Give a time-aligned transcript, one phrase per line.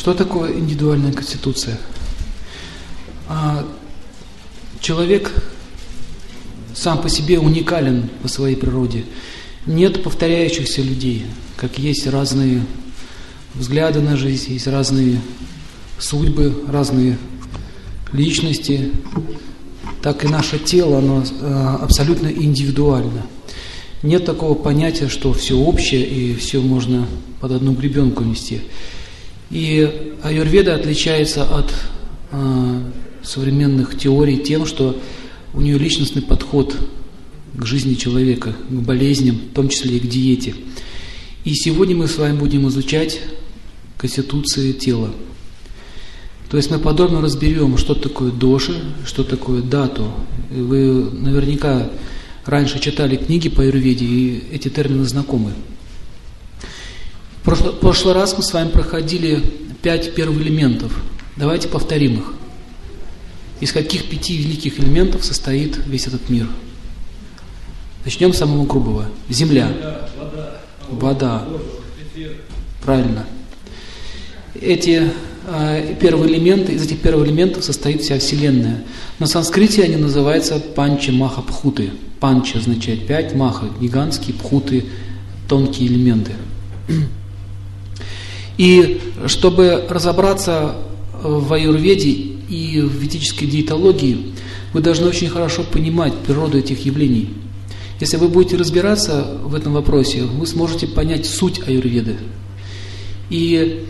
[0.00, 1.78] Что такое индивидуальная конституция?
[3.28, 3.68] А,
[4.80, 5.30] человек
[6.74, 9.04] сам по себе уникален по своей природе.
[9.66, 11.26] Нет повторяющихся людей,
[11.58, 12.64] как есть разные
[13.54, 15.20] взгляды на жизнь, есть разные
[15.98, 17.18] судьбы, разные
[18.14, 18.92] личности,
[20.00, 23.26] так и наше тело, оно э, абсолютно индивидуально.
[24.02, 27.06] Нет такого понятия, что все общее и все можно
[27.42, 28.62] под одну гребенку нести.
[29.50, 31.72] И аюрведа отличается от
[32.30, 32.82] э,
[33.22, 35.00] современных теорий тем, что
[35.52, 36.76] у нее личностный подход
[37.54, 40.54] к жизни человека, к болезням, в том числе и к диете.
[41.44, 43.20] И сегодня мы с вами будем изучать
[43.98, 45.10] конституции тела.
[46.50, 48.74] То есть мы подробно разберем, что такое доши,
[49.06, 50.12] что такое дату.
[50.50, 51.90] Вы наверняка
[52.44, 55.52] раньше читали книги по аюрведе, и эти термины знакомы.
[57.44, 59.42] Прошлый, прошлый раз мы с вами проходили
[59.82, 60.92] пять первых элементов.
[61.36, 62.34] Давайте повторим их.
[63.60, 66.46] Из каких пяти великих элементов состоит весь этот мир?
[68.04, 69.06] Начнем с самого грубого.
[69.28, 69.70] Земля.
[70.90, 71.46] Вода.
[72.82, 73.24] Правильно.
[74.60, 75.10] Эти
[75.46, 78.84] э, первые элементы, из этих первых элементов состоит вся Вселенная.
[79.18, 81.90] На санскрите они называются панча маха пхуты.
[82.18, 84.86] Панча означает пять, маха гигантские, пхуты
[85.48, 86.32] тонкие элементы.
[88.60, 90.74] И чтобы разобраться
[91.22, 94.34] в аюрведе и в ведической диетологии,
[94.74, 97.30] вы должны очень хорошо понимать природу этих явлений.
[98.00, 102.18] Если вы будете разбираться в этом вопросе, вы сможете понять суть аюрведы.
[103.30, 103.86] И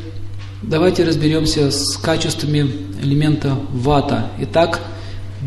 [0.62, 2.70] давайте разберемся с качествами
[3.02, 4.30] элемента вата.
[4.38, 4.82] Итак,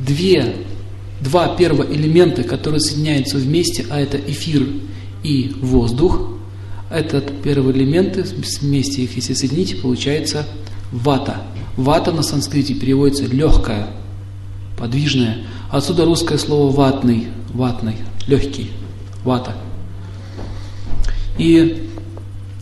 [0.05, 0.57] две,
[1.21, 4.67] два первых элемента, которые соединяются вместе, а это эфир
[5.23, 6.32] и воздух,
[6.93, 8.15] этот первый элемент,
[8.61, 10.45] вместе их если соединить, получается
[10.91, 11.41] вата.
[11.75, 13.87] Вата на санскрите переводится легкая,
[14.77, 15.37] подвижная.
[15.71, 17.95] Отсюда русское слово ватный, ватный,
[18.27, 18.69] легкий,
[19.23, 19.55] вата.
[21.39, 21.89] И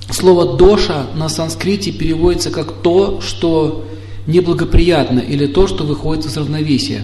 [0.10, 3.86] слово доша на санскрите переводится как то, что
[4.28, 7.04] неблагоприятно, или то, что выходит из равновесия.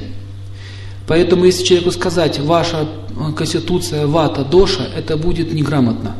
[1.08, 2.88] Поэтому, если человеку сказать, ваша
[3.36, 6.16] конституция вата доша, это будет неграмотно.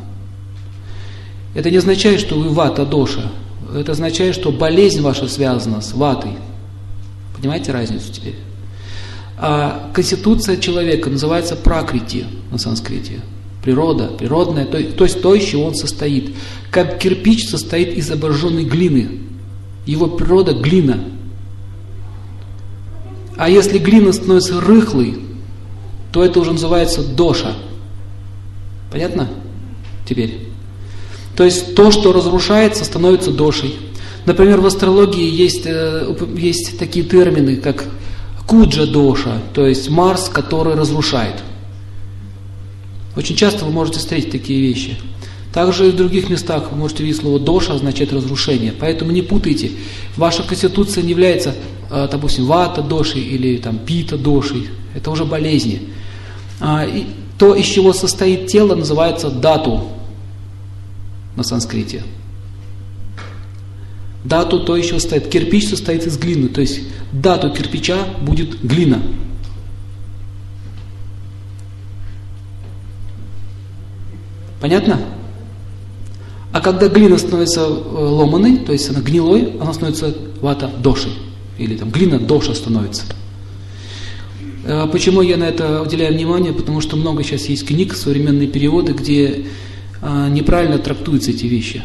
[1.58, 3.32] Это не означает, что вы вата доша.
[3.76, 6.34] Это означает, что болезнь ваша связана с ватой.
[7.36, 8.36] Понимаете разницу теперь?
[9.40, 13.22] А конституция человека называется пракрити на санскрите.
[13.64, 16.36] Природа, природная, то, то есть то, из чего он состоит.
[16.70, 19.22] Как кирпич состоит из обожженной глины.
[19.88, 21.00] Его природа– глина.
[23.36, 25.18] А если глина становится рыхлой,
[26.12, 27.56] то это уже называется доша.
[28.92, 29.28] Понятно?
[30.08, 30.47] Теперь.
[31.38, 33.76] То есть то, что разрушается, становится дошей.
[34.26, 37.86] Например, в астрологии есть, э, есть такие термины, как
[38.48, 41.36] куджа доша, то есть Марс, который разрушает.
[43.16, 44.98] Очень часто вы можете встретить такие вещи.
[45.54, 48.74] Также и в других местах вы можете видеть слово доша означает разрушение.
[48.78, 49.72] Поэтому не путайте.
[50.16, 51.54] Ваша конституция не является,
[51.92, 54.70] э, допустим, вата дошей или там пита дошей.
[54.96, 55.82] Это уже болезни.
[56.60, 56.88] А,
[57.38, 59.92] то, из чего состоит тело, называется дату
[61.38, 62.04] на санскрите.
[64.26, 65.30] Дату то еще стоит.
[65.30, 66.50] Кирпич состоит из глины.
[66.50, 66.82] То есть
[67.14, 69.02] дату кирпича будет глина.
[74.60, 75.00] Понятно?
[76.52, 81.12] А когда глина становится э, ломаной, то есть она гнилой, она становится вата дошей.
[81.60, 83.04] Или там глина доша становится.
[84.66, 86.52] Э, почему я на это уделяю внимание?
[86.52, 89.46] Потому что много сейчас есть книг, современные переводы, где
[90.02, 91.84] неправильно трактуются эти вещи.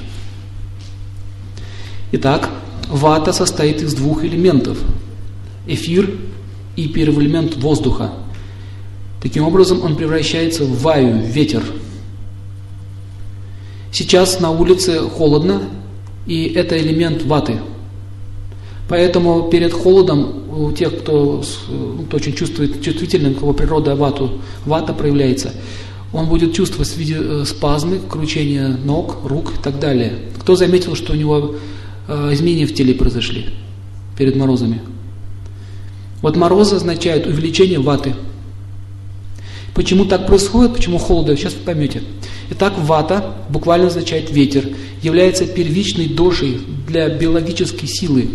[2.12, 2.50] Итак,
[2.88, 4.78] вата состоит из двух элементов.
[5.66, 6.10] Эфир
[6.76, 8.12] и первый элемент воздуха.
[9.22, 11.62] Таким образом, он превращается в ваю, в ветер.
[13.92, 15.62] Сейчас на улице холодно,
[16.26, 17.60] и это элемент ваты.
[18.88, 21.42] Поэтому перед холодом у тех, кто,
[22.06, 25.52] кто очень чувствует, чувствительным, у кого природа вату, вата проявляется,
[26.12, 30.18] он будет чувствовать в виде э, спазмы, кручения ног, рук и так далее.
[30.40, 31.56] Кто заметил, что у него
[32.06, 33.46] э, изменения в теле произошли
[34.16, 34.82] перед морозами?
[36.20, 38.14] Вот морозы означают увеличение ваты.
[39.74, 42.02] Почему так происходит, почему холодно, сейчас вы поймете.
[42.50, 44.68] Итак, вата буквально означает ветер,
[45.02, 48.28] является первичной дошей для биологической силы.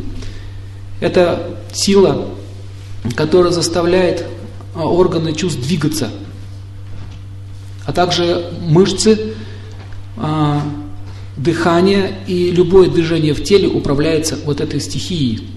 [1.00, 2.28] Это сила,
[3.16, 4.22] которая заставляет
[4.74, 6.10] э, органы чувств двигаться–
[7.88, 9.34] а также мышцы,
[10.18, 10.62] а,
[11.38, 15.48] дыхание и любое движение в теле управляется вот этой стихией.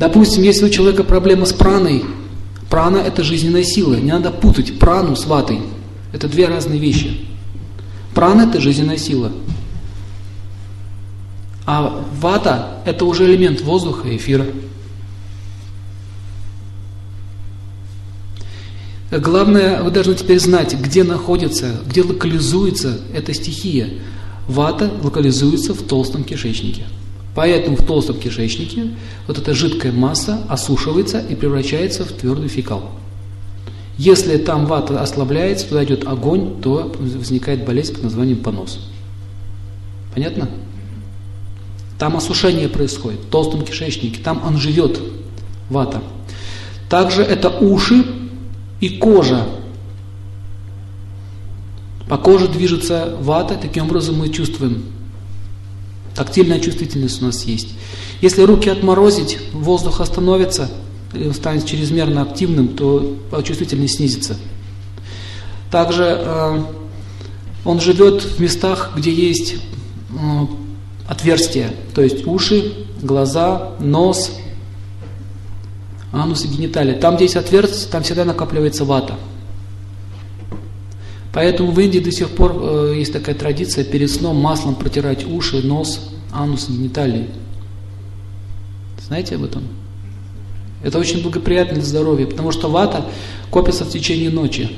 [0.00, 2.04] Допустим, если у человека проблема с праной,
[2.68, 3.94] прана– это жизненная сила.
[3.94, 5.60] Не надо путать прану с ватой.
[6.12, 7.20] Это две разные вещи.
[8.14, 9.30] Прана– это жизненная сила.
[11.66, 14.46] А вата– это уже элемент воздуха эфира.
[19.10, 23.88] Главное, вы должны теперь знать, где находится, где локализуется эта стихия.
[24.46, 26.84] Вата локализуется в толстом кишечнике.
[27.34, 28.90] Поэтому в толстом кишечнике
[29.26, 32.90] вот эта жидкая масса осушивается и превращается в твердый фекал.
[33.98, 38.88] Если там вата ослабляется, туда идет огонь, то возникает болезнь под названием понос.
[40.14, 40.48] Понятно?
[41.98, 45.00] Там осушение происходит в толстом кишечнике, там он живет,
[45.68, 46.00] вата.
[46.88, 48.04] Также это уши
[48.80, 49.46] и кожа.
[52.08, 54.84] По коже движется вата, таким образом мы чувствуем.
[56.14, 57.68] Тактильная чувствительность у нас есть.
[58.20, 60.70] Если руки отморозить, воздух остановится,
[61.14, 64.36] и он станет чрезмерно активным, то чувствительность снизится.
[65.70, 66.62] Также э,
[67.64, 70.46] он живет в местах, где есть э,
[71.06, 72.72] отверстия, то есть уши,
[73.02, 74.32] глаза, нос,
[76.12, 76.98] анус и гениталия.
[76.98, 79.16] Там, где есть отверстие, там всегда накапливается вата.
[81.32, 85.64] Поэтому в Индии до сих пор э, есть такая традиция перед сном маслом протирать уши,
[85.64, 87.28] нос, анус и гениталии.
[89.06, 89.62] Знаете об этом?
[90.82, 93.04] Это очень благоприятно для здоровья, потому что вата
[93.50, 94.70] копится в течение ночи.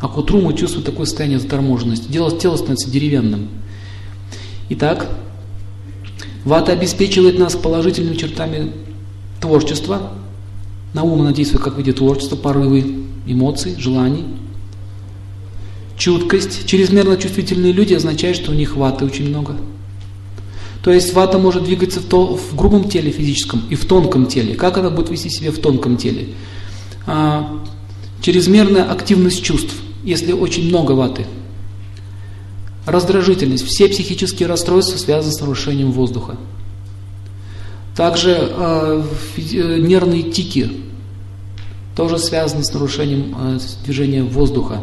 [0.00, 2.10] А к утру мы чувствуем такое состояние заторможенности.
[2.10, 3.48] Дело, тело становится деревянным.
[4.68, 5.08] Итак,
[6.44, 8.72] вата обеспечивает нас положительными чертами
[9.42, 10.12] творчества.
[10.94, 14.24] На ум она действует как в виде творчества, порывы, эмоций, желаний.
[15.98, 16.66] Чуткость.
[16.66, 19.56] Чрезмерно чувствительные люди означает, что у них ваты очень много.
[20.82, 24.54] То есть вата может двигаться в, то, в грубом теле физическом и в тонком теле.
[24.54, 26.28] Как она будет вести себя в тонком теле?
[27.06, 27.62] А,
[28.20, 31.26] чрезмерная активность чувств, если очень много ваты.
[32.84, 33.64] Раздражительность.
[33.64, 36.36] Все психические расстройства связаны с нарушением воздуха.
[37.96, 39.04] Также э,
[39.36, 40.70] нервные тики
[41.94, 44.82] тоже связаны с нарушением э, движения воздуха.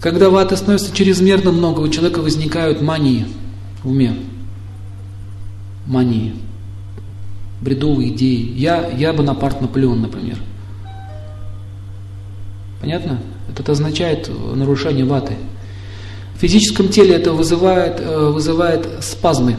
[0.00, 3.26] Когда ваты становится чрезмерно много, у человека возникают мании
[3.82, 4.14] в уме.
[5.86, 6.34] Мании.
[7.60, 8.54] Бредовые идеи.
[8.56, 10.38] Я, я Бонапарт Наполеон, например.
[12.80, 13.20] Понятно?
[13.50, 15.36] Это означает нарушение ваты.
[16.40, 19.58] В физическом теле это вызывает, э, вызывает спазмы.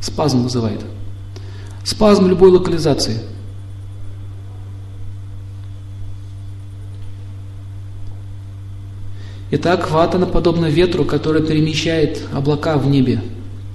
[0.00, 0.80] Спазм вызывает.
[1.84, 3.20] Спазм любой локализации.
[9.52, 13.22] Итак, вата подобно ветру, который перемещает облака в небе.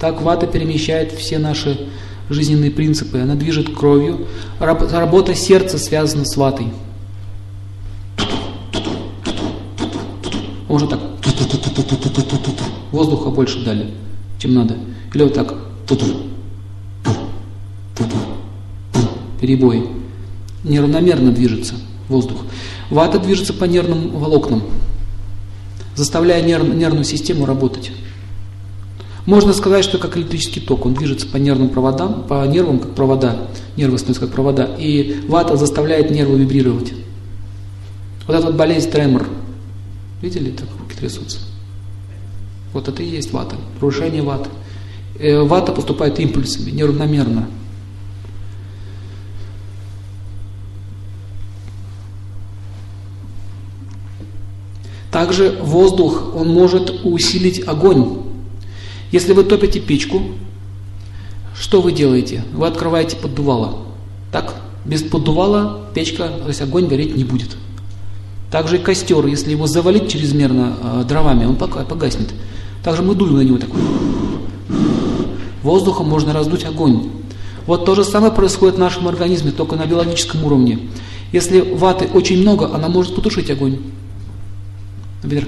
[0.02, 1.88] Так вата перемещает все наши
[2.30, 3.20] жизненные принципы.
[3.20, 4.28] Она движет кровью.
[4.60, 6.74] Работа сердца связана с ватой.
[10.68, 11.13] Уже так
[12.92, 13.92] воздуха больше дали,
[14.40, 14.76] чем надо.
[15.14, 15.54] Или вот так
[19.44, 19.90] перебой.
[20.64, 21.76] Неравномерно движется
[22.08, 22.38] воздух.
[22.90, 24.64] Вата движется по нервным волокнам,
[25.96, 27.92] заставляя нерв, нервную систему работать.
[29.26, 33.48] Можно сказать, что как электрический ток, он движется по нервным проводам, по нервам, как провода,
[33.76, 36.94] нервы становятся как провода, и вата заставляет нервы вибрировать.
[38.26, 39.28] Вот эта вот болезнь тремор,
[40.24, 41.40] видели, так руки трясутся.
[42.72, 44.50] Вот это и есть вата, нарушение ваты.
[45.20, 47.50] Э, вата поступает импульсами, неравномерно.
[55.12, 58.24] Также воздух, он может усилить огонь.
[59.12, 60.22] Если вы топите печку,
[61.54, 62.44] что вы делаете?
[62.54, 63.84] Вы открываете поддувало.
[64.32, 64.56] Так?
[64.86, 67.58] Без поддувала печка, то есть огонь гореть не будет.
[68.54, 72.36] Также и костер, если его завалить чрезмерно э, дровами, он погаснет.
[72.84, 73.72] Также мы дуем на него так.
[75.64, 77.10] Воздухом можно раздуть огонь.
[77.66, 80.82] Вот то же самое происходит в нашем организме, только на биологическом уровне.
[81.32, 83.80] Если ваты очень много, она может потушить огонь.
[85.24, 85.48] Например,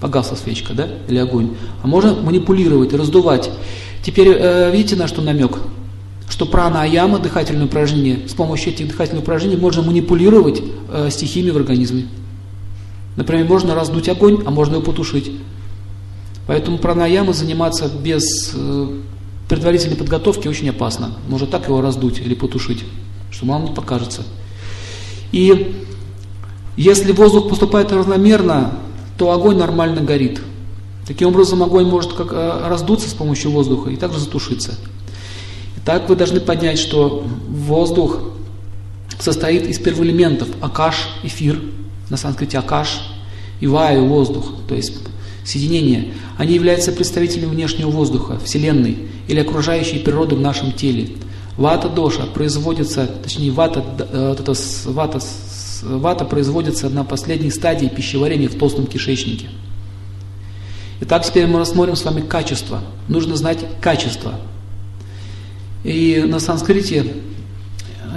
[0.00, 1.56] погасла свечка, да, или огонь.
[1.82, 3.50] А можно манипулировать, раздувать.
[4.00, 5.58] Теперь э, видите, на что намек?
[6.34, 10.60] Что прана аяма, дыхательное упражнение, с помощью этих дыхательных упражнений можно манипулировать
[10.90, 12.08] э, стихиями в организме.
[13.14, 15.30] Например, можно раздуть огонь, а можно его потушить.
[16.48, 18.88] Поэтому пранаяма заниматься без э,
[19.48, 21.12] предварительной подготовки очень опасно.
[21.28, 22.82] Может так его раздуть или потушить,
[23.30, 24.24] что вам не покажется.
[25.30, 25.84] И
[26.76, 28.72] если воздух поступает равномерно,
[29.18, 30.40] то огонь нормально горит.
[31.06, 34.74] Таким образом, огонь может как э, раздуться с помощью воздуха и также затушиться.
[35.84, 38.20] Итак, вы должны понять, что воздух
[39.18, 41.60] состоит из первоэлементов акаш, эфир,
[42.08, 43.02] на санскрите акаш,
[43.60, 44.94] и ваю, воздух, то есть
[45.44, 46.14] соединение.
[46.38, 48.96] Они являются представителями внешнего воздуха, Вселенной
[49.28, 51.10] или окружающей природы в нашем теле.
[51.58, 54.54] Вата доша производится, точнее вата, э, это,
[54.86, 55.20] вата,
[55.82, 59.48] вата производится на последней стадии пищеварения в толстом кишечнике.
[61.02, 62.80] Итак, теперь мы рассмотрим с вами качество.
[63.06, 64.40] Нужно знать качество.
[65.84, 67.12] И на санскрите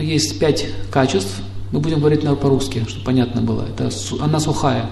[0.02, 1.42] есть пять качеств.
[1.72, 3.68] Мы будем говорить по-русски, чтобы понятно было.
[3.68, 3.90] Это
[4.22, 4.90] она сухая.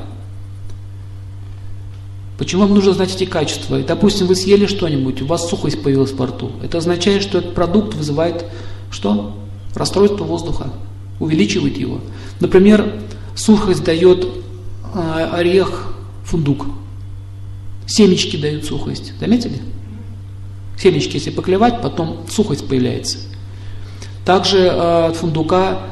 [2.37, 3.79] Почему вам нужно знать эти качества?
[3.79, 6.51] И, допустим, вы съели что-нибудь, у вас сухость появилась во рту.
[6.61, 8.45] Это означает, что этот продукт вызывает
[8.91, 9.37] что?
[9.73, 10.71] Расстройство воздуха,
[11.19, 12.01] увеличивает его.
[12.39, 12.93] Например,
[13.35, 14.25] сухость дает
[14.93, 16.65] э, орех фундук.
[17.87, 19.13] Семечки дают сухость.
[19.19, 19.61] Заметили?
[20.77, 23.19] Семечки, если поклевать, потом сухость появляется.
[24.25, 25.83] Также э, от фундука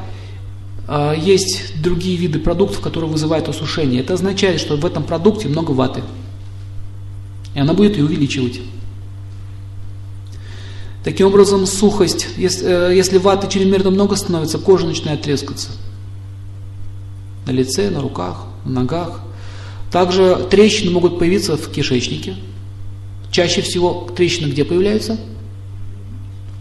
[0.88, 4.00] э, есть другие виды продуктов, которые вызывают осушение.
[4.00, 6.02] Это означает, что в этом продукте много ваты.
[7.54, 8.60] И она будет ее увеличивать.
[11.04, 15.68] Таким образом, сухость, э, если ваты чрезмерно много становится, кожа начинает трескаться.
[17.46, 19.20] На лице, на руках, на ногах.
[19.92, 22.34] Также трещины могут появиться в кишечнике.
[23.34, 25.18] Чаще всего трещины где появляются?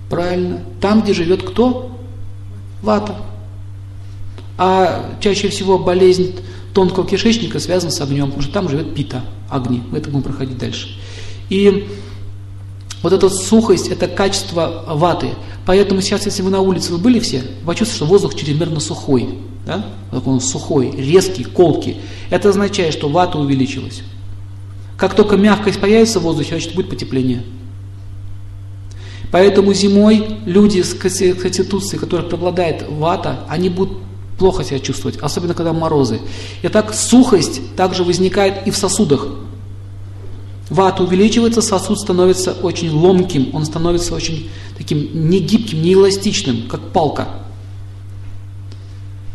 [0.09, 0.63] Правильно.
[0.81, 1.95] Там, где живет кто?
[2.81, 3.15] Вата.
[4.57, 6.33] А чаще всего болезнь
[6.73, 9.83] тонкого кишечника связана с огнем, потому что там живет пита, огни.
[9.91, 10.97] Мы это будем проходить дальше.
[11.47, 11.87] И
[13.03, 15.29] вот эта сухость– это качество ваты.
[15.67, 19.37] Поэтому сейчас, если вы на улице, вы были все, почувствуете, что воздух чрезмерно сухой.
[19.67, 19.85] Да?
[20.25, 21.97] Он сухой, резкий, колкий.
[22.31, 24.01] Это означает, что вата увеличилась.
[24.97, 27.43] Как только мягкость появится в воздухе, значит будет потепление.
[29.31, 33.97] Поэтому зимой люди с конституцией, которых преобладает вата, они будут
[34.37, 36.19] плохо себя чувствовать, особенно когда морозы.
[36.61, 39.27] И так сухость также возникает и в сосудах.
[40.69, 47.27] Вата увеличивается, сосуд становится очень ломким, он становится очень таким негибким, неэластичным, как палка.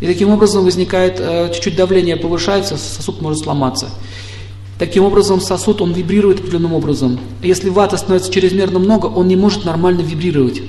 [0.01, 3.91] И таким образом возникает, э, чуть-чуть давление повышается, сосуд может сломаться.
[4.79, 7.19] Таким образом, сосуд, он вибрирует определенным образом.
[7.43, 10.63] Если вата становится чрезмерно много, он не может нормально вибрировать.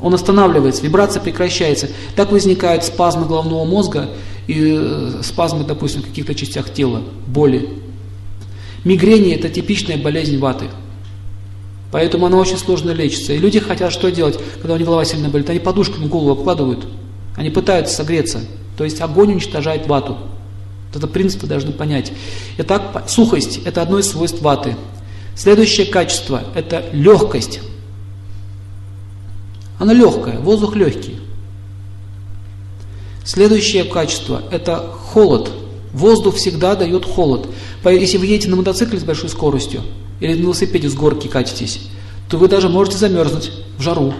[0.00, 1.88] Он останавливается, вибрация прекращается.
[2.14, 4.10] Так возникают спазмы головного мозга
[4.46, 7.68] и э, спазмы, допустим, в каких-то частях тела, боли.
[8.84, 10.66] Мигрени– это типичная болезнь ваты.
[11.90, 13.32] Поэтому она очень сложно лечится.
[13.32, 15.48] И люди хотят что делать, когда у них голова сильно болит?
[15.48, 16.86] Они подушками голову обкладывают–
[17.38, 18.40] они пытаются согреться.
[18.76, 20.18] То есть огонь уничтожает вату.
[20.88, 22.12] Вот это принцип вы должны понять.
[22.58, 24.76] Итак, сухость– это одно из свойств ваты.
[25.36, 27.60] Следующее качество– это легкость.
[29.78, 31.20] Она легкая, воздух легкий.
[33.24, 35.52] Следующее качество– это холод.
[35.92, 37.48] Воздух всегда дает холод.
[37.84, 39.82] Если вы едете на мотоцикле с большой скоростью
[40.20, 41.82] или на велосипеде с горки катитесь,
[42.28, 44.14] то вы даже можете замерзнуть в жару.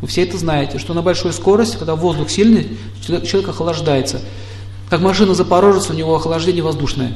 [0.00, 2.68] Вы все это знаете, что на большой скорости, когда воздух сильный,
[3.00, 4.20] человек охлаждается.
[4.90, 7.12] Как машина Запорожец, у него охлаждение воздушное.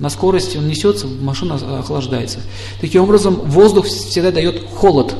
[0.00, 2.40] На скорости он несется, машина охлаждается.
[2.80, 5.14] Таким образом, воздух всегда дает холод.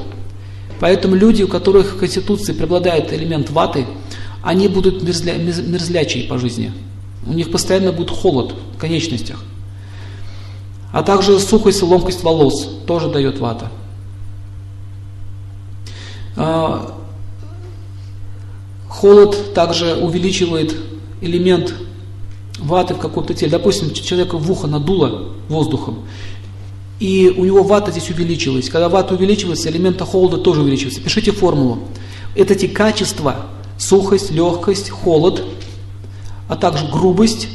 [0.80, 3.86] Поэтому люди, у которых в Конституции преобладает элемент ваты,
[4.42, 6.72] они будут мерзля, мерзлячие по жизни.
[7.24, 9.44] У них постоянно будет холод в конечностях.
[10.92, 13.70] А также сухость и ломкость волос тоже дает вата.
[16.36, 16.92] А,
[18.88, 20.74] холод также увеличивает
[21.24, 21.74] элемент
[22.58, 23.50] ваты в каком-то теле.
[23.50, 26.04] Допустим, человека в ухо надуло воздухом,
[27.00, 28.68] и у него вата здесь увеличилась.
[28.68, 31.00] Когда вата увеличивается, элемента холода тоже увеличивается.
[31.00, 31.80] Пишите формулу.
[32.34, 33.46] Это эти качества,
[33.78, 35.44] сухость, легкость, холод,
[36.48, 37.48] а также грубость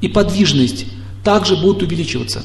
[0.00, 0.86] и подвижность
[1.24, 2.42] также будут увеличиваться.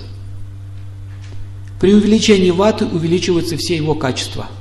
[1.79, 4.47] При увеличении ваты увеличиваются все его качества–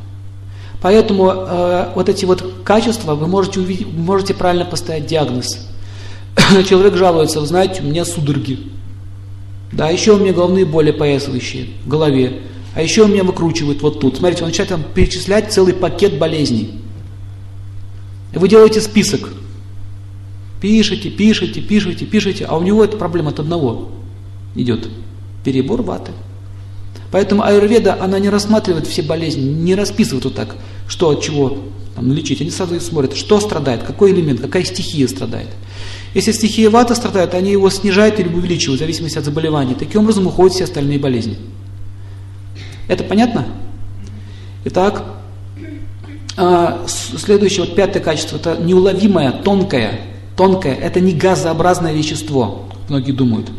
[0.82, 5.68] Поэтому э, вот эти вот качества вы можете, увидеть, можете правильно поставить диагноз.
[6.68, 8.58] Человек жалуется, вы знаете, у меня судороги.
[9.70, 12.40] Да, еще у меня головные боли поясывающие в голове.
[12.74, 14.16] А еще у меня выкручивает вот тут.
[14.16, 16.80] Смотрите, он начинает там перечислять целый пакет болезней.
[18.34, 19.30] Вы делаете список.
[20.60, 23.90] Пишите, пишите, пишите, пишите, а у него эта проблема от одного
[24.54, 24.88] идет.
[25.44, 26.12] Перебор ваты.
[27.10, 30.56] Поэтому аюрведа, она не рассматривает все болезни, не расписывает вот так,
[30.92, 31.56] что от чего
[31.94, 35.48] там, лечить, они сразу смотрят, что страдает, какой элемент, какая стихия страдает.
[36.12, 39.74] Если стихия вата страдает, они его снижают или увеличивают в зависимости от заболевания.
[39.74, 41.38] Таким образом уходят все остальные болезни.
[42.88, 43.46] Это понятно?
[44.66, 45.02] Итак,
[46.36, 49.98] а, следующее, вот пятое качество, это неуловимое, тонкое.
[50.36, 53.50] Тонкое, это не газообразное вещество, многие думают.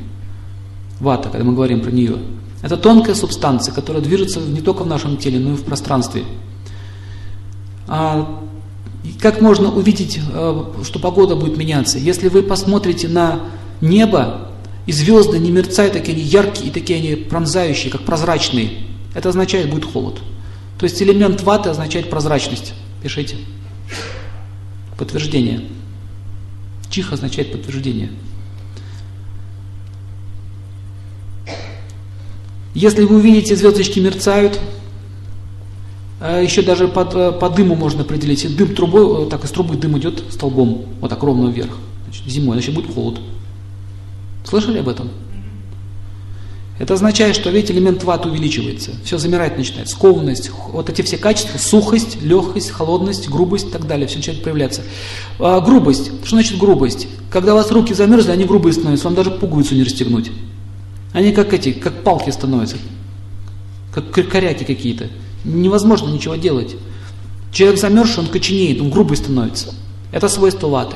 [0.99, 2.17] Вата, когда мы говорим про нее.
[2.61, 6.25] Это тонкая субстанция, которая движется не только в нашем теле, но и в пространстве.
[7.87, 8.43] А
[9.19, 11.97] как можно увидеть, э, что погода будет меняться?
[11.97, 13.41] Если вы посмотрите на
[13.81, 14.49] небо,
[14.85, 18.71] и звезды не мерцают, такие они яркие, и такие они пронзающие, как прозрачные,
[19.13, 20.19] это означает будет холод.
[20.77, 22.73] То есть элемент ваты означает прозрачность.
[23.01, 23.37] Пишите.
[24.97, 25.61] Подтверждение.
[26.89, 28.11] Чих означает подтверждение.
[32.73, 34.59] Если вы увидите, звездочки мерцают,
[36.23, 38.55] еще даже по, по дыму можно определить.
[38.55, 41.77] Дым трубой, так из трубы дым идет столбом, вот так ровно вверх.
[42.05, 43.19] Значит, зимой, значит будет холод.
[44.45, 45.09] Слышали об этом?
[46.79, 51.59] Это означает, что ведь элемент ваты увеличивается, все замирать начинает, скованность, вот эти все качества,
[51.59, 54.81] сухость, легкость, холодность, грубость и так далее, все начинает проявляться.
[55.39, 57.07] А, грубость, что значит грубость?
[57.29, 60.31] Когда у вас руки замерзли, они грубые становятся, вам даже пуговицу не расстегнуть.
[61.13, 62.77] Они как эти, как палки становятся,
[63.93, 65.09] как коряки какие-то.
[65.43, 66.75] Невозможно ничего делать.
[67.51, 69.73] Человек замерзший, он коченеет, он грубый становится.
[70.11, 70.95] Это свойство ваты.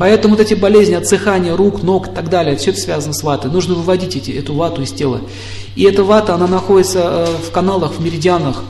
[0.00, 3.50] Поэтому вот эти болезни, отсыхание рук, ног и так далее, все это связано с ватой.
[3.50, 5.20] Нужно выводить эти, эту вату из тела.
[5.76, 8.62] И эта вата, она находится э, в каналах, в меридианах.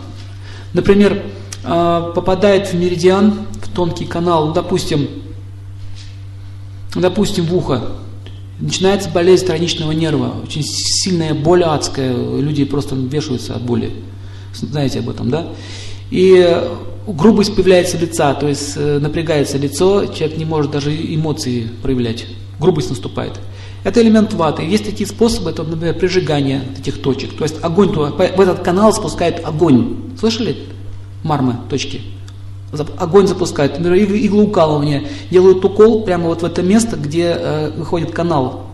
[0.73, 1.23] Например,
[1.63, 5.09] э, попадает в меридиан, в тонкий канал, ну, допустим,
[6.97, 7.93] допустим, в ухо.
[8.59, 13.93] Начинается болезнь тройничного нерва, очень сильная боль адская, люди просто вешаются от боли.
[14.55, 15.47] Знаете об этом, да?
[16.11, 16.61] И
[17.07, 22.27] грубость появляется лица, то есть э, напрягается лицо, человек не может даже эмоции проявлять,
[22.59, 23.39] грубость наступает.
[23.83, 24.63] Это элемент ваты.
[24.63, 27.35] Есть такие способы, это, например, прижигание этих точек.
[27.37, 29.97] То есть огонь туда, в этот канал спускает огонь.
[30.19, 30.65] Слышали?
[31.23, 32.03] Мармы, точки.
[32.99, 33.79] Огонь запускают.
[33.79, 35.09] Например, иглоукалывание.
[35.31, 38.67] Делают укол прямо вот в это место, где э, выходит канал.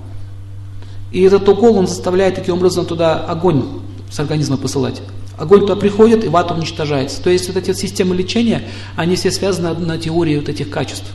[1.12, 3.62] И этот укол, он заставляет таким образом туда огонь
[4.10, 5.00] с организма посылать.
[5.38, 7.22] Огонь туда приходит, и вата уничтожается.
[7.22, 8.62] То есть вот эти системы лечения,
[8.96, 11.06] они все связаны на теории вот этих качеств.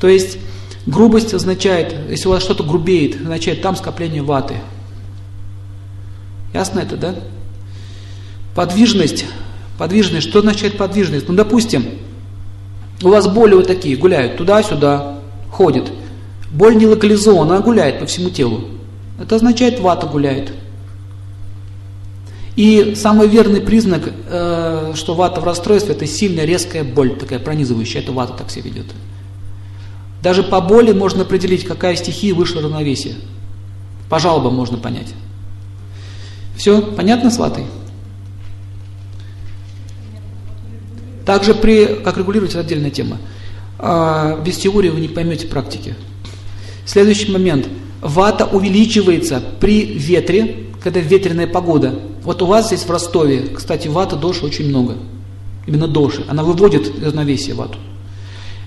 [0.00, 0.38] То есть
[0.86, 4.54] грубость означает, если у вас что-то грубеет, означает там скопление ваты.
[6.54, 7.14] Ясно это, да?
[8.54, 9.24] Подвижность.
[9.76, 10.28] Подвижность.
[10.28, 11.28] Что означает подвижность?
[11.28, 11.84] Ну, допустим,
[13.02, 15.90] у вас боли вот такие, гуляют туда-сюда, ходят.
[16.50, 18.64] Боль не локализована, она гуляет по всему телу.
[19.20, 20.52] Это означает, вата гуляет.
[22.58, 28.00] И самый верный признак, э, что вата в расстройстве, это сильная резкая боль, такая пронизывающая,
[28.00, 28.86] это вата так себя ведет.
[30.24, 33.14] Даже по боли можно определить, какая стихия вышла равновесие.
[34.08, 35.14] По жалобам можно понять.
[36.56, 37.66] Все, понятно с ватой?
[41.24, 43.18] Также при, как регулировать, это отдельная тема.
[43.78, 45.94] А, без теории вы не поймете практики.
[46.84, 47.68] Следующий момент.
[48.00, 51.94] Вата увеличивается при ветре, когда ветреная погода.
[52.22, 54.96] Вот у вас здесь в Ростове, кстати, вата доши очень много.
[55.66, 56.24] Именно доши.
[56.28, 57.78] Она выводит равновесие вату.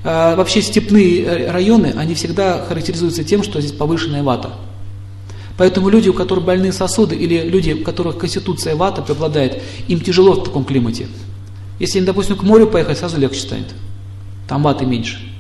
[0.04, 4.52] А, вообще степные э, районы, они всегда характеризуются тем, что здесь повышенная вата.
[5.58, 10.34] Поэтому люди, у которых больные сосуды, или люди, у которых конституция вата преобладает, им тяжело
[10.34, 11.08] в таком климате.
[11.80, 13.68] Если им, допустим, к морю поехать, сразу легче станет.
[14.48, 15.31] Там ваты меньше.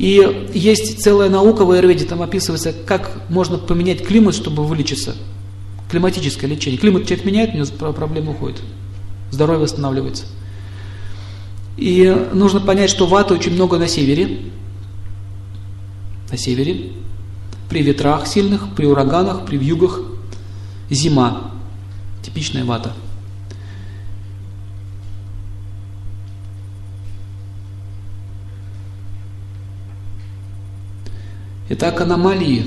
[0.00, 5.14] И есть целая наука в Айрведе, там описывается, как можно поменять климат, чтобы вылечиться.
[5.90, 6.80] Климатическое лечение.
[6.80, 8.62] Климат человек меняет, у него проблема уходит.
[9.30, 10.24] Здоровье восстанавливается.
[11.76, 14.38] И нужно понять, что ваты очень много на севере.
[16.30, 16.92] На севере.
[17.68, 20.00] При ветрах сильных, при ураганах, при вьюгах.
[20.88, 21.50] Зима.
[22.22, 22.94] Типичная вата.
[31.72, 32.66] Итак, аномалии.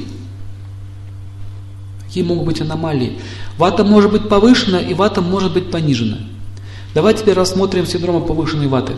[2.06, 3.20] Какие могут быть аномалии?
[3.58, 6.20] Вата может быть повышена, и вата может быть понижена.
[6.94, 8.94] Давайте теперь рассмотрим синдром повышенной ваты.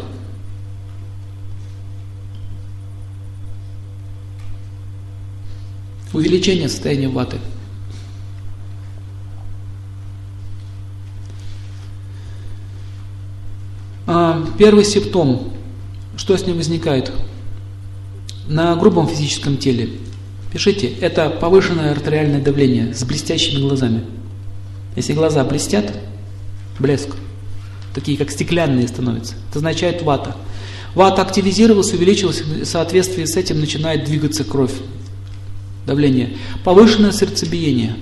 [6.14, 7.38] Увеличение состояния ваты.
[14.06, 15.52] А, первый симптом.
[16.16, 17.12] Что с ним возникает?
[18.48, 19.90] На грубом физическом теле.
[20.52, 24.04] Пишите, это повышенное артериальное давление с блестящими глазами.
[24.96, 25.94] Если глаза блестят,
[26.80, 27.10] блеск,
[27.94, 29.36] такие как стеклянные становятся.
[29.50, 30.36] Это означает вата.
[30.94, 34.74] Вата активизировалась, увеличилась, в соответствии с этим начинает двигаться кровь,
[35.86, 36.38] давление.
[36.64, 37.98] Повышенное сердцебиение,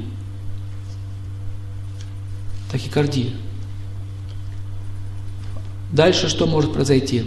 [2.71, 3.31] тахикардия.
[5.91, 7.23] Дальше что может произойти?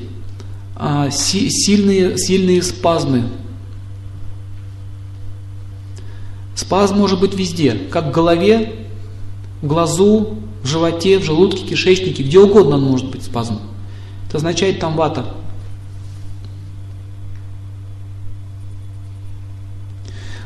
[0.78, 3.24] А, си, сильные, сильные спазмы.
[6.54, 8.86] Спазм может быть везде, как в голове,
[9.62, 13.60] в глазу, в животе, в желудке, кишечнике, где угодно он может быть спазм.
[14.28, 15.34] Это означает там вата.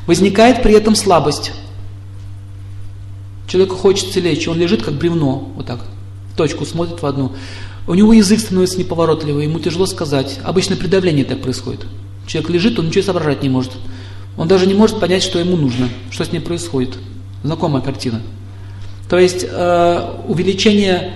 [0.07, 1.53] Возникает при этом слабость.
[3.49, 5.81] Человеку хочется лечь, он лежит как бревно, вот так,
[6.33, 7.33] в точку смотрит в одну.
[7.87, 10.39] У него язык становится неповоротливый, ему тяжело сказать.
[10.45, 11.87] Обычно при давлении так происходит.
[12.27, 13.73] Человек лежит, он ничего соображать не может.
[14.37, 16.97] Он даже не может понять, что ему нужно, что с ним происходит.
[17.43, 18.21] Знакомая картина.
[19.09, 21.15] То есть э, увеличение,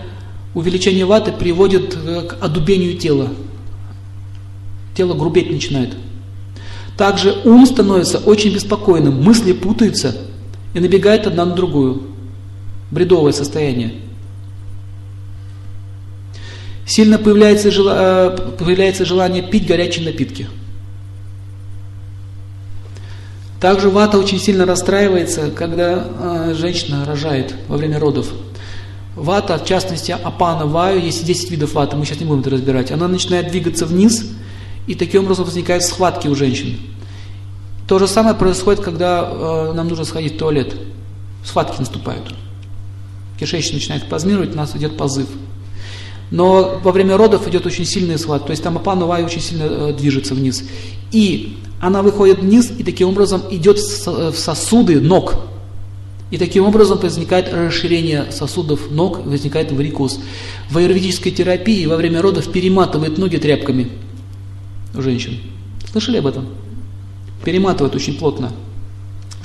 [0.55, 3.29] увеличение ваты приводит к одубению тела.
[4.96, 5.94] Тело грубеть начинает.
[6.96, 10.16] Также ум становится очень беспокойным, мысли путаются
[10.74, 12.03] и набегает одна на другую.
[12.90, 13.94] Бредовое состояние.
[16.86, 20.48] Сильно появляется, э, появляется желание пить горячие напитки.
[23.60, 28.28] Также вата очень сильно расстраивается, когда э, женщина рожает во время родов.
[29.16, 32.90] Вата, в частности апана ваю, есть 10 видов ваты, мы сейчас не будем это разбирать,
[32.90, 34.32] она начинает двигаться вниз,
[34.86, 36.78] и таким образом возникают схватки у женщин.
[37.88, 40.74] То же самое происходит, когда э, нам нужно сходить в туалет.
[41.44, 42.34] Схватки наступают.
[43.38, 45.28] Кишечник начинает спазмировать, у нас идет позыв.
[46.34, 49.62] Но во время родов идет очень сильный схват, то есть там апана ваю очень сильно
[49.62, 50.64] э, движется вниз.
[51.12, 55.36] И она выходит вниз и таким образом идет в сосуды ног.
[56.32, 60.18] И таким образом возникает расширение сосудов ног, возникает варикоз.
[60.70, 63.90] В аюрведической терапии во время родов перематывают ноги тряпками
[64.92, 65.38] у женщин.
[65.92, 66.48] Слышали об этом?
[67.44, 68.50] Перематывают очень плотно,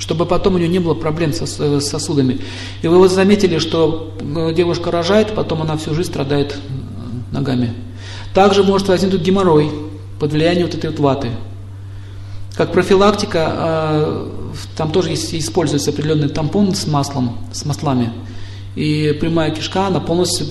[0.00, 2.40] чтобы потом у нее не было проблем с сосудами.
[2.82, 6.79] И вы вот заметили, что э, девушка рожает, потом она всю жизнь страдает э,
[7.32, 7.72] ногами.
[8.34, 9.70] Также может возникнуть геморрой
[10.18, 11.30] под влиянием вот этой вот ваты.
[12.56, 14.28] Как профилактика, э,
[14.76, 18.12] там тоже используется определенный тампон с маслом, с маслами.
[18.76, 20.46] И прямая кишка, она полностью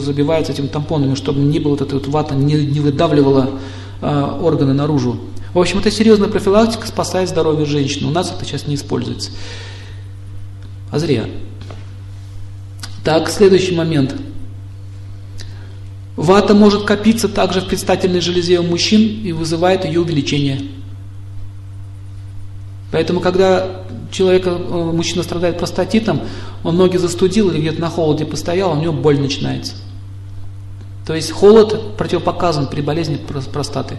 [0.00, 3.50] забивается этими тампонами, чтобы не было вот этой вот вата, не, не выдавливала
[4.00, 5.18] э, органы наружу.
[5.52, 8.08] В общем, это серьезная профилактика, спасает здоровье женщины.
[8.08, 9.30] У нас это сейчас не используется.
[10.90, 11.24] А зря.
[13.04, 14.14] Так, следующий момент.
[16.18, 20.62] Вата может копиться также в предстательной железе у мужчин и вызывает ее увеличение.
[22.90, 26.22] Поэтому, когда человек, э, мужчина страдает простатитом,
[26.64, 29.74] он ноги застудил или где-то на холоде постоял, у него боль начинается.
[31.06, 33.16] То есть холод противопоказан при болезни
[33.52, 33.96] простаты.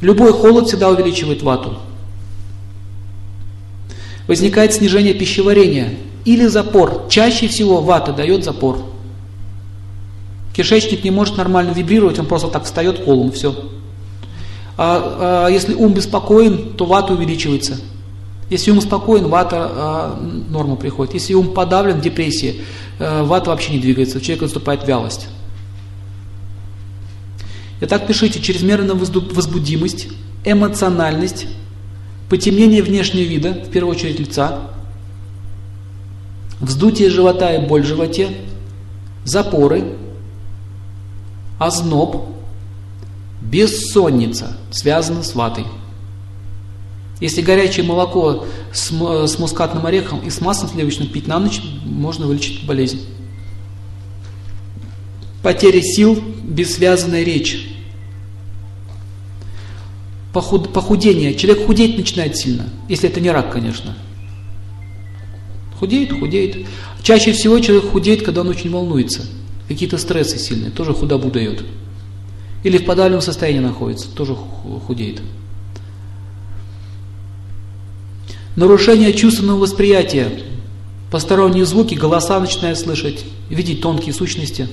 [0.00, 1.78] Любой холод всегда увеличивает вату.
[4.26, 7.06] Возникает снижение пищеварения или запор.
[7.08, 8.97] Чаще всего вата дает запор.
[10.58, 13.70] Кишечник не может нормально вибрировать, он просто так встает колом, все.
[14.76, 17.78] А, а если ум беспокоен, то вата увеличивается.
[18.50, 21.14] Если ум спокоен, вата а, норма приходит.
[21.14, 22.56] Если ум подавлен, депрессия,
[22.98, 25.28] а, вата вообще не двигается, у человека наступает вялость.
[27.80, 30.08] Итак, пишите чрезмерная возбудимость,
[30.44, 31.46] эмоциональность,
[32.28, 34.72] потемнение внешнего вида, в первую очередь лица,
[36.58, 38.30] вздутие живота и боль в животе,
[39.22, 39.84] запоры,
[41.58, 42.38] озноб,
[43.40, 45.64] Бессонница связана с ватой.
[47.20, 52.26] Если горячее молоко с, с мускатным орехом и с маслом сливочным пить на ночь, можно
[52.26, 53.00] вылечить болезнь.
[55.42, 57.68] Потеря сил, бессвязанная речь.
[60.32, 61.34] Похуд, похудение.
[61.34, 63.96] Человек худеть начинает сильно, если это не рак, конечно.
[65.78, 66.66] Худеет, худеет.
[67.02, 69.22] Чаще всего человек худеет, когда он очень волнуется.
[69.68, 71.62] Какие-то стрессы сильные, тоже худобу дает.
[72.64, 75.20] Или в подавленном состоянии находится, тоже худеет.
[78.56, 80.42] Нарушение чувственного восприятия.
[81.10, 84.68] Посторонние звуки, голоса начинает слышать, видеть тонкие сущности.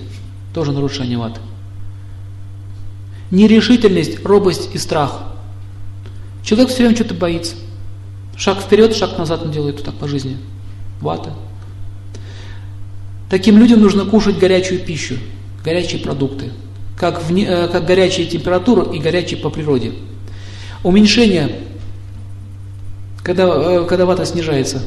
[0.53, 1.39] Тоже нарушение ваты.
[3.31, 5.35] Нерешительность, робость и страх.
[6.43, 7.55] Человек все время что-то боится.
[8.37, 10.37] Шаг вперед, шаг назад он делает вот так по жизни.
[11.01, 11.33] Вата.
[13.29, 15.15] Таким людям нужно кушать горячую пищу,
[15.63, 16.51] горячие продукты
[16.97, 19.93] как, в, э, как горячая температура и горячий по природе.
[20.83, 21.59] Уменьшение,
[23.23, 24.81] когда, э, когда вата снижается.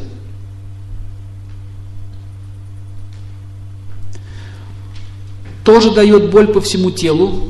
[5.64, 7.48] тоже дает боль по всему телу.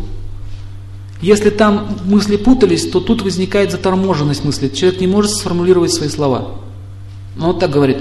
[1.22, 4.66] Если там мысли путались, то тут возникает заторможенность мысли.
[4.66, 6.57] Человек не может сформулировать свои слова.
[7.38, 7.98] Он вот так говорит.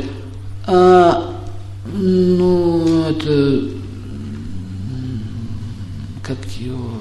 [0.65, 1.37] А,
[1.93, 3.69] ну, это...
[6.23, 6.91] Как его...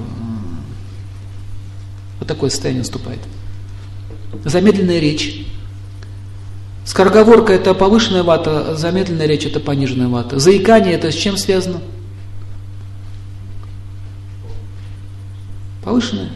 [2.18, 3.20] Вот такое состояние наступает.
[4.44, 5.46] Замедленная речь.
[6.84, 10.38] Скороговорка– это повышенная вата, замедленная речь– это пониженная вата.
[10.38, 11.80] Заикание– это с чем связано?
[15.82, 16.30] Повышенная.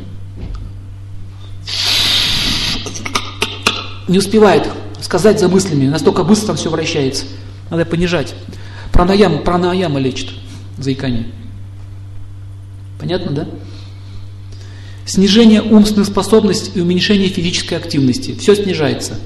[4.08, 4.68] Не успевает
[5.00, 7.26] сказать за мыслями, настолько быстро там все вращается.
[7.70, 8.34] Надо понижать.
[8.92, 10.30] Пранаям, пранаяма лечит
[10.76, 11.26] заикание.
[12.98, 13.48] Понятно, да?
[15.06, 18.36] Снижение умственных способностей и уменьшение физической активности.
[18.38, 19.18] Все снижается.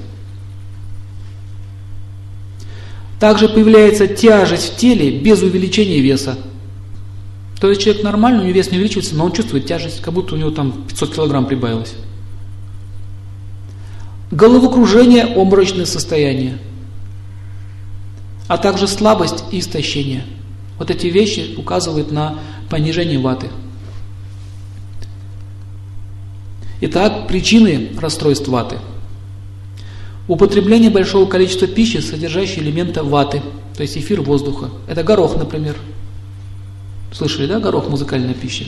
[3.19, 6.37] Также появляется тяжесть в теле без увеличения веса.
[7.59, 10.35] То есть человек нормальный, у него вес не увеличивается, но он чувствует тяжесть, как будто
[10.35, 11.93] у него там 500 килограмм прибавилось.
[14.31, 16.57] Головокружение, обморочное состояние.
[18.47, 20.23] А также слабость и истощение.
[20.77, 23.47] Вот эти вещи указывают на понижение ваты.
[26.81, 28.77] Итак, причины расстройств ваты–
[30.27, 33.43] Употребление большого количества пищи, содержащей элемента ваты,
[33.75, 34.69] то есть эфир воздуха.
[34.87, 35.75] Это горох, например.
[37.13, 38.65] Слышали, да, горох, музыкальная пища?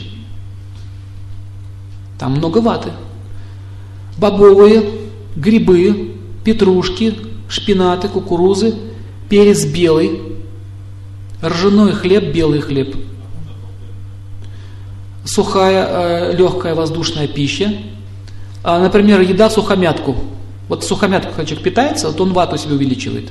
[2.16, 2.90] Там много ваты.
[4.16, 4.84] Бобовые,
[5.34, 7.14] грибы, петрушки,
[7.48, 8.74] шпинаты, кукурузы,
[9.28, 10.20] перец белый,
[11.42, 12.96] ржаной хлеб, белый хлеб,
[15.24, 15.86] сухая,
[16.30, 17.72] э, легкая воздушная пища,
[18.64, 20.16] а, например, еда сухомятку–
[20.68, 23.30] вот сухомятку, человек питается, вот он вату себе увеличивает.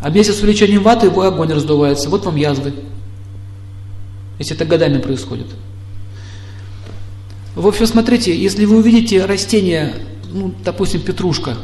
[0.00, 2.10] А вместе с увеличением ваты его огонь раздувается.
[2.10, 2.74] Вот вам язвы.
[4.38, 5.46] Если это годами происходит.
[7.54, 9.94] В общем, смотрите, если вы увидите растение,
[10.30, 11.56] ну, допустим, петрушка,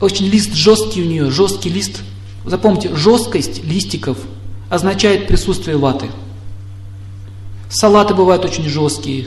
[0.00, 2.02] очень лист жесткий у нее, жесткий лист.
[2.44, 4.18] Запомните, жесткость листиков
[4.68, 6.06] означает присутствие ваты.
[7.68, 9.26] Салаты бывают очень жесткие,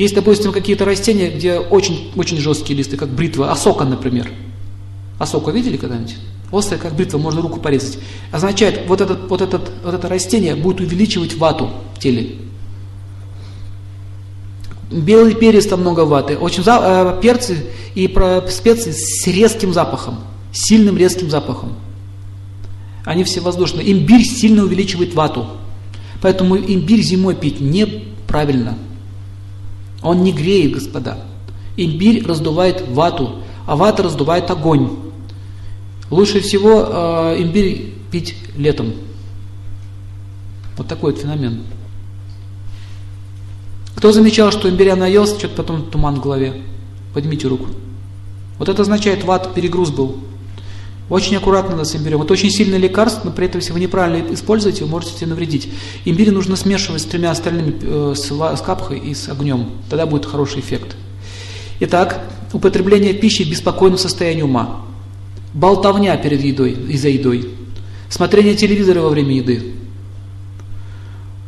[0.00, 4.32] есть, допустим, какие-то растения, где очень, очень жесткие листы, как бритва, осока, например.
[5.18, 6.16] Осоку видели когда-нибудь?
[6.50, 7.98] Острая, как бритва, можно руку порезать.
[8.32, 12.36] Означает, вот, этот, вот, этот, вот это растение будет увеличивать вату в теле.
[14.90, 16.36] Белый перец там много ваты.
[16.36, 20.18] Очень за, э, перцы и про специи с резким запахом,
[20.52, 21.74] сильным резким запахом.
[23.04, 23.90] Они все воздушные.
[23.92, 25.46] Имбирь сильно увеличивает вату.
[26.20, 28.76] Поэтому имбирь зимой пить неправильно.
[30.02, 31.18] Он не греет, господа.
[31.76, 34.90] Имбирь раздувает вату, а вата раздувает огонь.
[36.10, 38.92] Лучше всего э, имбирь пить летом.
[40.76, 41.62] Вот такой вот феномен.
[44.00, 46.62] Кто замечал, что имбиря наелся, что-то потом туман в голове?
[47.12, 47.66] Поднимите руку.
[48.58, 50.16] Вот это означает, ват перегруз был.
[51.10, 52.22] Очень аккуратно нас имбирем.
[52.22, 55.68] Это очень сильное лекарство, но при этом, если вы неправильно используете, вы можете себе навредить.
[56.06, 59.66] Имбирь нужно смешивать с тремя остальными, э, с, с капхой и с огнем.
[59.90, 60.96] Тогда будет хороший эффект.
[61.80, 64.80] Итак, употребление пищи в беспокойном состоянии ума.
[65.52, 67.50] Болтовня перед едой и за едой.
[68.08, 69.74] Смотрение телевизора во время еды.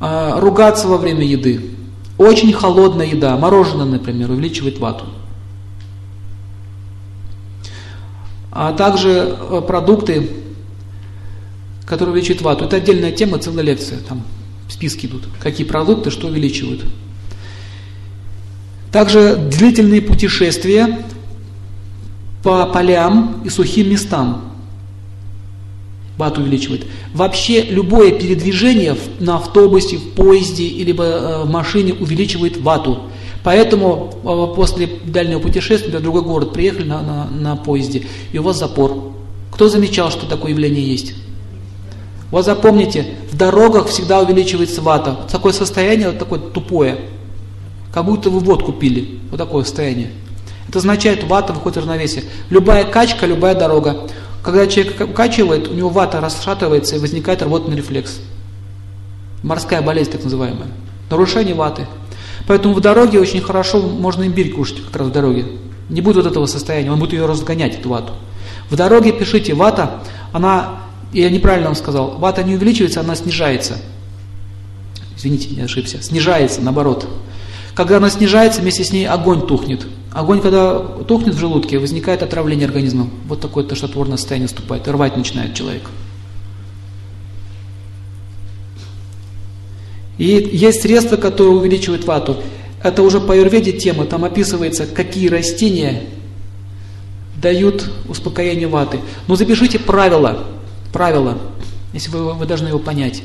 [0.03, 1.71] Э, ругаться во время еды.
[2.19, 5.07] Очень холодная еда, мороженое, например, увеличивает вату.
[8.53, 10.29] а также э, продукты,
[11.87, 12.67] которые увеличивают вату.
[12.67, 14.23] Это отдельная тема, целая лекция, там
[14.69, 16.85] списки идут, какие продукты что увеличивают.
[18.93, 21.03] Также длительные путешествия
[22.43, 24.52] по полям и сухим местам
[26.19, 26.87] вату увеличивает.
[27.15, 33.01] Вообще любое передвижение на автобусе, в поезде или э, в машине увеличивает вату.
[33.45, 38.43] Поэтому э, после дальнего путешествия в другой город приехали на, на, на поезде, и у
[38.43, 39.13] вас запор.
[39.51, 41.15] Кто замечал, что такое явление есть?
[42.31, 45.19] Вот запомните, в дорогах всегда увеличивается вата.
[45.31, 46.99] Такое состояние, вот такое тупое,
[47.93, 49.19] как будто вы водку пили.
[49.31, 50.11] Вот такое состояние.
[50.69, 52.25] Это означает, вата выходит в равновесие.
[52.49, 54.09] Любая качка, любая дорога.
[54.43, 58.21] Когда человек качивает, у него вата расшатывается и возникает рвотный рефлекс.
[59.43, 60.69] Морская болезнь так называемая.
[61.11, 61.87] Нарушение ваты.
[62.47, 65.47] Поэтому в дороге очень хорошо можно имбирь кушать как раз в дороге.
[65.89, 68.15] Не будет вот этого состояния, он будет ее разгонять, эту вату.
[68.69, 70.03] В дороге пишите, вата,
[70.33, 70.81] она,
[71.13, 73.77] я неправильно вам сказал, вата не увеличивается, она снижается.
[75.17, 76.03] Извините, не ошибся.
[76.03, 77.07] Снижается, наоборот.
[77.75, 79.87] Когда она снижается, вместе с ней огонь тухнет.
[80.13, 83.09] Огонь, когда тухнет в желудке, возникает отравление организма.
[83.27, 85.89] Вот такое тошнотворное состояние наступает, рвать начинает человек.
[90.19, 92.37] И есть средства, которые увеличивают вату.
[92.83, 96.05] Это уже по аюрведе тема, там описывается, какие растения
[97.37, 99.01] дают успокоение ваты.
[99.27, 100.45] Но запишите правило,
[100.93, 101.39] правило,
[101.93, 103.23] если вы, вы должны его понять.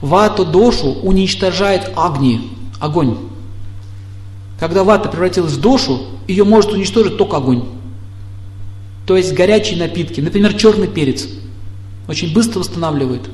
[0.00, 3.18] Вату дошу уничтожает огни, огонь.
[4.62, 7.64] Когда вата превратилась в дошу, ее может уничтожить только огонь.
[9.06, 11.26] То есть горячие напитки, например, черный перец,
[12.06, 13.28] очень быстро восстанавливает.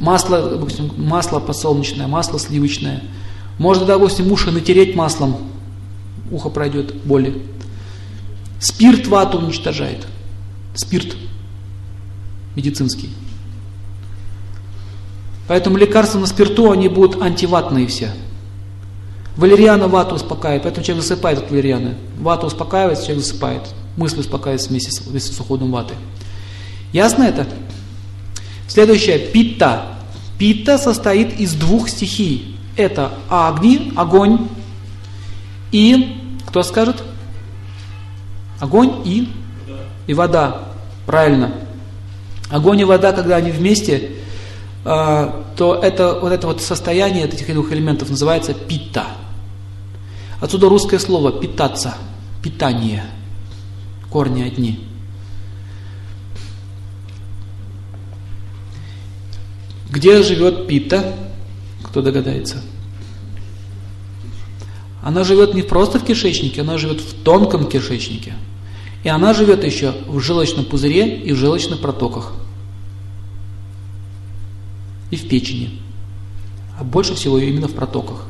[0.00, 3.02] Масло, допустим, масло подсолнечное, масло сливочное.
[3.58, 5.36] Можно, допустим, уши натереть маслом,
[6.30, 7.42] ухо пройдет боли.
[8.58, 10.06] Спирт вату уничтожает.
[10.74, 11.14] Спирт
[12.56, 13.10] медицинский.
[15.46, 18.10] Поэтому лекарства на спирту, они будут антиватные все.
[19.36, 21.94] Валериана вату успокаивает, поэтому человек засыпает от валерианы.
[22.18, 23.62] Вату успокаивает, человек засыпает.
[23.96, 25.94] Мысли успокаиваются вместе с, вместе с уходом ваты.
[26.92, 27.46] Ясно это?
[28.68, 29.86] Следующее, питта.
[30.38, 32.56] Питта состоит из двух стихий.
[32.76, 34.48] Это агни, огонь,
[35.74, 37.02] и, кто скажет?
[38.60, 39.28] Огонь и,
[40.06, 40.68] и вода.
[41.04, 41.52] Правильно.
[42.48, 44.12] Огонь и вода, когда они вместе,
[44.84, 49.06] то это, вот это вот состояние этих двух элементов называется пита.
[50.40, 51.94] Отсюда русское слово питаться,
[52.42, 53.04] питание,
[54.10, 54.86] корни одни.
[59.90, 61.14] Где живет пита?
[61.82, 62.62] Кто догадается?
[65.02, 68.34] Она живет не просто в кишечнике, она живет в тонком кишечнике.
[69.02, 72.32] И она живет еще в желчном пузыре и в желчных протоках.
[75.14, 75.70] И в печени.
[76.76, 78.24] А больше всего именно в протоках.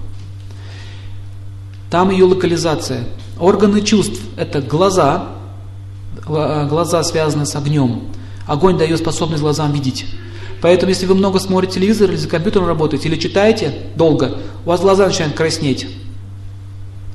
[1.89, 3.05] Там ее локализация.
[3.41, 5.31] Органы чувств– это глаза,
[6.27, 8.03] глаза связаны с огнем.
[8.47, 10.05] Огонь дает способность глазам видеть.
[10.61, 14.83] Поэтому, если вы много смотрите телевизор или за компьютером работаете, или читаете долго, у вас
[14.83, 15.87] глаза начинают краснеть.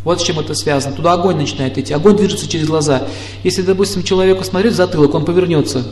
[0.04, 0.96] Вот с чем это связано.
[0.96, 1.94] Туда огонь начинает идти.
[1.94, 3.04] Огонь движется через глаза.
[3.44, 5.84] Если, допустим, человеку смотреть в затылок, он повернется.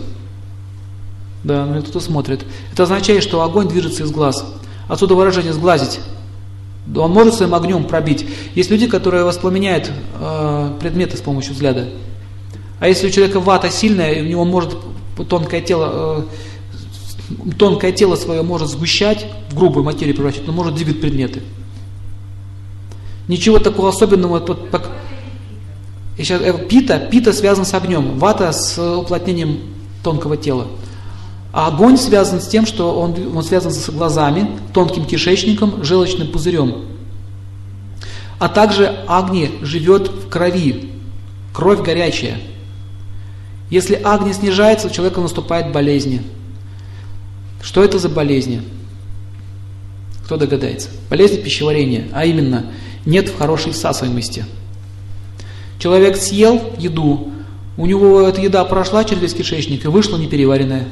[1.43, 2.45] Да, ну кто-то смотрит.
[2.73, 4.45] Это означает, что огонь движется из глаз.
[4.88, 6.00] Отсюда выражение «сглазить».
[6.95, 8.26] Он может своим огнем пробить.
[8.56, 11.89] Есть люди, которые воспламеняют э, предметы с помощью взгляда.
[12.80, 14.78] А если у человека вата сильная, у него может
[15.28, 16.26] тонкое тело,
[17.41, 21.41] э, тонкое тело свое может сгущать, в грубую материю превращать, но может двигать предметы.
[23.28, 24.39] Ничего такого особенного.
[24.39, 24.89] Тут, так,
[26.17, 29.60] сейчас, э, пита, пита связан с огнем, вата с уплотнением
[30.04, 30.67] тонкого тела.
[31.58, 36.86] А огонь связан с тем, что он, он связан с глазами, тонким кишечником, желчным пузырем.
[38.38, 40.91] А также огни живет в крови,
[41.56, 42.38] кровь горячая.
[43.72, 46.22] Если огни снижается, у человека наступает болезни.
[47.63, 48.62] Что это за болезни?
[50.26, 50.89] Кто догадается?
[51.10, 52.67] Болезни пищеварения, а именно
[53.04, 54.46] нет в хорошей всасываемости.
[55.80, 57.32] Человек съел еду,
[57.78, 60.89] у него эта еда прошла через кишечник и вышла непереваренная.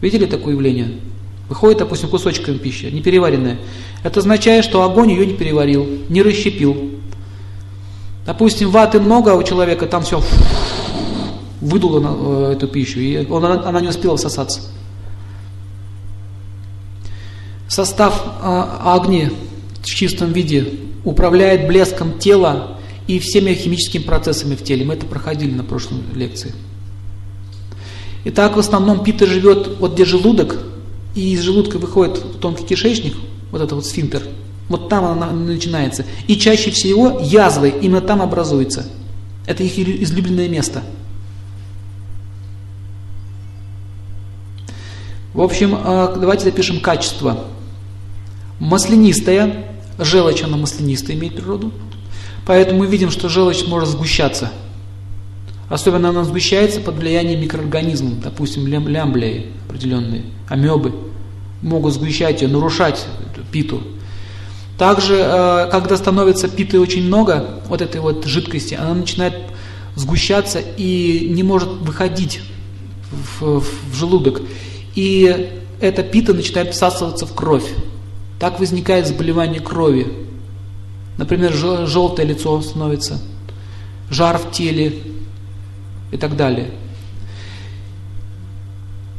[0.00, 1.00] Видели такое явление?
[1.48, 3.58] Выходит, допустим, кусочками пищи, непереваренная.
[4.02, 6.90] Это означает, что огонь ее не переварил, не расщепил.
[8.26, 10.22] Допустим, ваты много, а у человека там все
[11.60, 14.60] выдуло э, эту пищу, и он, она не успела всосаться.
[17.68, 19.30] Состав э, огни
[19.82, 20.66] в чистом виде
[21.04, 24.84] управляет блеском тела и всеми химическими процессами в теле.
[24.84, 26.54] Мы это проходили на прошлой лекции.
[28.24, 30.58] Итак, в основном пита живет вот где желудок,
[31.14, 33.14] и из желудка выходит тонкий кишечник,
[33.50, 34.22] вот это вот сфинктер,
[34.68, 36.04] вот там она начинается.
[36.26, 38.86] И чаще всего язвы именно там образуются.
[39.46, 40.82] Это их излюбленное место.
[45.32, 47.44] В общем, а, давайте запишем качество.
[48.58, 51.72] Маслянистая, Желчь, она маслянистая имеет природу.
[52.46, 54.50] Поэтому мы видим, что желчь может сгущаться.
[55.68, 60.94] Особенно она сгущается под влиянием микроорганизмов, допустим, лям лямблии определенные, амебы
[61.60, 63.82] могут сгущать ее, нарушать эту питу.
[64.78, 69.34] Также, э, когда становится питы очень много, вот этой вот жидкости, она начинает
[69.96, 72.40] сгущаться и не может выходить
[73.10, 74.40] в, в желудок.
[74.94, 75.50] И
[75.80, 77.66] эта пита начинает всасываться в кровь.
[78.38, 80.06] Так возникает заболевание крови.
[81.18, 83.20] Например, желтое лицо становится,
[84.08, 84.94] жар в теле
[86.10, 86.70] и так далее.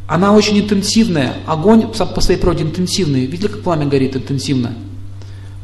[0.07, 1.35] Она очень интенсивная.
[1.45, 3.27] Огонь по своей природе интенсивный.
[3.27, 4.73] Видели, как пламя горит интенсивно?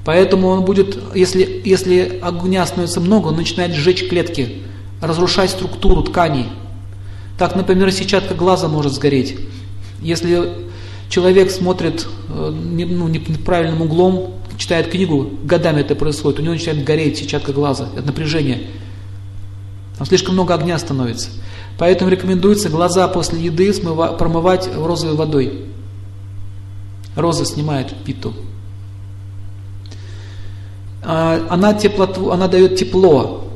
[0.05, 4.57] Поэтому он будет, если, если огня становится много, он начинает сжечь клетки,
[5.01, 6.45] разрушать структуру тканей.
[7.39, 9.35] Так, например, сетчатка глаза может сгореть.
[9.99, 10.47] Если
[11.09, 17.17] человек смотрит э, ну, неправильным углом, читает книгу, годами это происходит, у него начинает гореть
[17.17, 18.61] сетчатка глаза от напряжения.
[19.97, 21.29] Там слишком много огня становится.
[21.77, 25.65] Поэтому рекомендуется глаза после еды промывать розовой водой.
[27.15, 28.33] Роза снимает питу.
[31.01, 33.47] А, она, теплоту, она дает тепло.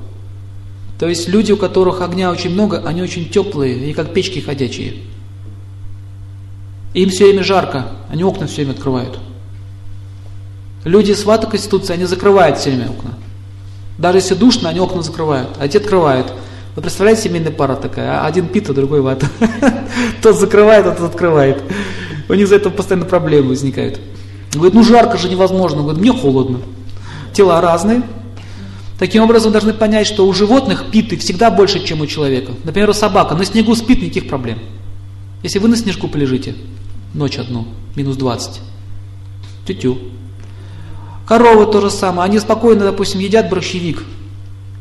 [0.98, 4.96] То есть люди, у которых огня очень много, они очень теплые и как печки ходячие.
[6.94, 9.20] Им все время жарко, они окна все время открывают.
[10.84, 13.14] Люди с вата конституции, они закрывают все время окна.
[14.00, 16.32] Даже если душно, они окна закрывают, а те открывают.
[16.76, 19.28] Вы представляете, семейная пара такая, а один пит, а другой вата.
[20.24, 21.62] Тот закрывает, а тот открывает.
[22.30, 24.00] У них за этого постоянно проблемы возникают.
[24.54, 25.82] Говорит, ну жарко же невозможно.
[25.82, 26.60] Говорит, мне холодно.
[27.34, 28.04] Тела разные.
[28.98, 32.54] Таким образом, должны понять, что у животных питы всегда больше, чем у человека.
[32.64, 34.60] Например, собака на снегу спит, никаких проблем.
[35.44, 36.56] Если вы на снежку полежите,
[37.14, 38.62] ночь одну, минус 20,
[39.68, 39.98] тю-тю.
[41.30, 44.04] Коровы то же самое, они спокойно, допустим, едят борщевик,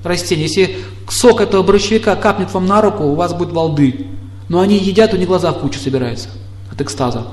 [0.02, 0.46] растение.
[0.46, 0.78] Если
[1.10, 4.06] сок этого борщевика капнет вам на руку, у вас будет волды.
[4.48, 6.30] Но они едят, у них глаза в кучу собираются
[6.72, 7.26] от экстаза.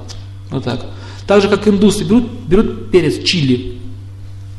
[0.51, 0.85] Вот так.
[1.25, 3.77] Так же, как индусы берут, берут перец, чили,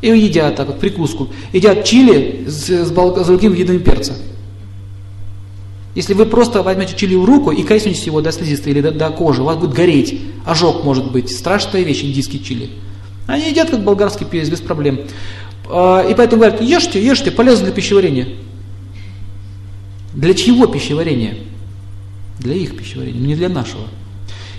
[0.01, 1.29] и едят так вот, прикуску.
[1.53, 4.15] Едят чили с, с, с другим видом перца.
[5.95, 9.11] Если вы просто возьмете чили в руку и коснетесь его до слизистой или до, до
[9.11, 11.31] кожи, у вас будет гореть, ожог может быть.
[11.31, 12.71] Страшная вещь, индийский чили.
[13.27, 15.01] Они едят как болгарский перец, без проблем.
[15.69, 18.29] А, и поэтому говорят, ешьте, ешьте, полезно для пищеварения.
[20.15, 21.39] Для чего пищеварение?
[22.39, 23.85] Для их пищеварения, не для нашего.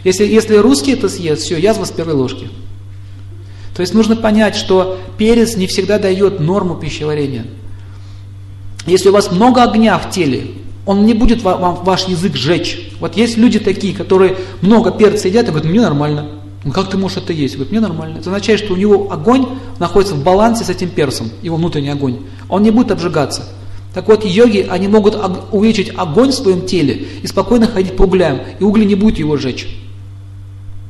[0.04, 2.50] Если, если русский это съест, все, язва с первой ложки.
[3.76, 7.46] То есть нужно понять, что перец не всегда дает норму пищеварения.
[8.86, 10.52] Если у вас много огня в теле,
[10.86, 12.92] он не будет вам ваш язык сжечь.
[13.00, 16.30] Вот есть люди такие, которые много перца едят и говорят, мне нормально.
[16.64, 17.56] Ну как ты можешь это есть?
[17.56, 18.18] Говорит, мне нормально.
[18.18, 19.48] Это означает, что у него огонь
[19.80, 22.20] находится в балансе с этим перцем, его внутренний огонь.
[22.50, 23.44] Он не будет обжигаться.
[23.94, 25.18] Так вот, йоги, они могут
[25.52, 29.38] увеличить огонь в своем теле и спокойно ходить по углям, и угли не будут его
[29.38, 29.68] сжечь.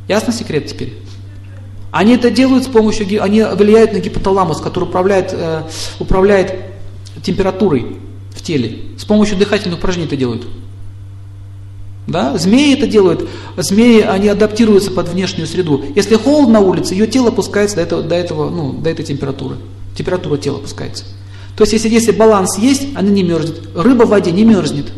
[0.07, 0.93] Ясно секрет теперь?
[1.91, 5.63] Они это делают с помощью, они влияют на гипоталамус, который управляет, э,
[5.99, 6.55] управляет
[7.24, 7.97] температурой
[8.32, 8.80] в теле.
[8.97, 10.45] С помощью дыхательных упражнений это делают.
[12.07, 12.37] Да?
[12.37, 13.27] Змеи это делают.
[13.57, 15.83] Змеи, они адаптируются под внешнюю среду.
[15.93, 19.57] Если холодно на улице, ее тело опускается до, этого, до, этого, ну, до этой температуры.
[19.95, 21.03] Температура тела опускается.
[21.57, 23.75] То есть, если, если баланс есть, она не мерзнет.
[23.75, 24.91] Рыба в воде не мерзнет.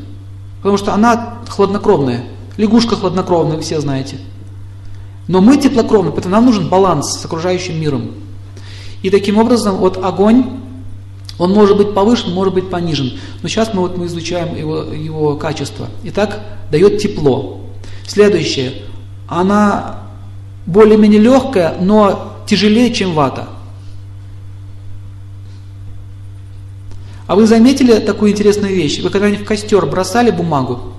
[0.57, 2.25] Потому что она хладнокровная.
[2.57, 4.17] Лягушка хладнокровная, вы все знаете.
[5.27, 8.11] Но мы теплокровны, поэтому нам нужен баланс с окружающим миром.
[9.01, 10.58] И таким образом, вот огонь,
[11.39, 13.17] он может быть повышен, может быть понижен.
[13.41, 15.87] Но сейчас мы, вот, мы изучаем его, его качество.
[16.03, 17.61] Итак, дает тепло.
[18.05, 18.73] Следующее.
[19.27, 20.01] Она
[20.65, 23.47] более-менее легкая, но тяжелее, чем вата.
[27.25, 28.99] А вы заметили такую интересную вещь?
[28.99, 30.93] Вы когда-нибудь в костер бросали бумагу?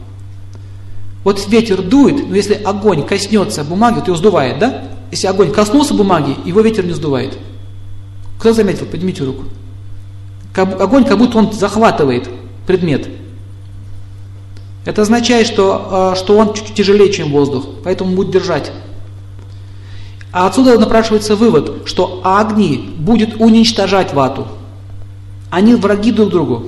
[1.23, 4.85] Вот ветер дует, но если огонь коснется бумаги, то его сдувает, да?
[5.11, 7.37] Если огонь коснулся бумаги, его ветер не сдувает.
[8.39, 8.87] Кто заметил?
[8.87, 9.45] Поднимите руку.
[10.55, 12.29] Огонь, как будто он захватывает
[12.67, 13.09] предмет.
[14.85, 18.73] Это означает, что, э, что он чуть тяжелее, чем воздух, поэтому будет держать.
[20.33, 24.47] А отсюда напрашивается вывод, что огни будет уничтожать вату.
[25.51, 26.67] Они враги друг другу.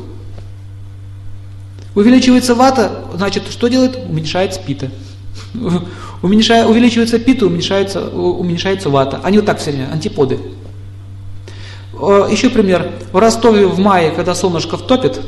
[1.95, 3.97] Увеличивается вата, значит, что делает?
[4.09, 4.91] Уменьшается пита.
[6.23, 9.21] Уменьшая, увеличивается пита, уменьшается, уменьшается вата.
[9.23, 10.39] Они вот так все время, антиподы.
[11.93, 12.91] Еще пример.
[13.13, 15.21] В Ростове в мае, когда солнышко втопит,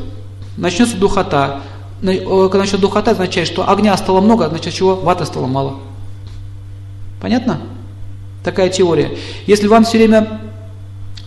[0.57, 1.61] начнется духота.
[2.01, 4.97] Когда начнется духота, означает, что огня стало много, значит чего?
[4.97, 5.81] Вата стало мало.
[7.21, 7.61] Понятно?
[8.43, 9.17] Такая теория.
[9.47, 10.41] Если вам все время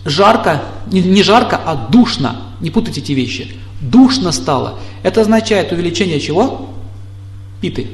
[0.05, 4.79] жарко, не, жарко, а душно, не путайте эти вещи душно стало.
[5.03, 6.69] Это означает увеличение чего?
[7.61, 7.87] Питы.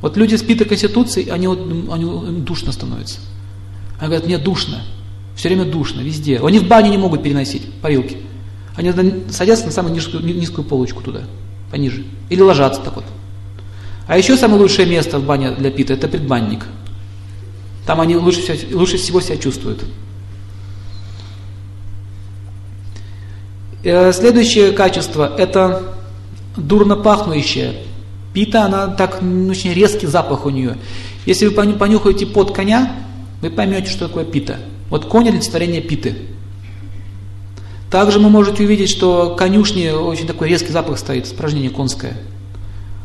[0.00, 3.20] Вот люди с питой конституцией, они, они душно становятся.
[3.98, 4.82] Они говорят, мне душно.
[5.34, 6.40] Все время душно, везде.
[6.40, 8.18] Они в бане не могут переносить парилки.
[8.76, 8.92] Они
[9.30, 11.22] садятся на самую низкую, низкую полочку туда,
[11.70, 12.04] пониже.
[12.28, 13.04] Или ложатся так вот.
[14.06, 16.66] А еще самое лучшее место в бане для пита– это предбанник.
[17.86, 19.84] Там они лучше, лучше всего себя чувствуют.
[23.82, 25.94] Э, следующее качество– это
[26.56, 27.74] дурно пахнущая.
[28.32, 30.76] Пита, она так, очень резкий запах у нее.
[31.26, 32.92] Если вы понюхаете под коня,
[33.40, 34.58] вы поймете, что такое пита.
[34.90, 36.16] Вот конь– олицетворение питы.
[37.90, 42.16] Также вы можете увидеть, что конюшни очень такой резкий запах стоит, испражнение конское.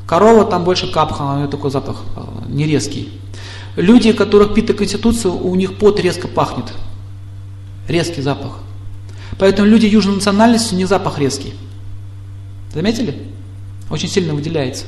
[0.07, 3.09] Корова там больше капха, у нее такой запах э, не резкий.
[3.75, 6.65] Люди, которых пита конституция, у них пот резко пахнет.
[7.88, 8.59] Резкий запах.
[9.38, 11.53] Поэтому люди южной национальности, них запах резкий.
[12.73, 13.15] Заметили?
[13.89, 14.86] Очень сильно выделяется.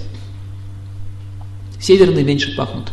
[1.80, 2.92] Северные меньше пахнут.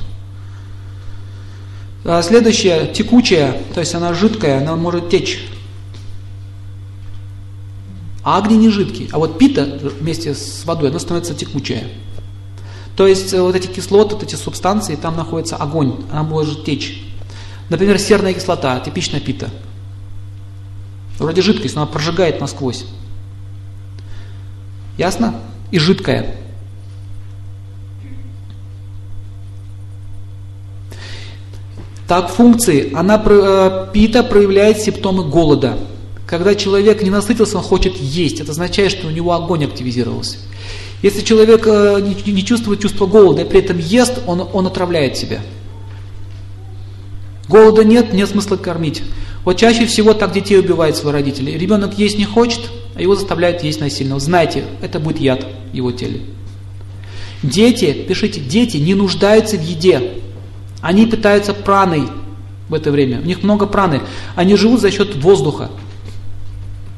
[2.04, 5.46] А следующее, текучая, то есть она жидкая, она может течь.
[8.22, 9.08] А огни не жидкий.
[9.12, 9.64] А вот пита
[10.00, 11.84] вместе с водой, она становится текучая.
[12.96, 17.04] То есть э, вот эти кислоты, вот эти субстанции, там находится огонь, она может течь.
[17.68, 19.50] Например, серная кислота, типичная пита.
[21.18, 22.86] Вроде жидкость, но она прожигает насквозь.
[24.96, 25.40] Ясно?
[25.70, 26.36] И жидкая.
[32.08, 32.90] Так, функции.
[32.94, 35.78] Она, э, пита проявляет симптомы голода.
[36.26, 38.40] Когда человек не насытился, он хочет есть.
[38.40, 40.38] Это означает, что у него огонь активизировался.
[41.02, 45.40] Если человек э, не чувствует чувство голода и при этом ест, он, он отравляет себя.
[47.46, 49.02] Голода нет, нет смысла кормить.
[49.44, 51.50] Вот чаще всего так детей убивают свои родители.
[51.52, 52.60] Ребенок есть не хочет,
[52.94, 54.18] а его заставляют есть насильно.
[54.18, 56.20] Знайте, это будет яд в его теле.
[57.42, 60.17] Дети, пишите, дети не нуждаются в еде.
[60.80, 62.08] Они питаются праной
[62.68, 63.20] в это время.
[63.20, 64.02] У них много праны.
[64.36, 65.70] Они живут за счет воздуха.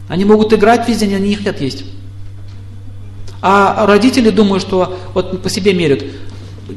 [0.08, 1.84] Они могут играть весь они не хотят есть.
[3.42, 6.04] А родители думают, что вот по себе мерят,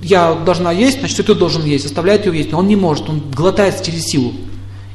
[0.01, 3.09] я должна есть, значит и ты должен есть, заставляют его есть, но он не может,
[3.09, 4.33] он глотается через силу.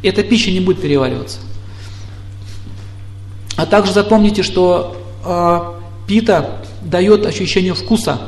[0.02, 1.38] И эта пища не будет перевариваться.
[3.56, 8.18] А также запомните, что э, пита дает ощущение вкуса.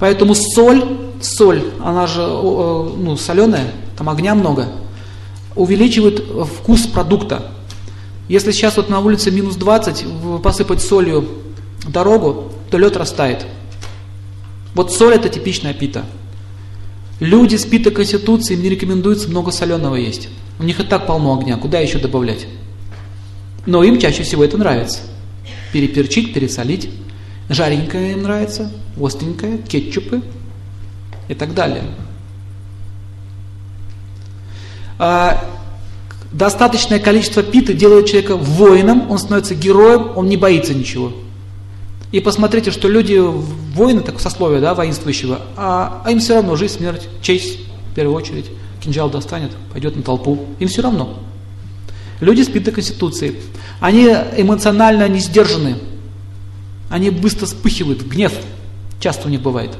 [0.00, 0.84] Поэтому соль,
[1.24, 2.24] соль, она же э,
[2.96, 4.68] ну, соленая, там огня много,
[5.54, 6.24] увеличивает
[6.58, 7.52] вкус продукта.
[8.28, 10.04] Если сейчас вот на улице минус 20,
[10.42, 11.28] посыпать солью
[11.86, 13.46] дорогу, то лед растает.
[14.74, 16.04] Вот соль это типичная пита.
[17.20, 20.28] Люди с питой конституции, им не рекомендуется много соленого есть.
[20.58, 22.46] У них и так полно огня, куда еще добавлять?
[23.66, 25.00] Но им чаще всего это нравится.
[25.72, 26.90] Переперчить, пересолить.
[27.48, 30.22] Жаренькое им нравится, остренькое, кетчупы
[31.28, 31.84] и так далее.
[34.98, 35.44] А,
[36.32, 41.12] достаточное количество питы делает человека воином, он становится героем, он не боится ничего.
[42.12, 46.76] И посмотрите, что люди, воины, так сословие, да, воинствующего, а, а им все равно жизнь,
[46.78, 47.58] смерть, честь,
[47.90, 48.46] в первую очередь,
[48.80, 51.18] кинжал достанет, пойдет на толпу, им все равно.
[52.20, 53.40] Люди с питой конституцией,
[53.80, 54.04] они
[54.36, 55.76] эмоционально не сдержаны,
[56.88, 58.32] они быстро вспыхивают, гнев
[59.00, 59.72] часто у них бывает.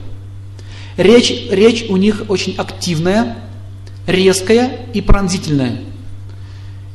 [0.97, 3.39] Речь, речь у них очень активная,
[4.07, 5.81] резкая и пронзительная.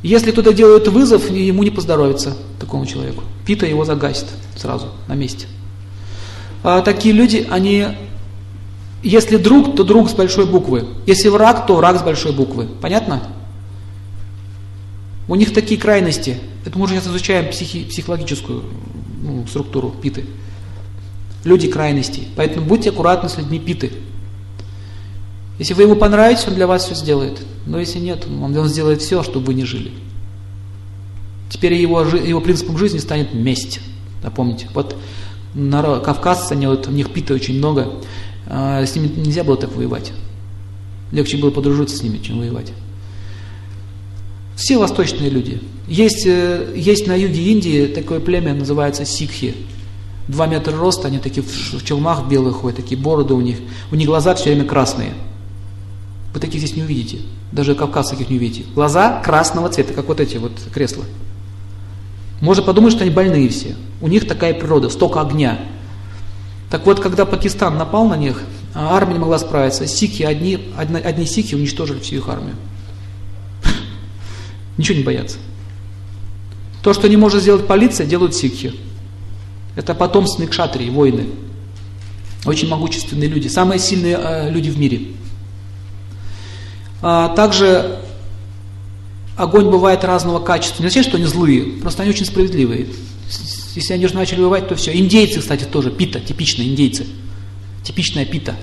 [0.01, 3.23] Если кто-то делает вызов, ему не поздоровится, такому человеку.
[3.45, 5.47] Пита его загасит сразу, на месте.
[6.63, 7.87] А такие люди, они,
[9.03, 10.85] если друг, то друг с большой буквы.
[11.05, 12.67] Если враг, то враг с большой буквы.
[12.81, 13.23] Понятно?
[15.27, 16.37] У них такие крайности.
[16.65, 18.63] Это мы уже сейчас изучаем психи, психологическую
[19.21, 20.25] ну, структуру питы.
[21.43, 22.27] Люди крайностей.
[22.35, 23.91] Поэтому будьте аккуратны с людьми питы.
[25.57, 27.41] Если вы ему понравитесь, он для вас все сделает.
[27.65, 29.91] Но если нет, он, он сделает все, чтобы вы не жили.
[31.49, 33.79] Теперь его, его принципом жизни станет месть.
[34.23, 34.67] Запомните.
[34.73, 34.95] Вот
[35.53, 37.93] народ, кавказцы, они, вот, у них пита очень много.
[38.47, 40.11] А, с ними нельзя было так воевать.
[41.11, 42.71] Легче было подружиться с ними, чем воевать.
[44.55, 45.61] Все восточные люди.
[45.87, 49.55] Есть, э, есть на юге Индии такое племя, называется сикхи.
[50.29, 53.57] Два метра роста, они такие в челмах белых ходят, такие бороды у них.
[53.91, 55.13] У них глаза все время красные.
[56.35, 57.21] Вы таких здесь не увидите.
[57.51, 58.69] Даже кавказцев таких не увидите.
[58.75, 61.03] Глаза красного цвета, как вот эти вот кресла.
[62.41, 63.75] Можно подумать, что они больные все.
[64.01, 65.61] У них такая природа, столько огня.
[66.69, 68.43] Так вот, когда Пакистан напал на них,
[68.75, 69.87] а армия не могла справиться.
[69.87, 72.55] Сикхи, одни, одни, одни сикхи уничтожили всю их армию.
[74.77, 75.39] Ничего не боятся.
[76.83, 78.75] То, что не может сделать полиция, делают сикхи.
[79.79, 81.27] Это потомственные кшатрии, воины.
[82.43, 83.47] Очень могущественные люди.
[83.47, 85.03] Самые сильные э, люди в мире.
[87.01, 88.01] А, также
[89.37, 90.83] огонь бывает разного качества.
[90.83, 92.87] Не означает, что они злые, просто они очень справедливые.
[93.73, 94.93] Если они уже начали воевать, то все.
[94.93, 97.07] Индейцы, кстати, тоже пита, типичные индейцы.
[97.85, 98.55] Типичная пита.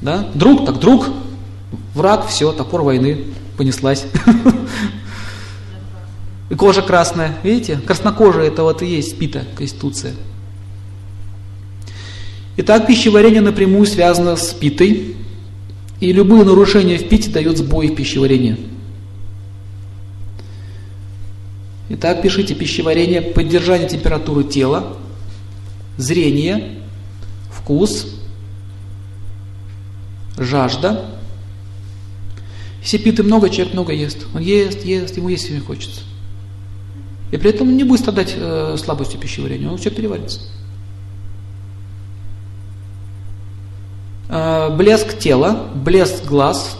[0.00, 0.30] Да?
[0.34, 1.10] Друг, так друг,
[1.94, 4.04] враг, все, топор войны, понеслась.
[6.50, 7.76] И кожа красная, видите?
[7.76, 10.14] Краснокожая это вот и есть пита, конституция.
[12.56, 15.14] Итак, пищеварение напрямую связано с питой,
[16.00, 18.56] и любые нарушения в пите дают сбой в пищеварении.
[21.90, 24.96] Итак, пишите пищеварение, поддержание температуры тела,
[25.96, 26.80] зрение,
[27.52, 28.08] вкус,
[30.36, 31.16] жажда.
[32.82, 34.26] Если питы много, человек много ест.
[34.34, 36.00] Он ест, ест, ему есть сегодня хочется.
[37.30, 40.40] И при этом не будет страдать э, слабостью пищеварения, он все переварится.
[44.28, 46.76] Э, блеск тела, блеск глаз.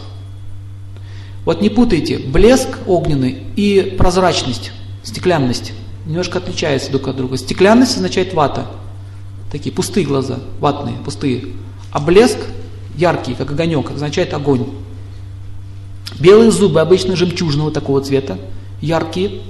[1.45, 4.71] Вот не путайте блеск огненный и прозрачность,
[5.03, 5.73] стеклянность.
[6.05, 7.37] Немножко отличается друг от друга.
[7.37, 8.67] Стеклянность означает вата.
[9.51, 11.47] Такие пустые глаза, ватные, пустые.
[11.91, 12.39] А блеск
[12.95, 14.67] яркий, как огонек, означает огонь.
[16.19, 18.37] Белые зубы обычно жемчужного такого цвета,
[18.81, 19.41] яркие.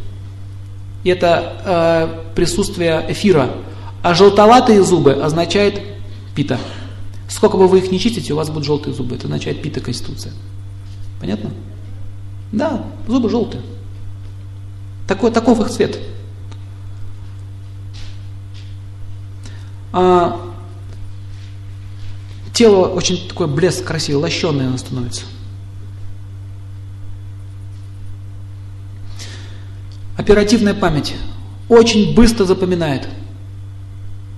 [1.03, 3.49] И это э, присутствие эфира.
[4.03, 5.81] А желтоватые зубы означает
[6.35, 6.59] пита.
[7.27, 9.15] Сколько бы вы их не чистите, у вас будут желтые зубы.
[9.15, 10.33] Это означает пита конституция.
[11.19, 11.51] Понятно?
[12.51, 13.63] Да, зубы желтые.
[15.07, 15.99] Такой, таков их цвет.
[19.93, 20.39] А,
[22.53, 25.23] тело очень такой блеск красивый, лощеное оно становится.
[30.21, 31.15] Оперативная память
[31.67, 33.07] очень быстро запоминает,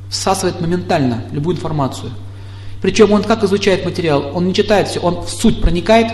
[0.10, 2.10] всасывает моментально любую информацию.
[2.82, 4.32] Причем он как изучает материал?
[4.34, 6.14] Он не читает все, он в суть проникает,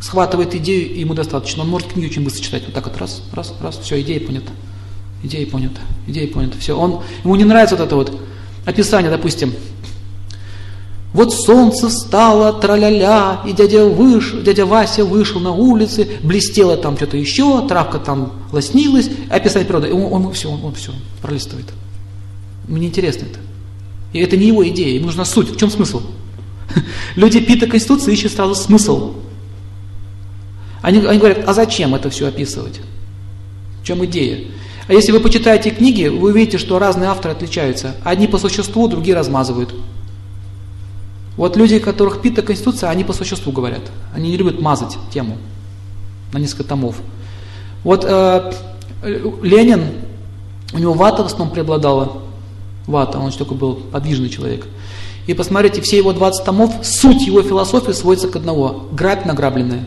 [0.00, 1.62] схватывает идею, и ему достаточно.
[1.62, 2.64] Он может книги очень быстро читать.
[2.64, 4.50] Вот так вот раз, раз, раз, все, идея понята.
[5.22, 6.76] Идея понята, идея понята, все.
[6.76, 8.20] Он, ему не нравится вот это вот
[8.64, 9.54] описание, допустим,
[11.16, 17.16] вот солнце встало, траля-ля, и дядя, вышел, дядя Вася вышел на улице, блестело там что-то
[17.16, 19.86] еще, травка там лоснилась, описать природу.
[19.86, 20.92] И он, он все, он, он все
[21.22, 21.64] пролистывает.
[22.68, 23.38] Мне интересно это.
[24.12, 25.48] И это не его идея, ему нужна суть.
[25.48, 26.02] В чем смысл?
[27.16, 29.14] Люди пита Конституции ищут сразу смысл.
[30.82, 32.82] Они, они говорят, а зачем это все описывать?
[33.82, 34.48] В чем идея?
[34.86, 37.96] А если вы почитаете книги, вы увидите, что разные авторы отличаются.
[38.04, 39.74] Одни по существу, другие размазывают.
[41.36, 43.82] Вот люди, которых пита Конституция, они по существу говорят.
[44.14, 45.36] Они не любят мазать тему
[46.32, 46.96] на несколько томов.
[47.84, 48.52] Вот э,
[49.42, 49.84] Ленин,
[50.72, 52.22] у него вата в основном преобладала.
[52.86, 54.66] Вата, он такой был подвижный человек.
[55.26, 58.88] И посмотрите, все его 20 томов, суть его философии сводится к одного.
[58.92, 59.84] Грабь награбленное.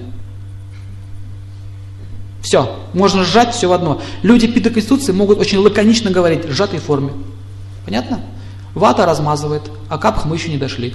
[2.42, 4.02] Все, можно сжать все в одно.
[4.22, 7.12] Люди пита Конституции могут очень лаконично говорить в сжатой форме.
[7.86, 8.22] Понятно?
[8.74, 10.94] Вата размазывает, а капх мы еще не дошли.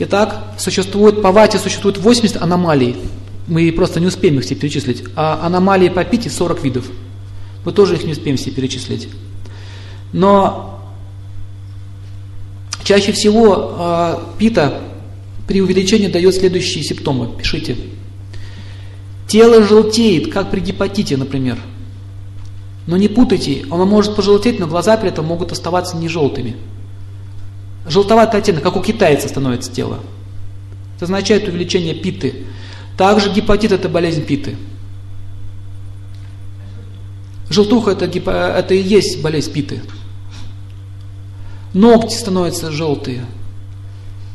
[0.00, 2.96] Итак, существует, по вате существует 80 аномалий.
[3.48, 5.04] Мы просто не успеем их все перечислить.
[5.16, 6.86] А аномалии по пите 40 видов.
[7.64, 9.08] Мы тоже их не успеем все перечислить.
[10.12, 10.80] Но
[12.84, 14.80] чаще всего э, пита
[15.48, 17.36] при увеличении дает следующие симптомы.
[17.36, 17.76] Пишите.
[19.26, 21.58] Тело желтеет, как при гепатите, например.
[22.86, 26.56] Но не путайте, оно может пожелтеть, но глаза при этом могут оставаться не желтыми
[27.90, 30.00] желтоватый оттенок, как у китайца становится тело.
[30.96, 32.44] Это означает увеличение питы.
[32.96, 34.56] Также гепатит это болезнь питы.
[37.50, 39.80] Желтуха это, гипо, это и есть болезнь питы.
[41.72, 43.24] Ногти становятся желтые.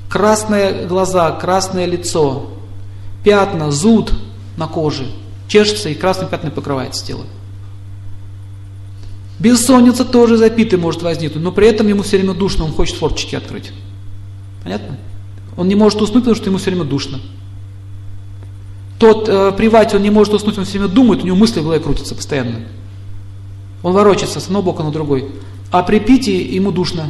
[0.09, 2.51] Красные глаза, красное лицо,
[3.23, 4.13] пятна, зуд
[4.57, 5.07] на коже,
[5.47, 7.25] чешется и красным пятном покрывается тело.
[9.43, 13.35] Бессонница тоже запитый может возникнуть, но при этом ему все время душно, он хочет форточки
[13.35, 13.73] открыть.
[14.63, 14.97] Понятно?
[15.57, 17.19] Он не может уснуть, потому что ему все время душно.
[18.99, 21.59] Тот э, при вате, он не может уснуть, он все время думает, у него мысли
[21.59, 22.61] в голове крутятся постоянно.
[23.81, 25.29] Он ворочается с одного бока на другой.
[25.71, 27.09] А при пите ему душно.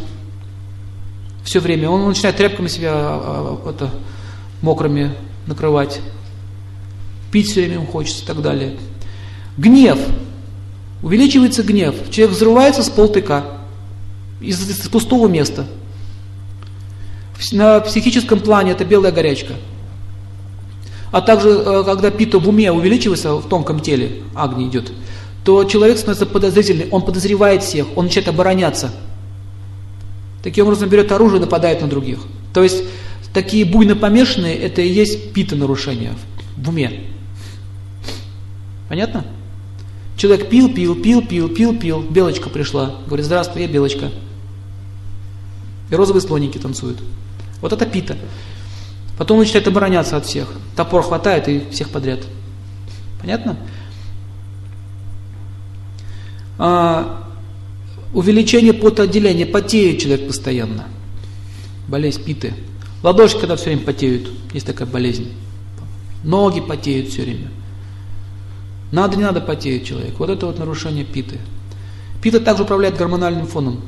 [1.44, 1.88] Все время.
[1.88, 3.92] Он начинает тряпками себя а, а, это,
[4.64, 5.14] мокрыми
[5.46, 6.02] накрывать.
[7.32, 8.80] Пить все время ему хочется и так далее.
[9.56, 10.00] Гнев.
[11.04, 11.96] Увеличивается гнев.
[12.10, 13.44] Человек взрывается с полтыка,
[14.40, 15.68] из, из пустого места.
[17.52, 19.56] На психическом плане это белая горячка.
[21.12, 24.94] А также, э, когда пита в уме увеличивается в тонком теле, агни идет,
[25.44, 28.92] то человек становится подозрительный, он подозревает всех, он начинает обороняться.
[30.42, 32.20] Таким образом берет оружие и нападает на других.
[32.54, 32.84] То есть
[33.34, 36.14] такие буйно помешанные, это и есть пита нарушения
[36.56, 37.10] в уме.
[38.88, 39.26] Понятно?
[40.18, 42.02] Человек пил, пил, пил, пил, пил, пил.
[42.02, 42.96] Белочка пришла.
[43.08, 44.12] Говорит, здравствуй, я Белочка.
[45.90, 47.02] И розовые слоники танцуют.
[47.62, 48.16] Вот это пита.
[49.18, 50.48] Потом он начинает обороняться от всех.
[50.76, 52.20] Топор хватает и всех подряд.
[53.20, 53.58] Понятно?
[56.58, 57.28] А,
[58.14, 59.46] увеличение потоотделения.
[59.46, 60.86] Потеет человек постоянно.
[61.88, 62.54] Болезнь питы.
[63.02, 64.30] Ладошки, когда все время потеют.
[64.54, 65.32] Есть такая болезнь.
[66.24, 67.50] Ноги потеют все время.
[68.94, 70.20] Надо, не надо потеет человек.
[70.20, 71.40] Вот это вот нарушение питы.
[72.22, 73.82] Пита также управляет гормональным фоном.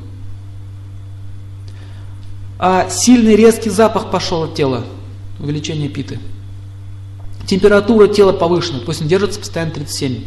[2.58, 4.84] А сильный резкий запах пошел от тела,
[5.38, 6.18] увеличение питы.
[7.46, 10.24] Температура тела повышена, то есть он держится постоянно 37.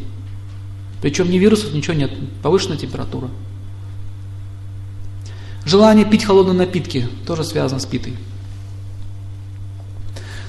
[1.02, 2.12] Причем ни вирусов, ничего нет,
[2.42, 3.28] повышенная температура.
[5.66, 8.16] Желание пить холодные напитки тоже связано с питой.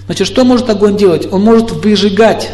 [0.06, 1.26] Значит, что может огонь делать?
[1.32, 2.52] Он может выжигать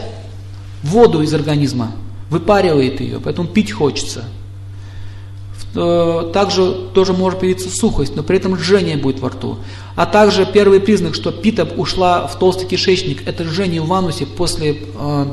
[0.86, 1.92] воду из организма,
[2.30, 4.24] выпаривает ее, поэтому пить хочется.
[5.74, 9.58] Э, также тоже может появиться сухость, но при этом жжение будет во рту.
[9.94, 14.78] А также первый признак, что пита ушла в толстый кишечник, это жжение в анусе после
[14.94, 15.26] э,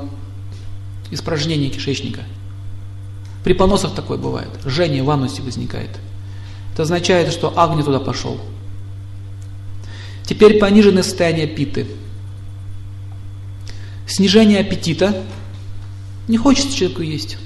[1.11, 2.21] испражнения кишечника.
[3.43, 4.49] При поносах такое бывает.
[4.65, 5.89] Жжение в анусе возникает.
[6.73, 8.39] Это означает, что агни туда пошел.
[10.25, 11.85] Теперь пониженное состояние питы.
[14.07, 15.23] Снижение аппетита.
[16.27, 17.37] Не хочется человеку есть.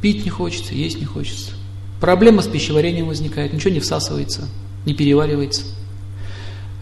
[0.00, 1.52] Пить не хочется, есть не хочется.
[2.00, 4.48] Проблема с пищеварением возникает, ничего не всасывается,
[4.84, 5.62] не переваривается.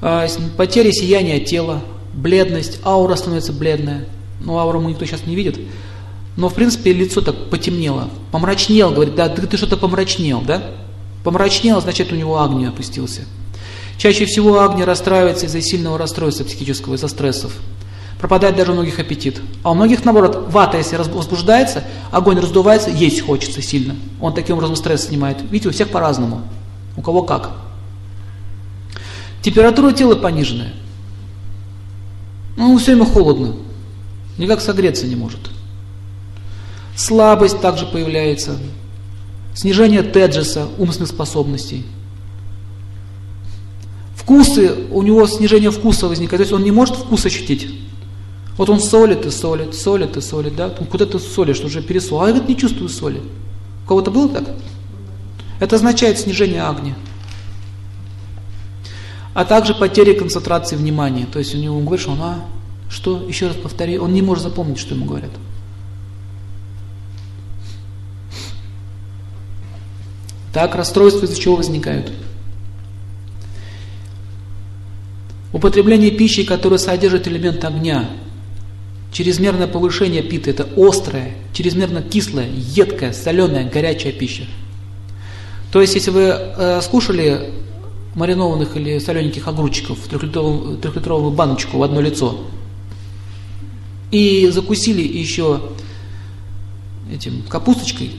[0.01, 0.26] А,
[0.57, 1.82] потеря сияния тела,
[2.14, 4.07] бледность, аура становится бледная.
[4.40, 5.61] Ну, ауру мы никто сейчас не видит.
[6.36, 8.09] Но, в принципе, лицо так потемнело.
[8.32, 10.72] Помрачнел, говорит, да, ты, ты что-то помрачнел, да?
[11.22, 13.22] Помрачнел, значит, у него агния опустился.
[13.99, 17.53] Чаще всего агния расстраивается из-за сильного расстройства психического, из-за стрессов
[18.23, 19.43] пропадает даже у многих аппетит.
[19.64, 23.97] А у многих, наоборот, вата, если возбуждается, огонь раздувается, есть хочется сильно.
[24.20, 25.43] Он таким образом стресс снимает.
[25.51, 26.43] Видите, у всех по-разному.
[26.97, 27.51] У кого как.
[29.43, 30.73] Температура тела пониженная.
[32.57, 33.57] Ну, все ему холодно.
[34.39, 35.41] Никак согреться не может.
[36.95, 38.57] Слабость также появляется.
[39.53, 41.85] Снижение теджеса, умственных способностей.
[44.14, 46.39] Вкусы, у него снижение вкуса возникает.
[46.39, 47.68] То есть он не может вкус ощутить.
[48.57, 50.69] Вот он солит и солит, солит и солит, да?
[50.69, 52.21] Куда ты солишь, уже пересол.
[52.21, 53.23] А я говорит, не чувствую соли.
[53.85, 54.45] У кого-то было так?
[55.59, 56.95] Это означает снижение огня.
[59.35, 61.27] А также потеря концентрации внимания.
[61.27, 62.45] То есть у него говоришь, он, а,
[62.91, 65.31] что, еще раз повтори, он не может запомнить, что ему говорят.
[70.53, 72.13] Так, расстройства из-за чего возникают?
[75.53, 78.11] Употребление пищи, которая содержит элемент огня,
[79.13, 84.45] Чрезмерное повышение питы– это острая, чрезмерно кислая, едкая, соленая, горячая пища.
[85.71, 87.53] То есть, если вы э, скушали
[88.15, 92.41] маринованных или солененьких огурчиков в трехлитровую, трехлитровую баночку в одно лицо
[94.11, 95.61] и закусили еще
[97.11, 98.13] этим капусточкой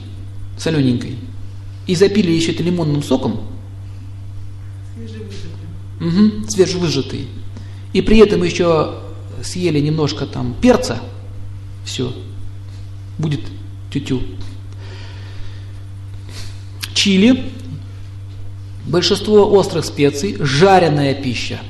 [0.58, 1.16] солененькой
[1.86, 3.40] и запили еще это лимонным соком,
[6.00, 7.26] угу, свежевыжатый,
[7.92, 9.03] и при этом еще
[9.44, 10.98] съели немножко там перца,
[11.84, 12.12] все,
[13.18, 13.40] будет
[13.92, 14.22] тютю.
[16.94, 17.44] Чили,
[18.86, 21.60] большинство острых специй, жареная пища.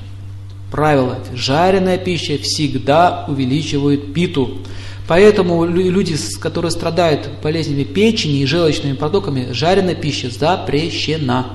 [0.70, 4.58] Правило, жареная пища всегда увеличивает питу.
[5.06, 11.46] Поэтому люди, которые страдают болезнями печени и желчными протоками, жареная пища запрещена.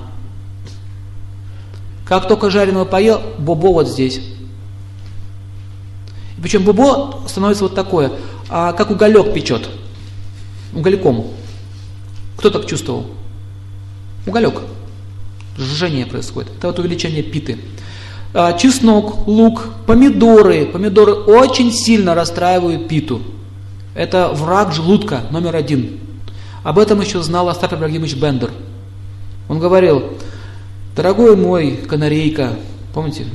[2.06, 4.22] Как только жареного поел, бобо вот здесь.
[6.42, 8.12] Причем бубо становится вот такое,
[8.50, 9.70] а как уголек печет.
[10.74, 11.28] Угольком.
[12.38, 13.06] Кто так чувствовал?
[14.26, 14.62] Уголек.
[15.58, 16.52] Жжение происходит.
[16.58, 17.58] Это вот увеличение питы.
[18.34, 20.66] А, чеснок, лук, помидоры.
[20.66, 23.22] Помидоры очень сильно расстраивают питу.
[23.96, 26.00] Это враг желудка номер один.
[26.64, 28.52] Об этом еще знал Остап Ибрагимович Бендер.
[29.48, 30.14] Он говорил,
[30.96, 32.54] дорогой мой канарейка,
[32.94, 33.26] помните,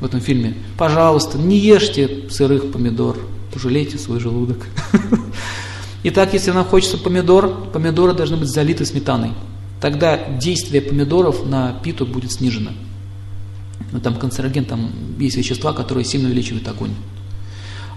[0.00, 3.18] в этом фильме, пожалуйста, не ешьте сырых помидор,
[3.52, 4.66] пожалейте свой желудок.
[6.04, 9.32] Итак, если нам хочется помидор, помидоры должны быть залиты сметаной.
[9.80, 12.70] Тогда действие помидоров на питу будет снижено.
[13.90, 16.94] Но там канцероген, там есть вещества, которые сильно увеличивают огонь.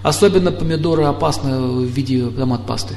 [0.02, 2.96] Особенно помидоры опасны в виде томат-пасты.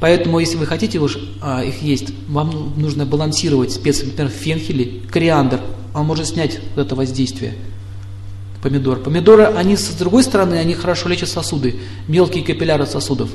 [0.00, 5.60] Поэтому, если вы хотите уж, а, их есть, вам нужно балансировать специи, например, фенхели, кориандр.
[5.94, 7.54] Он может снять это воздействие
[8.62, 8.98] помидор.
[8.98, 13.30] Помидоры, они с другой стороны, они хорошо лечат сосуды, мелкие капилляры сосудов.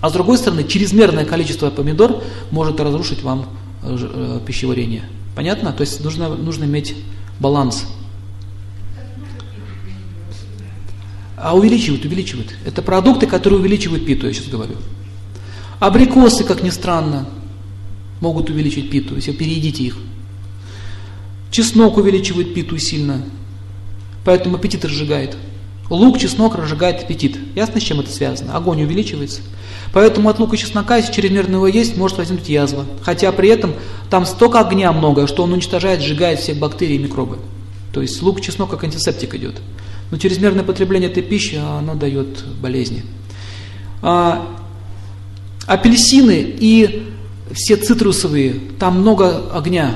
[0.00, 3.46] А с другой стороны, чрезмерное количество помидор может разрушить вам
[3.82, 5.04] э, э, пищеварение.
[5.34, 5.72] Понятно?
[5.72, 6.94] То есть нужно, нужно иметь
[7.40, 7.86] баланс.
[11.36, 12.54] А увеличивают, увеличивают.
[12.64, 14.76] Это продукты, которые увеличивают питу, я сейчас говорю.
[15.80, 17.26] Абрикосы, как ни странно,
[18.20, 19.96] могут увеличить питу, если переедите их.
[21.50, 23.22] Чеснок увеличивает питу сильно.
[24.24, 25.36] Поэтому аппетит разжигает.
[25.90, 27.38] Лук, чеснок разжигает аппетит.
[27.54, 28.56] Ясно, с чем это связано?
[28.56, 29.42] Огонь увеличивается.
[29.92, 32.86] Поэтому от лука и чеснока, если чрезмерно его есть, может возникнуть язва.
[33.02, 33.74] Хотя при этом
[34.10, 37.38] там столько огня много, что он уничтожает, сжигает всех бактерий и микробы.
[37.92, 39.60] То есть лук, чеснок как антисептик идет.
[40.10, 43.04] Но чрезмерное потребление этой пищи, оно дает болезни.
[44.02, 44.48] А,
[45.66, 47.12] апельсины и
[47.52, 49.94] все цитрусовые, там много огня.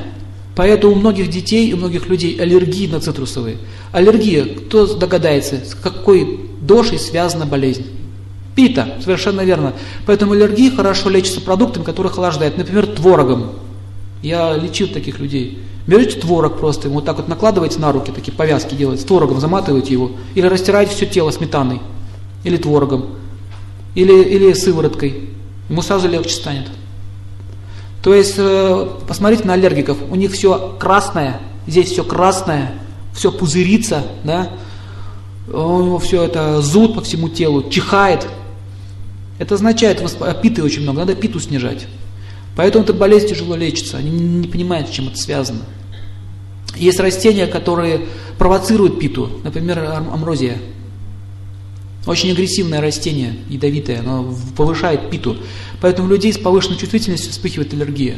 [0.59, 3.59] Поэтому у многих детей у многих людей аллергии на цитрусовые.
[3.92, 7.86] Аллергия, кто догадается, с какой дошей связана болезнь?
[8.56, 9.74] Пита, совершенно верно.
[10.04, 12.59] Поэтому аллергия хорошо лечится продуктами, которые охлаждают.
[12.59, 13.52] Например, творогом.
[14.20, 15.61] Я лечил таких людей.
[15.86, 19.92] Берете творог просто, вот так вот накладываете на руки, такие повязки делаете, с творогом заматываете
[19.92, 21.80] его, или растираете все тело сметаной,
[22.42, 23.11] или творогом,
[23.94, 25.28] или, или сывороткой.
[25.68, 26.66] Ему сразу легче станет.
[28.09, 32.72] То есть, э, посмотрите на аллергиков, у них все красное, здесь все красное,
[33.12, 34.48] все пузырится, да,
[35.46, 38.26] у него все это зуд по всему телу, чихает.
[39.38, 40.02] Это означает,
[40.40, 41.86] питы очень много, надо питу снижать.
[42.56, 45.66] Поэтому эта болезнь тяжело лечится, они не понимают, с чем это связано.
[46.76, 48.06] Есть растения, которые
[48.38, 49.80] провоцируют питу, например,
[50.11, 50.56] амрозия.
[52.09, 55.36] Очень агрессивное растение, ядовитое, оно повышает питу.
[55.82, 58.16] Поэтому у людей с повышенной чувствительностью вспыхивает аллергия.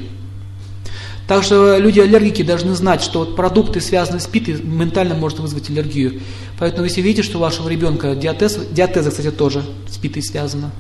[1.26, 6.20] Так что люди-аллергики должны знать, что вот продукты, связанные с питой, ментально может вызвать аллергию.
[6.60, 10.70] Поэтому если видите, что у вашего ребенка диатез, диатеза, кстати, тоже с питой связана.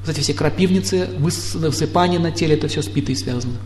[0.00, 3.56] Кстати, все крапивницы, высыпание на теле, это все с питой связано.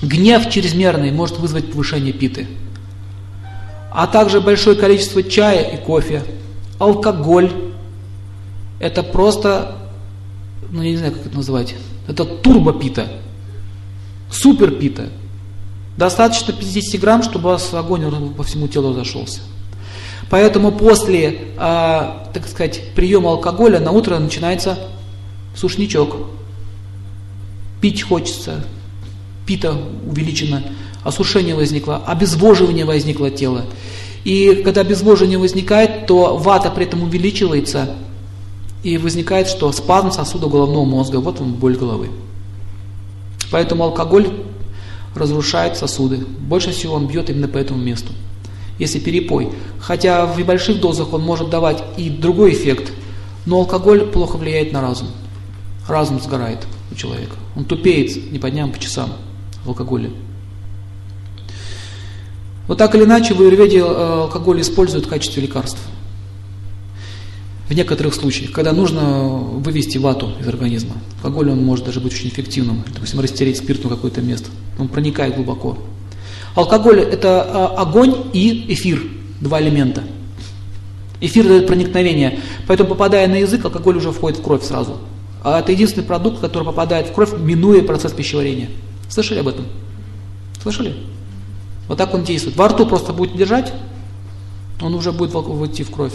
[0.00, 2.46] Гнев чрезмерный может вызвать повышение питы.
[3.90, 6.22] А также большое количество чая и кофе.
[6.78, 7.52] Алкоголь.
[8.80, 9.76] Это просто,
[10.70, 11.74] ну я не знаю, как это называть.
[12.06, 13.08] Это турбопита.
[14.30, 15.08] Суперпита.
[15.96, 19.40] Достаточно 50 грамм, чтобы у вас огонь по всему телу зашелся.
[20.30, 24.78] Поэтому после, э, так сказать, приема алкоголя на утро начинается
[25.56, 26.16] сушничок.
[27.80, 28.64] Пить хочется,
[29.46, 29.74] пита
[30.06, 30.62] увеличено,
[31.02, 33.64] осушение возникло, обезвоживание возникло тело.
[34.28, 37.94] И когда обезвоживание возникает, то вата при этом увеличивается,
[38.82, 42.10] и возникает, что спазм сосуда головного мозга, вот он боль головы.
[43.50, 44.28] Поэтому алкоголь
[45.14, 46.26] разрушает сосуды.
[46.40, 48.12] Больше всего он бьет именно по этому месту.
[48.78, 49.48] Если перепой.
[49.80, 52.92] Хотя в небольших дозах он может давать и другой эффект,
[53.46, 55.08] но алкоголь плохо влияет на разум.
[55.88, 57.36] Разум сгорает у человека.
[57.56, 59.10] Он тупеет не по дням, а по часам
[59.64, 60.10] в алкоголе.
[62.68, 65.80] Вот так или иначе в аюрведе э, алкоголь используют в качестве лекарств.
[67.68, 70.94] В некоторых случаях, когда нужно вывести вату из организма.
[71.22, 72.84] Алкоголь он может даже быть очень эффективным.
[72.94, 74.50] Допустим, растереть спирт на какое-то место.
[74.78, 75.78] Он проникает глубоко.
[76.54, 79.02] Алкоголь это э, огонь и эфир.
[79.40, 80.02] Два элемента.
[81.22, 82.40] Эфир дает проникновение.
[82.66, 84.98] Поэтому, попадая на язык, алкоголь уже входит в кровь сразу.
[85.42, 88.68] А это единственный продукт, который попадает в кровь, минуя процесс пищеварения.
[89.08, 89.64] Слышали об этом?
[90.62, 90.94] Слышали?
[91.88, 92.56] Вот так он действует.
[92.56, 93.72] Во рту просто будет держать,
[94.80, 96.12] он уже будет войти в кровь.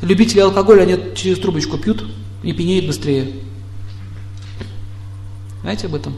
[0.00, 2.04] Любители алкоголя, они через трубочку пьют
[2.42, 3.32] и пьянеют быстрее.
[5.62, 6.14] Знаете об этом?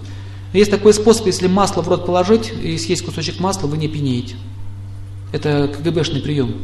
[0.53, 4.37] Есть такой способ, если масло в рот положить и съесть кусочек масла, вы не пьянеете.
[5.33, 6.55] Это КГБшный прием.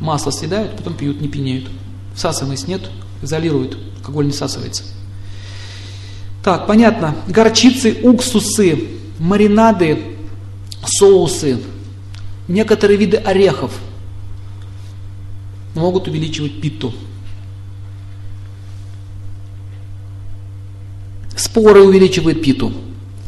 [0.00, 1.68] Масло съедают, потом пьют, не пьянеют.
[2.14, 2.90] Всасываемость нет,
[3.22, 4.84] изолируют, алкоголь не всасывается.
[6.42, 7.16] Так, понятно.
[7.26, 10.17] Горчицы, уксусы, маринады,
[10.86, 11.60] соусы,
[12.46, 13.72] некоторые виды орехов
[15.74, 16.92] могут увеличивать питу.
[21.36, 22.72] Споры увеличивают питу.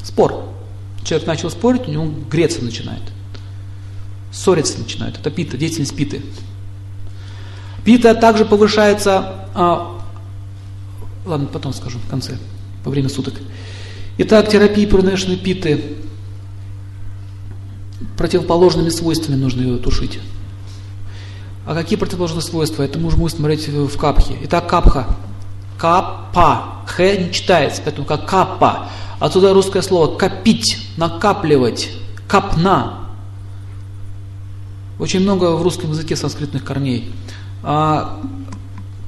[0.02, 0.44] Спор.
[1.04, 3.02] Человек начал спорить, у него греться начинает.
[4.32, 5.18] Ссориться начинает.
[5.18, 6.22] Это пита, деятельность питы.
[7.84, 10.00] Пита также повышается, а,
[11.24, 12.36] ладно, потом скажу в конце
[12.84, 13.34] во время суток.
[14.18, 15.96] Итак, терапия пронешной питы
[18.16, 20.18] противоположными свойствами нужно ее тушить.
[21.66, 22.82] А какие противоположные свойства?
[22.82, 24.36] Это мы будем смотреть в капхе.
[24.42, 25.06] Итак, капха.
[25.78, 26.82] Капа.
[26.86, 28.88] Х не читается, поэтому как капа.
[29.20, 31.90] Отсюда русское слово копить, накапливать,
[32.26, 33.00] капна.
[34.98, 37.12] Очень много в русском языке санскритных корней.
[37.62, 38.20] А,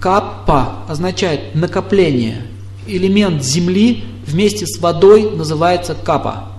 [0.00, 2.46] каппа означает накопление,
[2.86, 6.51] элемент земли вместе с водой называется капа.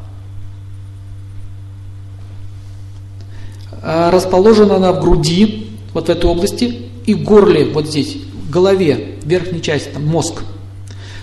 [3.84, 9.20] Расположена она в груди, вот в этой области, и в горле, вот здесь, в голове,
[9.24, 10.44] верхней части, там мозг.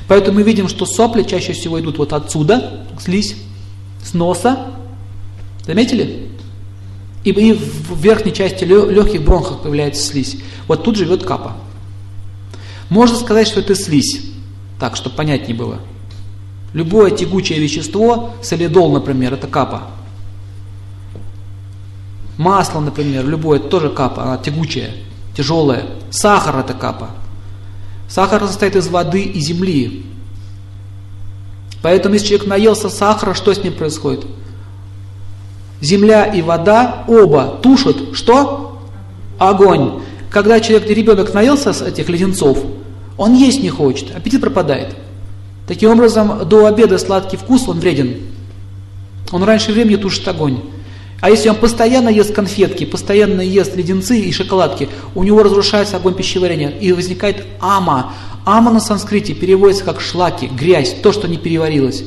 [0.07, 3.37] Поэтому мы видим, что сопли чаще всего идут вот отсюда, слизь,
[4.05, 4.67] с носа.
[5.65, 6.29] Заметили?
[7.25, 10.39] И, и в верхней части легких бронхах появляется слизь.
[10.67, 11.57] Вот тут живет капа.
[12.89, 14.23] Можно сказать, что это слизь,
[14.79, 15.79] так, чтобы понятнее было.
[16.73, 19.91] Любое тягучее вещество, солидол, например, это капа.
[22.41, 24.93] Масло, например, любое, тоже капа, она тягучая,
[25.36, 25.84] тяжелая.
[26.09, 27.11] Сахар это капа.
[28.09, 30.07] Сахар состоит из воды и земли.
[31.82, 34.24] Поэтому, если человек наелся сахара, что с ним происходит?
[35.82, 38.80] Земля и вода оба тушат что?
[39.38, 40.01] Огонь.
[40.30, 42.59] Когда человек, ребенок наелся с этих леденцов,
[43.18, 44.97] он есть не хочет, аппетит пропадает.
[45.68, 48.16] Таким образом, до обеда сладкий вкус, он вреден.
[49.30, 50.62] Он раньше времени тушит огонь.
[51.21, 56.14] А если он постоянно ест конфетки, постоянно ест леденцы и шоколадки, у него разрушается огонь
[56.14, 58.14] пищеварения и возникает ама.
[58.47, 62.05] Ама на санскрите переводится как шлаки, грязь, то, что не переварилось.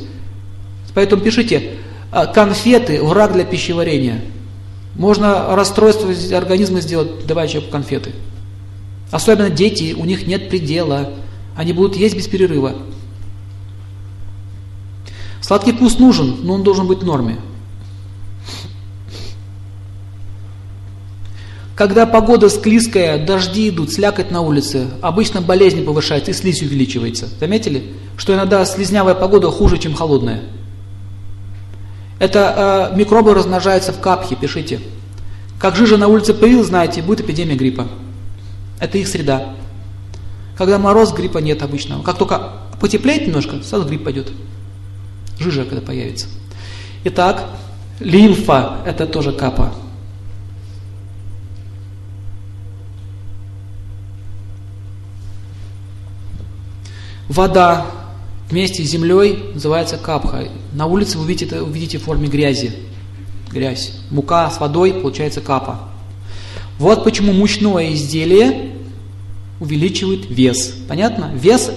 [0.95, 1.73] Поэтому пишите,
[2.11, 4.21] «А, конфеты– враг для пищеварения.
[4.95, 8.11] Можно расстройство организма сделать, давая конфеты.
[9.09, 11.09] Особенно дети, у них нет предела.
[11.55, 12.75] Они будут есть без перерыва.
[15.41, 17.37] Сладкий вкус нужен, но он должен быть в норме.
[21.75, 27.27] Когда погода склизкая, дожди идут, слякоть на улице, обычно болезни повышается и слизь увеличивается.
[27.39, 30.41] Заметили, что иногда слизнявая погода хуже, чем холодная?
[32.19, 34.81] Это э, микробы размножаются в капхе, пишите.
[35.59, 37.87] Как жижа на улице появилась, знаете, будет эпидемия гриппа.
[38.79, 39.55] Это их среда.
[40.55, 42.03] Когда мороз, гриппа нет обычного.
[42.03, 44.31] Как только потеплеет немножко, сразу грипп пойдет.
[45.39, 46.27] Жижа когда появится.
[47.03, 47.45] Итак,
[47.99, 49.73] лимфа– это тоже капа.
[57.33, 57.87] Вода
[58.47, 60.49] вместе с землей называется капха.
[60.71, 62.73] На улице вы видите, увидите в форме грязи.
[63.51, 63.91] Грязь.
[64.11, 65.79] Мука с водой получается капа.
[66.77, 68.73] Вот почему мучное изделие
[69.59, 70.75] увеличивает вес.
[70.87, 71.31] Понятно?
[71.33, 71.71] Вес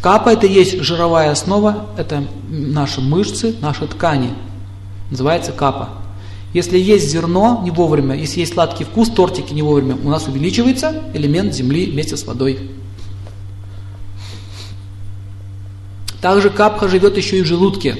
[0.00, 4.30] капа это есть жировая основа, это наши мышцы, наши ткани.
[5.10, 5.88] Называется капа.
[6.54, 11.02] Если есть зерно не вовремя, если есть сладкий вкус, тортики не вовремя, у нас увеличивается
[11.12, 12.70] элемент земли вместе с водой.
[16.22, 17.96] Также капха живет еще и в желудке.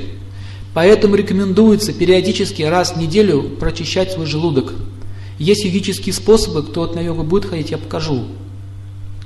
[0.75, 4.73] Поэтому рекомендуется периодически раз в неделю прочищать свой желудок.
[5.39, 8.27] Есть йогические способы, кто вот на йогу будет ходить, я покажу.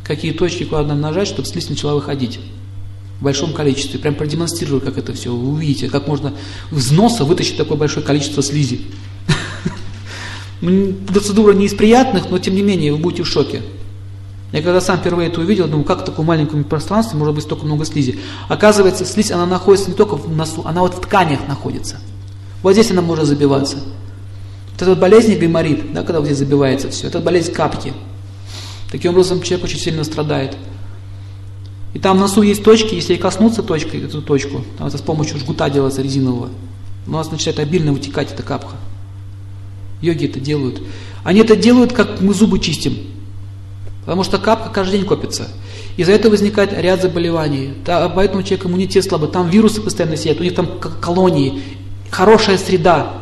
[0.02, 2.40] Какие точки куда надо нажать, чтобы слизь начала выходить.
[3.20, 4.00] В большом количестве.
[4.00, 5.30] Прям продемонстрирую, как это все.
[5.30, 6.32] Вы увидите, как можно
[6.72, 8.80] из носа вытащить такое большое количество слизи.
[11.06, 13.60] Процедура не из приятных, но тем не менее вы будете в шоке.
[14.56, 17.66] Я когда сам впервые это увидел, думаю, как в таком маленьком пространстве может быть столько
[17.66, 18.18] много слизи.
[18.48, 21.98] Оказывается, слизь, она находится не только в носу, она вот в тканях находится.
[22.62, 23.76] Вот здесь она может забиваться.
[24.72, 27.92] Вот эта болезнь гайморит, да, когда вот здесь забивается все, это болезнь капки.
[28.90, 30.56] Таким образом, человек очень сильно страдает.
[31.92, 35.02] И там в носу есть точки, если и коснуться точкой, эту точку, там это с
[35.02, 36.48] помощью жгута делается резинового,
[37.06, 38.76] у нас начинает обильно вытекать эта капха.
[40.00, 40.80] Йоги это делают.
[41.24, 43.15] Они это делают, как мы зубы чистим.
[44.06, 45.48] Потому что капка каждый день копится.
[45.96, 47.74] Из-за этого возникает ряд заболеваний.
[47.84, 49.28] Поэтому человек иммунитет слабый.
[49.28, 51.62] Там вирусы постоянно сидят, у них там колонии.
[52.10, 53.14] Хорошая среда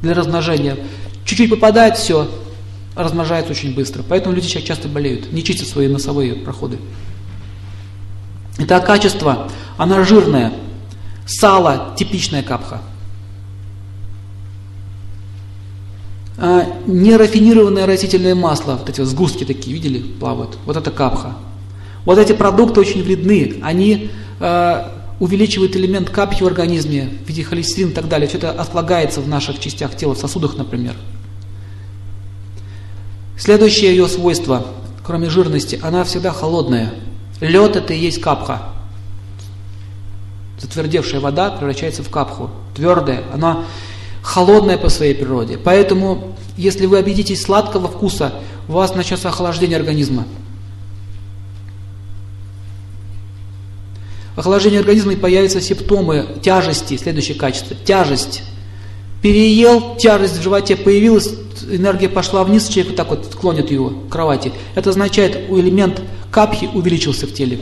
[0.00, 0.78] для размножения.
[1.24, 2.30] Чуть-чуть попадает, все,
[2.94, 4.04] размножается очень быстро.
[4.08, 6.78] Поэтому люди сейчас часто болеют, не чистят свои носовые проходы.
[8.58, 9.48] Итак, качество.
[9.76, 10.52] Она жирная.
[11.26, 12.80] Сало– типичная капха.
[16.38, 21.34] А, нерафинированное растительное масло, вот эти сгустки такие, видели, плавают, вот это капха.
[22.04, 24.10] Вот эти продукты очень вредны, они
[24.40, 24.88] э,
[25.20, 29.28] увеличивают элемент капхи в организме в виде холестерина и так далее, все это отлагается в
[29.28, 30.94] наших частях тела, в сосудах, например.
[33.38, 34.66] Следующее ее свойство,
[35.04, 36.92] кроме жирности, она всегда холодная.
[37.40, 38.70] Лед это и есть капха.
[40.60, 42.50] Затвердевшая вода превращается в капху.
[42.74, 43.64] Твердая, она
[44.22, 45.58] холодная по своей природе.
[45.58, 48.32] Поэтому, если вы обидитесь сладкого вкуса,
[48.68, 50.24] у вас начнется охлаждение организма.
[54.36, 58.42] Охлаждение организма и появятся симптомы тяжести, следующее качество, тяжесть.
[59.20, 61.34] Переел, тяжесть в животе появилась,
[61.70, 64.52] энергия пошла вниз, человек вот так вот клонит его к кровати.
[64.74, 66.00] Это означает, у элемент
[66.30, 67.60] капхи увеличился в теле.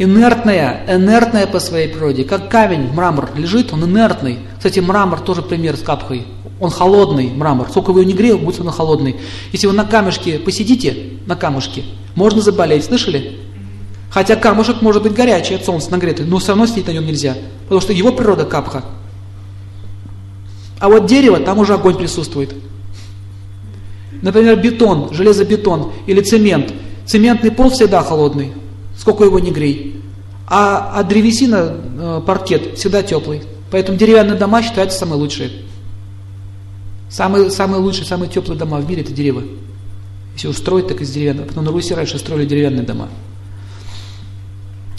[0.00, 4.38] Инертная, инертная по своей природе, как камень, мрамор лежит, он инертный.
[4.56, 6.26] Кстати, мрамор тоже пример с капхой.
[6.58, 7.68] Он холодный мрамор.
[7.68, 9.16] Сколько вы его не грел, будет он холодный.
[9.52, 11.84] Если вы на камешке посидите, на камушке,
[12.14, 12.84] можно заболеть.
[12.86, 13.40] Слышали?
[14.10, 17.36] Хотя камушек может быть горячий от солнца нагретый, но все равно сидеть на нем нельзя.
[17.64, 18.84] Потому что его природа капха.
[20.78, 22.54] А вот дерево, там уже огонь присутствует.
[24.22, 26.72] Например, бетон, железобетон или цемент.
[27.04, 28.52] Цементный пол всегда холодный,
[29.00, 30.02] сколько его не грей.
[30.46, 33.42] А, а древесина, э, паркет, всегда теплый.
[33.70, 35.50] Поэтому деревянные дома считаются самые лучшие.
[37.08, 39.42] Самые, самые лучшие, самые теплые дома в мире это дерево.
[40.34, 41.46] Если уж строить, так из деревянного.
[41.46, 43.08] Потом на Руси раньше строили деревянные дома.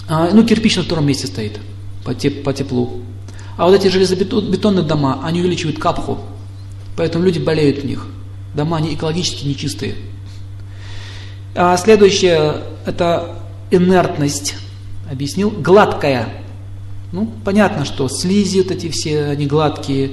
[0.07, 1.59] А, ну, кирпич на втором месте стоит
[2.03, 3.01] по, теп, по теплу.
[3.55, 6.17] А вот эти железобетонные дома, они увеличивают капху.
[6.97, 8.07] Поэтому люди болеют в них.
[8.55, 9.95] Дома они экологически нечистые.
[11.53, 13.40] А следующее– это
[13.71, 14.55] инертность.
[15.09, 15.49] Объяснил.
[15.49, 16.29] Гладкая.
[17.11, 20.11] Ну, понятно, что слизи вот эти все, они гладкие.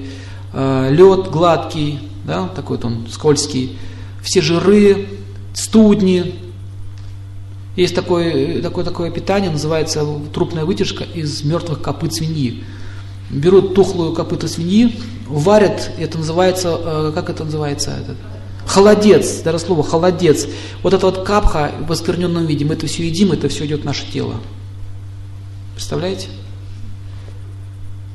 [0.53, 3.79] Э, лед гладкий, да, такой вот он скользкий.
[4.23, 5.09] Все жиры,
[5.55, 6.35] студни.
[7.77, 12.65] Есть такое, такое, такое питание, называется трупная вытяжка из мертвых копыт свиньи.
[13.31, 14.99] Берут тухлую копыту свиньи,
[15.29, 18.17] варят, это называется, э, как это называется, этот,
[18.69, 20.47] холодец, даже слово холодец.
[20.83, 23.85] Вот это вот капха в оскверненном виде, мы это все едим, это все идет в
[23.85, 24.35] наше тело.
[25.75, 26.29] Представляете?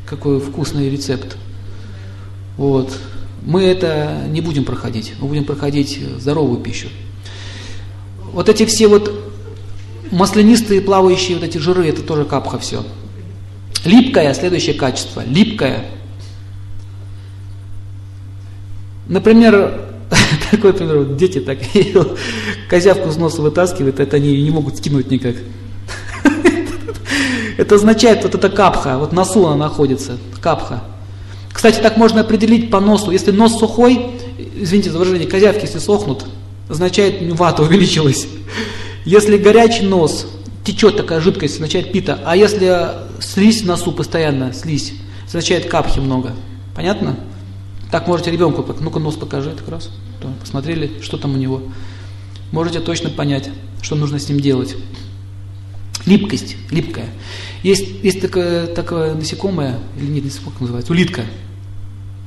[0.06, 1.38] Какой вкусный рецепт.
[2.56, 2.96] Вот.
[3.42, 6.88] Мы это не будем проходить, мы будем проходить здоровую пищу.
[8.32, 9.12] Вот эти все вот
[10.12, 12.86] маслянистые плавающие вот эти жиры, это тоже капха все.
[13.84, 15.86] Липкое, следующее качество, липкое.
[19.08, 19.90] Например,
[20.58, 21.60] пример, вот дети так
[22.70, 25.36] козявку с носа вытаскивают, это они не могут скинуть никак.
[27.58, 30.84] Это означает, вот это капха, вот носу она находится, капха.
[31.52, 33.12] Кстати, так можно определить по носу.
[33.12, 34.08] Если нос сухой,
[34.56, 36.26] извините за выражение, козявки, если сохнут,
[36.68, 38.28] означает вата увеличилась.
[39.06, 40.26] Если горячий нос,
[40.64, 42.20] течет такая жидкость, означает пита.
[42.26, 42.90] А если
[43.20, 44.94] слизь в носу постоянно, слизь,
[45.28, 46.32] означает капхи много.
[46.76, 47.18] Понятно?
[47.94, 49.92] Так можете ребенку, ну-ка нос покажи, так раз.
[50.42, 51.62] Посмотрели, что там у него.
[52.52, 53.52] Можете точно понять,
[53.84, 54.76] что нужно с ним делать.
[56.08, 57.12] Липкость, липкая.
[57.62, 61.22] Есть, есть такое, такое насекомое, или нет, насекомое называется, улитка.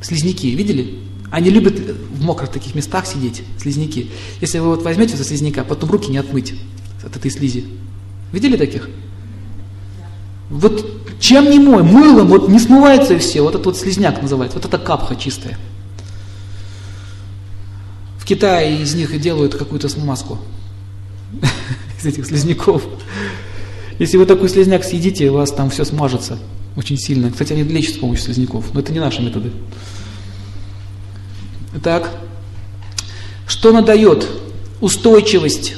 [0.03, 1.01] Слизняки, видели?
[1.33, 4.13] Они любят в мокрых таких местах сидеть, слизняки.
[4.41, 6.55] Если вы вот возьмете за слизняка, потом руки не отмыть
[7.05, 7.65] от этой слизи.
[8.31, 8.89] Видели таких?
[10.51, 13.43] Вот чем не мой, мылом, вот не смывается и все.
[13.43, 15.59] Вот это вот слизняк называется, вот это капха чистая.
[18.19, 20.39] В Китае из них делают какую-то смазку.
[21.99, 22.83] Из этих слизняков.
[23.99, 26.39] Если вы такой слезняк съедите, у вас там все смажется
[26.77, 27.31] очень сильно.
[27.31, 29.51] Кстати, они лечат с помощью слизняков, но это не наши методы.
[31.77, 32.11] Итак,
[33.47, 34.29] что она дает?
[34.81, 35.75] Устойчивость,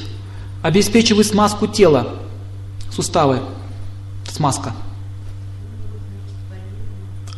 [0.61, 2.15] обеспечивает смазку тела,
[2.91, 3.39] суставы,
[4.31, 4.73] смазка.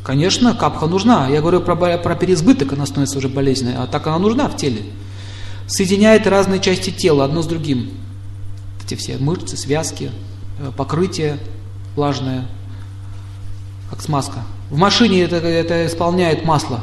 [0.03, 1.27] Конечно, капха нужна.
[1.27, 4.83] Я говорю про, про переизбыток, она становится уже болезненной, а так она нужна в теле.
[5.67, 7.91] Соединяет разные части тела одно с другим.
[8.83, 10.11] Эти все мышцы, связки,
[10.61, 11.39] Э, покрытие
[11.95, 12.45] влажное,
[13.89, 14.39] как смазка.
[14.69, 16.81] В машине это, это исполняет масло,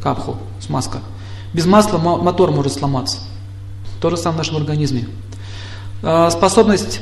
[0.00, 1.00] капху, смазка.
[1.52, 3.18] Без масла мотор может сломаться.
[4.00, 5.08] То же самое в нашем организме.
[6.02, 7.00] Э, способность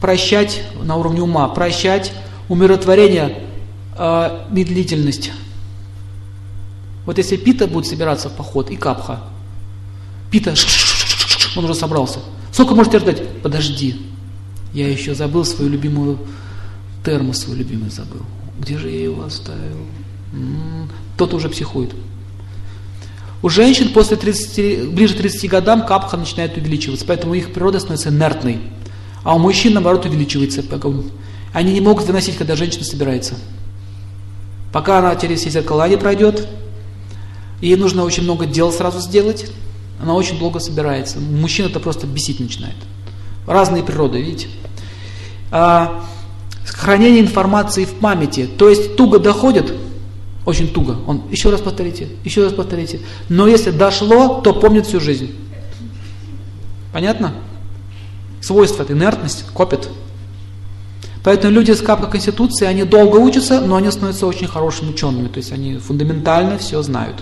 [0.00, 2.12] прощать на уровне ума, прощать,
[2.48, 3.38] умиротворение,
[3.96, 5.32] э, медлительность.
[7.06, 9.20] Вот если пита будет собираться в поход и капха,
[10.30, 10.54] пита,
[11.56, 12.20] он уже собрался.
[12.52, 13.40] Сколько можете ждать?
[13.42, 14.00] Подожди,
[14.72, 16.18] я еще забыл свою любимую
[17.04, 18.22] термос, свой любимый забыл.
[18.58, 19.86] Где же я его оставил?
[21.16, 21.92] Тот уже психует.
[23.42, 28.10] У женщин после 30, ближе к 30 годам капха начинает увеличиваться, поэтому их природа становится
[28.10, 28.60] инертной.
[29.22, 30.62] А у мужчин, наоборот, увеличивается.
[31.52, 33.34] Они не могут выносить, когда женщина собирается.
[34.72, 36.46] Пока она через зеркала не пройдет,
[37.60, 39.50] ей нужно очень много дел сразу сделать,
[40.00, 41.18] она очень долго собирается.
[41.18, 42.76] Мужчина это просто бесить начинает.
[43.46, 44.46] Разные природы, видите?
[45.50, 46.04] А,
[46.66, 48.48] хранение информации в памяти.
[48.58, 49.74] То есть туго доходит,
[50.46, 50.98] очень туго.
[51.06, 53.00] Он, еще раз повторите, еще раз повторите.
[53.28, 55.34] Но если дошло, то помнит всю жизнь.
[56.92, 57.34] Понятно?
[58.40, 59.88] Свойство, это инертность, копит.
[61.22, 65.28] Поэтому люди с капка Конституции, они долго учатся, но они становятся очень хорошими учеными.
[65.28, 67.16] То есть они фундаментально все знают.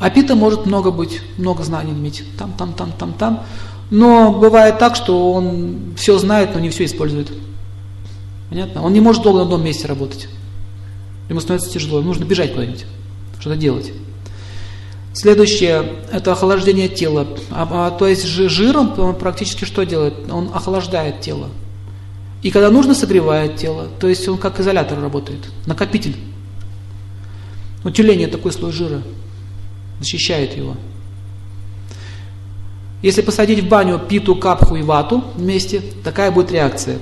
[0.00, 2.24] А Пита может много быть, много знаний иметь.
[2.38, 3.44] Там, там, там, там, там.
[3.90, 7.30] Но бывает так, что он все знает, но не все использует.
[8.48, 8.82] Понятно?
[8.82, 10.28] Он не может долго на одном месте работать.
[11.28, 12.86] Ему становится тяжело, ему нужно бежать куда-нибудь,
[13.38, 13.92] что-то делать.
[15.18, 17.26] Следующее– это охлаждение тела.
[17.50, 20.14] А, а, то есть жиром он практически что делает?
[20.30, 21.48] Он охлаждает тело.
[22.40, 23.88] И когда нужно, согревает тело.
[23.98, 26.14] То есть он как изолятор работает, накопитель.
[27.82, 29.02] У тюленя такой слой жира.
[29.98, 30.76] защищает его.
[33.02, 36.98] Если посадить в баню питу, капху и вату вместе, такая будет реакция.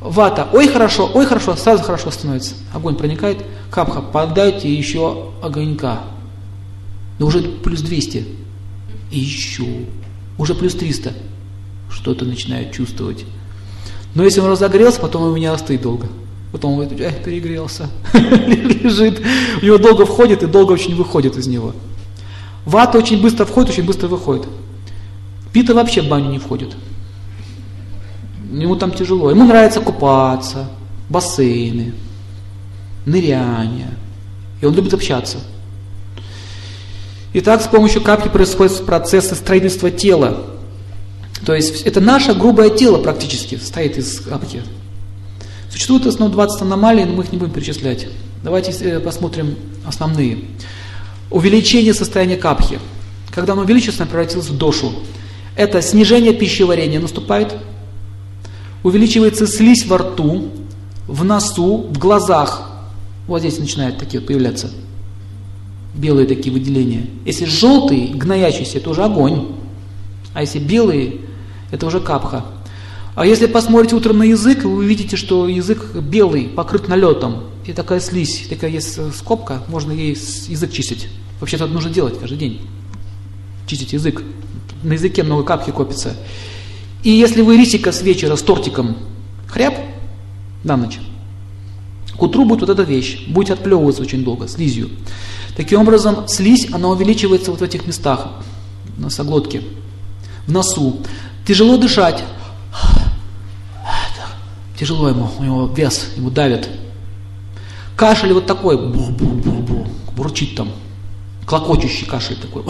[0.00, 2.54] Вата, ой хорошо, ой хорошо, сразу хорошо становится.
[2.72, 6.04] Огонь проникает, капха, подайте еще огонька.
[7.18, 8.26] Да уже плюс 200.
[9.10, 9.66] И еще.
[10.38, 11.12] Уже плюс 300.
[11.90, 13.24] Что-то начинает чувствовать.
[14.14, 16.08] Но если он разогрелся, потом у меня остыть долго.
[16.52, 17.88] Потом он говорит, эх, перегрелся.
[18.14, 19.20] Лежит.
[19.60, 21.74] У него долго входит и долго очень выходит из него.
[22.64, 24.46] Вата очень быстро входит, очень быстро выходит.
[25.52, 26.76] Пита вообще в баню не входит.
[28.52, 29.30] Ему там тяжело.
[29.30, 30.68] Ему нравится купаться,
[31.08, 31.94] бассейны,
[33.04, 33.90] ныряние.
[34.60, 35.38] И он любит общаться.
[37.38, 40.46] Итак, с помощью капли происходит процесс строительства тела.
[41.44, 44.62] То есть это наше грубое тело практически состоит из капки.
[45.70, 48.06] Существует в основном 20 аномалий, но мы их не будем перечислять.
[48.42, 49.54] Давайте э, посмотрим
[49.84, 50.38] основные.
[51.30, 52.80] Увеличение состояния капхи.
[53.30, 54.94] Когда оно увеличится, оно превратилось в дошу.
[55.56, 57.54] Это снижение пищеварения наступает,
[58.82, 60.52] увеличивается слизь во рту,
[61.06, 62.70] в носу, в глазах.
[63.26, 64.70] Вот здесь начинают такие вот появляться
[65.96, 67.06] белые такие выделения.
[67.24, 69.48] Если желтый, гноящийся, это уже огонь.
[70.34, 71.16] А если белые,
[71.70, 72.44] это уже капха.
[73.14, 77.44] А если посмотрите утром на язык, вы увидите, что язык белый, покрыт налетом.
[77.64, 81.08] И такая слизь, такая есть скобка, можно ей язык чистить.
[81.40, 82.60] Вообще-то это нужно делать каждый день.
[83.66, 84.22] Чистить язык.
[84.82, 86.14] На языке много капки копится.
[87.02, 88.96] И если вы рисика с вечера с тортиком
[89.48, 89.74] хряб
[90.62, 90.98] на ночь,
[92.16, 94.90] к утру будет вот эта вещь, будет отплевываться очень долго, слизью.
[95.56, 98.28] Таким образом, слизь, она увеличивается вот в этих местах,
[98.96, 99.62] на носоглотке,
[100.46, 100.98] в носу.
[101.46, 102.22] Тяжело дышать.
[104.78, 106.68] Тяжело ему, у него вес, ему давит.
[107.96, 110.68] Кашель вот такой, бу -бу -бу -бу, бурчит там,
[111.46, 112.62] клокочущий кашель такой.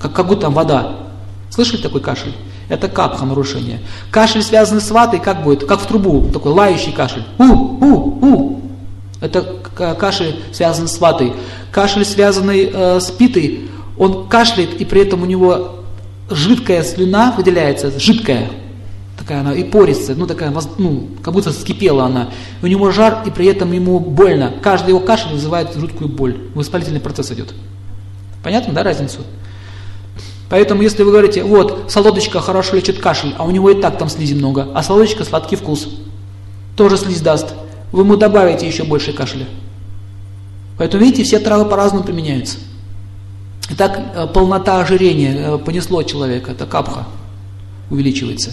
[0.00, 0.96] Как, как будто там вода.
[1.50, 2.34] Слышали такой кашель?
[2.68, 3.80] Это капха нарушение.
[4.10, 5.64] Кашель, связанный с ватой, как будет?
[5.64, 7.24] Как в трубу, такой лающий кашель.
[7.38, 8.60] У, у, у.
[9.24, 9.42] Это
[9.98, 11.32] кашель, связанный с ватой.
[11.72, 15.76] Кашель, связанный э, с питой, он кашляет, и при этом у него
[16.28, 18.50] жидкая слюна выделяется, жидкая,
[19.16, 22.30] такая она и пористая, ну такая, ну, как будто вскипела она.
[22.62, 24.52] У него жар, и при этом ему больно.
[24.62, 26.36] Каждый его кашель вызывает жуткую боль.
[26.54, 27.54] Воспалительный процесс идет.
[28.42, 29.20] Понятно, да, разницу?
[30.50, 34.10] Поэтому, если вы говорите, вот, солодочка хорошо лечит кашель, а у него и так там
[34.10, 35.88] слизи много, а солодочка сладкий вкус,
[36.76, 37.54] тоже слизь даст,
[37.94, 39.46] вы ему добавите еще больше кашля.
[40.76, 42.58] Поэтому, видите, все травы по-разному применяются.
[43.70, 47.06] Итак, э, полнота ожирения э, понесло человека, это капха
[47.90, 48.50] увеличивается.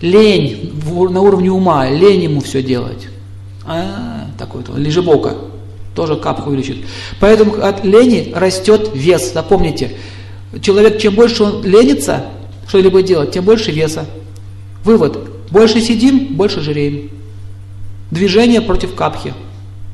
[0.00, 0.72] Лень
[1.10, 3.06] на уровне ума, лень ему все делать.
[3.64, 5.36] А, такой то лежебока,
[5.94, 6.78] тоже капха увеличит.
[7.20, 9.96] Поэтому от лени растет вес, запомните.
[10.60, 12.24] Человек, чем больше он ленится
[12.66, 14.06] что-либо делать, тем больше веса.
[14.82, 15.20] Вывод.
[15.52, 17.21] Больше сидим, больше жиреем.
[18.12, 19.34] Движение против капхи.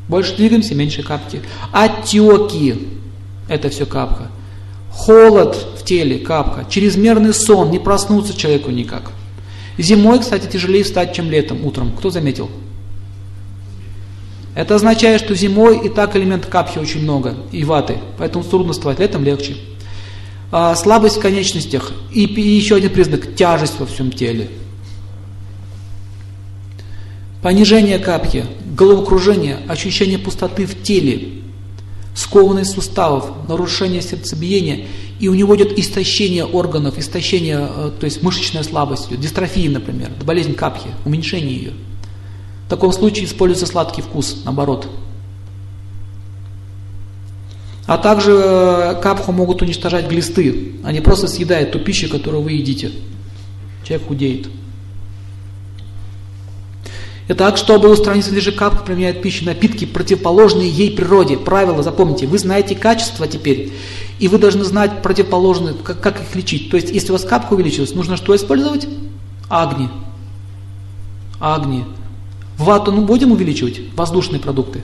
[0.09, 1.41] Больше двигаемся, меньше капки.
[1.73, 2.89] Отеки.
[3.49, 4.27] Это все капха.
[4.91, 6.67] Холод в теле, капха.
[6.69, 9.13] Чрезмерный сон, не проснуться человеку никак.
[9.79, 11.93] Зимой, кстати, тяжелее встать, чем летом, утром.
[11.97, 12.51] Кто заметил?
[14.57, 17.99] Это означает, что зимой и так элемент капхи очень много, и ваты.
[18.19, 19.57] Поэтому трудно вставать, летом легче
[20.51, 24.49] а, слабость в конечностях и, и еще один признак– тяжесть во всем теле.
[27.43, 28.47] Понижение капхи,
[28.77, 31.43] головокружение, ощущение пустоты в теле,
[32.15, 34.87] скованность суставов, нарушение сердцебиения,
[35.21, 40.55] и у него идет истощение органов, истощение, э, то есть мышечная слабость, дистрофия, например, болезнь
[40.55, 41.73] капхи, уменьшение ее.
[42.67, 44.89] В таком случае используется сладкий вкус, наоборот–
[47.89, 50.73] а также э, капху могут уничтожать глисты.
[50.85, 52.93] Они просто съедают ту пищу, которую вы едите.
[53.83, 54.49] Человек худеет.
[57.31, 61.37] Итак, чтобы устранить следы капху, применяют пищу, напитки, противоположные ей природе.
[61.37, 63.71] Правило, запомните, вы знаете качество теперь,
[64.19, 66.71] и вы должны знать противоположные, как, как их лечить.
[66.71, 68.89] То есть, если у вас капка увеличилась, нужно что использовать?
[69.51, 69.91] Агни.
[71.39, 71.85] Агни.
[72.57, 73.81] Вату ну, будем увеличивать?
[73.95, 74.83] Воздушные продукты.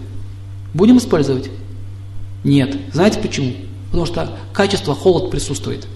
[0.75, 1.51] Будем использовать?
[2.45, 2.77] Нет.
[2.93, 3.55] Знаете почему?
[3.87, 5.87] Потому что качество холод присутствует.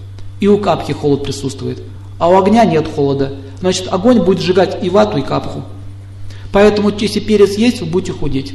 [0.40, 1.82] И у капхи холод присутствует.
[2.18, 3.34] А у огня нет холода.
[3.60, 5.64] Значит, огонь будет сжигать и вату, и капху.
[6.52, 8.54] Поэтому, если перец есть, вы будете худеть.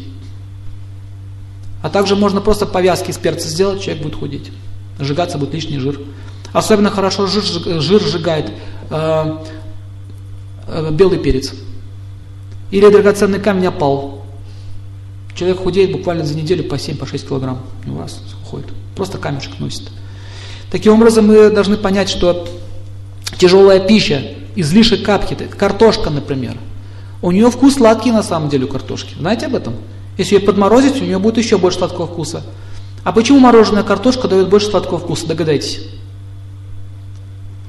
[1.82, 4.52] А также можно просто повязки из перца сделать, человек будет худеть.
[5.00, 6.00] Сжигаться будет лишний жир.
[6.54, 8.52] Особенно хорошо жир, жир сжигает
[8.90, 9.38] э,
[10.68, 11.54] э, белый перец.
[12.72, 14.24] Или драгоценный камень опал.
[15.36, 17.60] Человек худеет буквально за неделю по 7-6 по килограмм.
[17.86, 18.68] У вас уходит.
[18.96, 19.90] Просто камешек носит.
[20.72, 22.48] Таким образом, мы должны понять, что
[23.38, 24.22] тяжелая пища,
[24.56, 26.58] излишек капки, картошка, например,
[27.24, 29.16] у нее вкус сладкий на самом деле у картошки.
[29.18, 29.76] Знаете об этом?
[30.18, 32.44] Если ее подморозить, у нее будет еще больше сладкого вкуса.
[33.06, 35.26] А почему мороженая картошка дает больше сладкого вкуса?
[35.26, 35.88] Догадайтесь.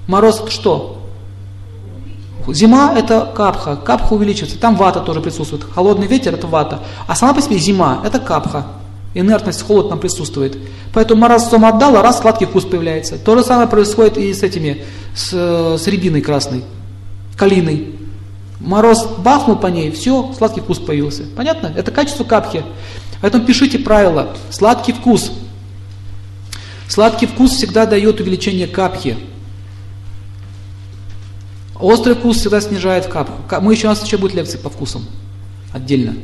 [0.08, 0.98] Мороз что?
[2.48, 5.64] Зима это капха, капха увеличивается, там вата тоже присутствует.
[5.72, 6.80] Холодный ветер это вата.
[7.06, 8.66] А сама по себе зима это капха.
[9.14, 10.58] Инертность, холод там присутствует.
[10.92, 13.18] Поэтому морозцом отдал, а раз сладкий вкус появляется.
[13.18, 15.32] То же самое происходит и с этими, с,
[15.78, 16.64] с рябиной красной,
[17.36, 17.93] калиной.
[18.60, 21.24] Мороз бахнул по ней, все, сладкий вкус появился.
[21.36, 21.72] Понятно?
[21.74, 22.64] Это качество капхи.
[23.20, 24.36] Поэтому пишите правило.
[24.50, 25.32] Сладкий вкус.
[26.88, 29.16] Сладкий вкус всегда дает увеличение капхи.
[31.74, 33.42] Острый вкус всегда снижает капху.
[33.60, 35.04] Мы еще, у нас еще будет лекция по вкусам.
[35.72, 36.14] Отдельно.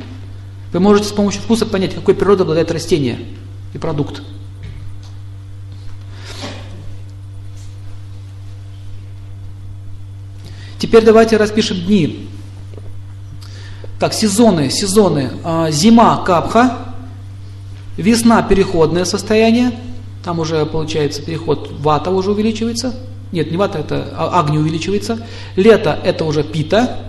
[0.71, 3.19] Вы можете с помощью вкуса понять, какой природой обладает растение
[3.73, 4.21] и продукт.
[10.91, 12.27] Теперь давайте распишем дни.
[13.97, 15.31] Так, сезоны, сезоны.
[15.41, 16.95] А, зима капха,
[17.95, 19.79] весна переходное состояние,
[20.21, 22.93] там уже получается переход вата уже увеличивается.
[23.31, 25.25] Нет, не вата, это агни увеличивается.
[25.55, 26.99] Лето это уже пита.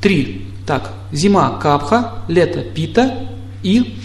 [0.00, 0.48] Три.
[0.66, 3.28] Так, зима капха, лето пита
[3.62, 4.00] и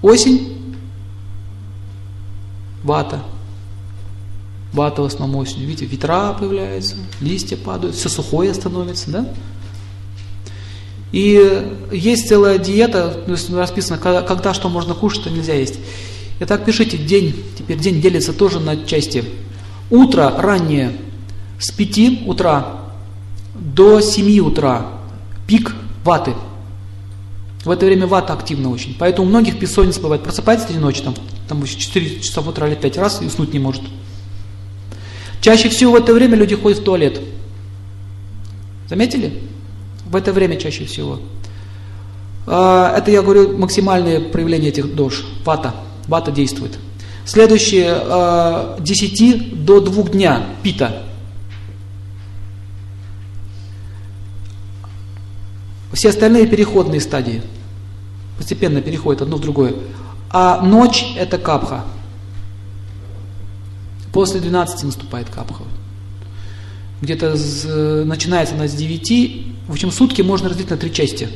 [0.00, 0.78] осень
[2.82, 3.20] вата.
[4.72, 5.66] Вата в основном осенью.
[5.66, 9.28] Видите, ветра появляются, листья падают, все сухое становится, да?
[11.10, 15.78] И есть целая диета, расписано, когда что можно кушать, что нельзя есть.
[16.40, 19.24] Итак, пишите, день, теперь день делится тоже на части.
[19.90, 20.92] Утро раннее
[21.58, 22.78] с 5 утра
[23.54, 24.86] до 7 утра,
[25.46, 25.74] пик
[26.04, 26.34] ваты.
[27.64, 28.94] В это время вата активна очень.
[28.98, 30.22] Поэтому у многих бессонница бывает.
[30.22, 31.14] Просыпается 3 ночи, там,
[31.48, 33.82] там 4 часа утра или 5 раз и уснуть не может.
[35.40, 37.20] Чаще всего в это время люди ходят в туалет.
[38.88, 39.40] Заметили?
[40.06, 41.20] В это время чаще всего.
[42.46, 45.24] А, это, я говорю, максимальное проявление этих дож.
[45.44, 45.74] Вата.
[46.06, 46.78] Вата действует.
[47.26, 51.02] Следующее, с 10 до 2 дня, пита.
[55.92, 57.42] Все остальные переходные стадии.
[58.38, 59.74] Постепенно переходят одно в другое.
[60.30, 61.84] А ночь это капха.
[64.18, 65.62] После 12 наступает капха.
[67.02, 67.36] Где-то
[68.04, 69.46] начинается она с 9.
[69.68, 71.28] В общем, сутки можно разделить на три части.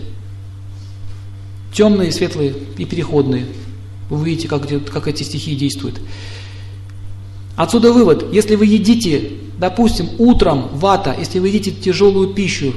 [1.73, 3.47] Темные, светлые и переходные.
[4.11, 6.01] Вы увидите, как, как эти стихии действуют.
[7.55, 8.35] Отсюда вывод.
[8.35, 12.75] Если вы едите, допустим, утром вата, если вы едите тяжелую пищу,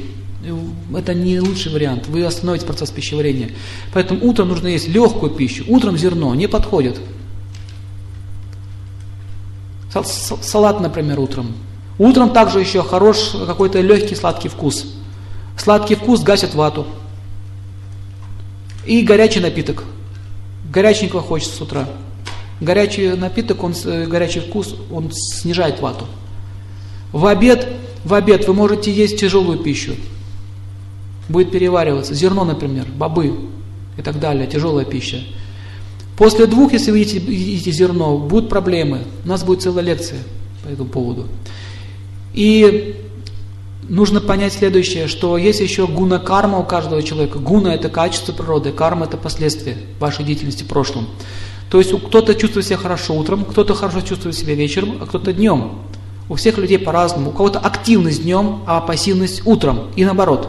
[0.96, 2.08] это не лучший вариант.
[2.08, 3.50] Вы остановите процесс пищеварения.
[3.92, 5.64] Поэтому утром нужно есть легкую пищу.
[5.68, 7.00] Утром зерно не подходит.
[10.04, 11.54] Салат, например, утром.
[11.98, 14.86] Утром также еще хорош какой-то легкий сладкий вкус.
[15.58, 16.86] Сладкий вкус гасит вату.
[18.86, 19.84] И горячий напиток.
[20.72, 21.88] Горяченького хочется с утра.
[22.60, 26.06] Горячий напиток, он, э, горячий вкус, он снижает вату.
[27.12, 27.68] В обед,
[28.04, 29.96] в обед вы можете есть тяжелую пищу.
[31.30, 32.14] Будет перевариваться.
[32.14, 33.50] Зерно, например, бобы
[33.98, 35.24] и так далее, тяжелая пища.
[36.18, 39.02] После двух, если вы едите, едите зерно, будут проблемы.
[39.26, 40.20] У нас будет целая лекция
[40.64, 41.28] по этому поводу.
[42.34, 42.96] И
[43.88, 47.40] нужно понять следующее, что есть еще гуна карма у каждого человека.
[47.40, 51.08] Гуна это качество природы, карма это последствия вашей деятельности в прошлом.
[51.70, 55.80] То есть кто-то чувствует себя хорошо утром, кто-то хорошо чувствует себя вечером, а кто-то днем.
[56.30, 57.30] У всех людей по-разному.
[57.30, 59.92] У кого-то активность днем, а пассивность утром.
[59.96, 60.48] И наоборот.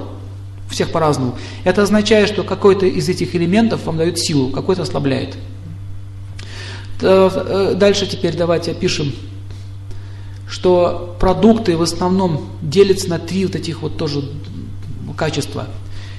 [0.69, 1.37] У всех по-разному.
[1.65, 5.37] Это означает, что какой-то из этих элементов вам дает силу, какой-то ослабляет.
[7.01, 9.13] Э, дальше теперь давайте опишем,
[10.49, 14.23] что продукты в основном делятся на три вот этих вот тоже
[15.17, 15.67] качества.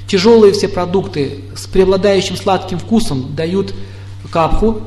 [0.08, 3.74] Тяжелые все продукты с преобладающим сладким вкусом дают
[4.32, 4.82] капху,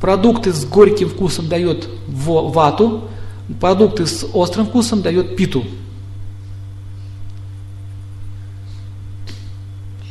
[0.00, 3.08] продукты с горьким вкусом дают вату,
[3.60, 5.64] продукты с острым вкусом дают питу.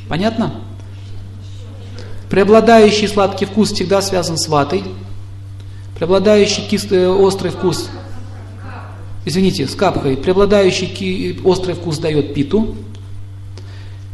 [0.07, 0.53] Понятно?
[2.33, 4.83] Преобладающий сладкий вкус всегда связан с ватой.
[5.95, 7.91] Преобладающий кислый, острый вкус,
[9.23, 10.17] извините, с капхой.
[10.17, 12.75] Преобладающий острый вкус дает питу.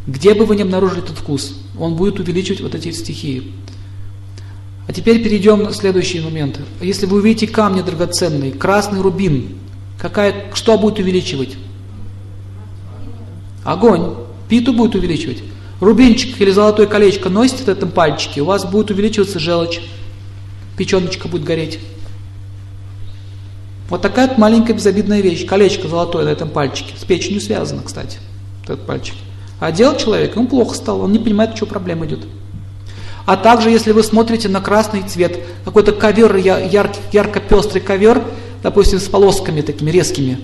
[0.06, 3.54] Где бы вы ни обнаружили этот вкус, он будет увеличивать вот эти стихии.
[4.86, 6.60] А теперь перейдем на следующий момент.
[6.82, 9.56] Если вы увидите камни драгоценные, красный рубин,
[9.98, 11.56] какая, что будет увеличивать?
[13.64, 14.16] Огонь.
[14.50, 15.42] Питу будет увеличивать.
[15.80, 19.80] Рубинчик или золотое колечко носите в этом пальчике, у вас будет увеличиваться желчь.
[20.78, 21.80] Печеночка будет гореть.
[23.90, 25.46] Вот такая вот маленькая безобидная вещь.
[25.46, 26.94] Колечко золотое на этом пальчике.
[26.98, 28.20] С печенью связано, кстати,
[28.64, 29.16] этот пальчик.
[29.60, 32.26] А делал человек, ему плохо стало, он не понимает, что проблема идет.
[33.26, 38.24] А также, если вы смотрите на красный цвет, какой-то ковер, яркий, ярко-пестрый ковер,
[38.64, 40.40] допустим, с полосками такими резкими,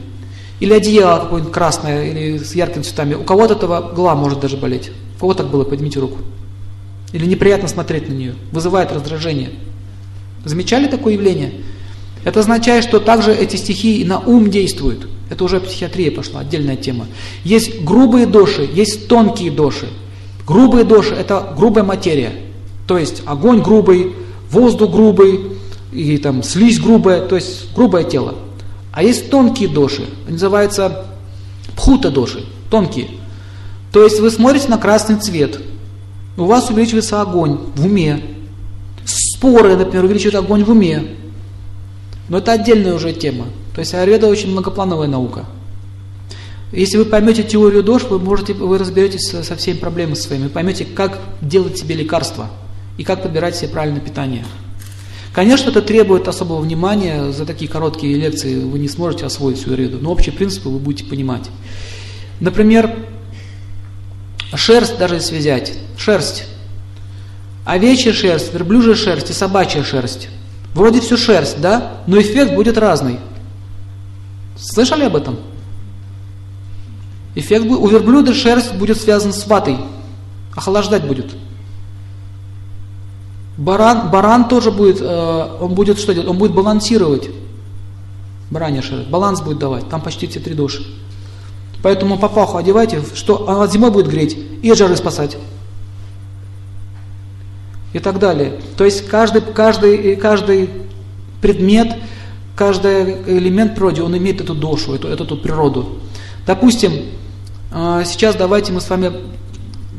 [0.59, 4.91] или одеяло какое-нибудь красное, или с яркими цветами, у кого-то этого гла может даже болеть.
[5.17, 6.17] У кого так было, поднимите руку.
[7.11, 9.51] Или неприятно смотреть на нее, вызывает раздражение.
[10.43, 11.53] Замечали такое явление?
[12.23, 15.07] Это означает, что также эти стихии на ум действуют.
[15.29, 17.07] Это уже психиатрия пошла, отдельная тема.
[17.43, 19.87] Есть грубые доши, есть тонкие доши.
[20.45, 22.31] Грубые доши– это грубая материя.
[22.87, 24.13] То есть огонь грубый,
[24.51, 25.39] воздух грубый,
[25.91, 28.35] и там слизь грубая, то есть грубое тело.
[28.95, 31.05] А есть тонкие доши, они называются
[31.75, 33.09] пхута доши, тонкие.
[33.91, 35.59] То есть вы смотрите на красный цвет,
[36.37, 38.21] у вас увеличивается огонь в уме.
[39.05, 41.15] Споры, например, увеличивают огонь в уме.
[42.29, 43.45] Но это отдельная уже тема.
[43.73, 45.45] То есть аюрведа очень многоплановая наука.
[46.71, 51.19] Если вы поймете теорию дош, вы можете, вы разберетесь со, всеми проблемами своими, поймете, как
[51.41, 52.49] делать себе лекарства
[52.97, 54.45] и как подбирать себе правильное питание.
[55.35, 59.97] Конечно, это требует особого внимания, за такие короткие лекции вы не сможете освоить всю аюрведу,
[59.99, 61.49] но общие принципы вы будете понимать.
[62.39, 62.95] Например,
[64.53, 66.45] шерсть даже если взять, шерсть,
[67.65, 70.29] овечья шерсть, верблюжья шерсть и собачья шерсть.
[70.73, 71.97] Вроде все шерсть, да?
[72.07, 73.19] Но эффект будет разный.
[74.57, 75.37] Слышали об этом?
[77.35, 79.79] Эффект у верблюда шерсть будет связан с ватой,
[80.55, 81.35] охлаждать будет.
[83.57, 86.29] Баран, баран тоже будет, э, он будет что делать?
[86.29, 87.29] Он будет балансировать.
[88.49, 90.85] Баранья баланс будет давать, там почти все три души.
[91.81, 95.37] Поэтому папаху одевайте, что она зимой будет греть и жары спасать
[97.95, 98.59] и так далее.
[98.75, 100.69] То есть каждый, каждый, каждый
[101.41, 101.95] предмет,
[102.53, 105.99] каждый элемент природы, он имеет эту душу, эту, эту, эту природу.
[106.45, 106.91] Допустим,
[107.71, 109.13] а, сейчас давайте мы с вами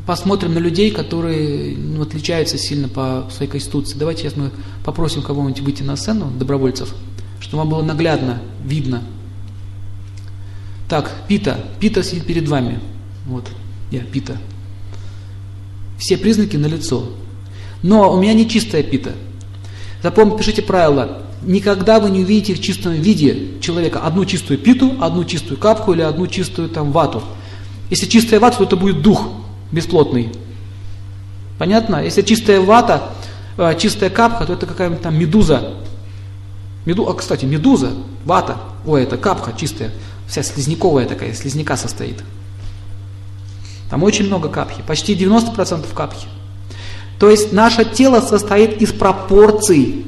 [0.07, 3.97] посмотрим на людей, которые ну, отличаются сильно по своей конституции.
[3.97, 4.51] Давайте сейчас мы
[4.83, 6.95] попросим кого-нибудь выйти на сцену, добровольцев,
[7.41, 9.03] чтобы вам было наглядно, видно.
[10.87, 11.59] Так, Пита.
[11.81, 12.79] Пита сидит перед вами.
[13.25, 13.49] Вот,
[13.91, 14.37] я, Пита.
[15.99, 17.09] Все признаки на лицо.
[17.83, 19.11] Но у меня не чистая пита.
[20.01, 21.23] Запомните, пишите правило.
[21.41, 26.01] Никогда вы не увидите в чистом виде человека одну чистую питу, одну чистую капку или
[26.01, 27.21] одну чистую там вату.
[27.89, 29.29] Если чистая вата, то это будет дух
[29.71, 30.31] бесплотный.
[31.57, 32.03] Понятно?
[32.03, 33.13] Если чистая вата,
[33.57, 35.73] э, чистая капка, то это какая-нибудь там медуза.
[36.85, 37.91] Меду, а, кстати, медуза,
[38.23, 39.91] вата, ой, это капка чистая,
[40.27, 42.23] вся слизняковая такая, слизняка состоит.
[43.89, 46.27] Там очень много капхи, почти 90% капхи.
[47.19, 50.05] То есть наше тело состоит из пропорций.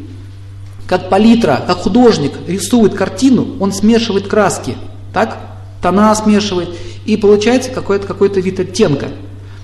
[0.87, 4.75] Как палитра, как художник рисует картину, он смешивает краски,
[5.13, 5.37] так?
[5.81, 6.69] Тона смешивает,
[7.05, 9.09] и получается какой-то какой вид оттенка.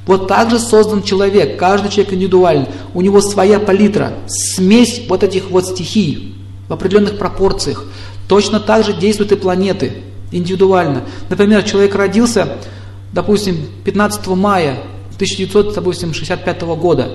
[0.06, 2.68] Вот так же создан человек, каждый человек индивидуален.
[2.94, 6.36] У него своя палитра, смесь вот этих вот стихий
[6.68, 7.86] в определенных пропорциях.
[8.27, 9.94] Точно так же действуют и планеты
[10.32, 11.03] индивидуально.
[11.30, 12.57] Например, человек родился,
[13.14, 14.77] допустим, 15 мая
[15.15, 17.10] 1965 года.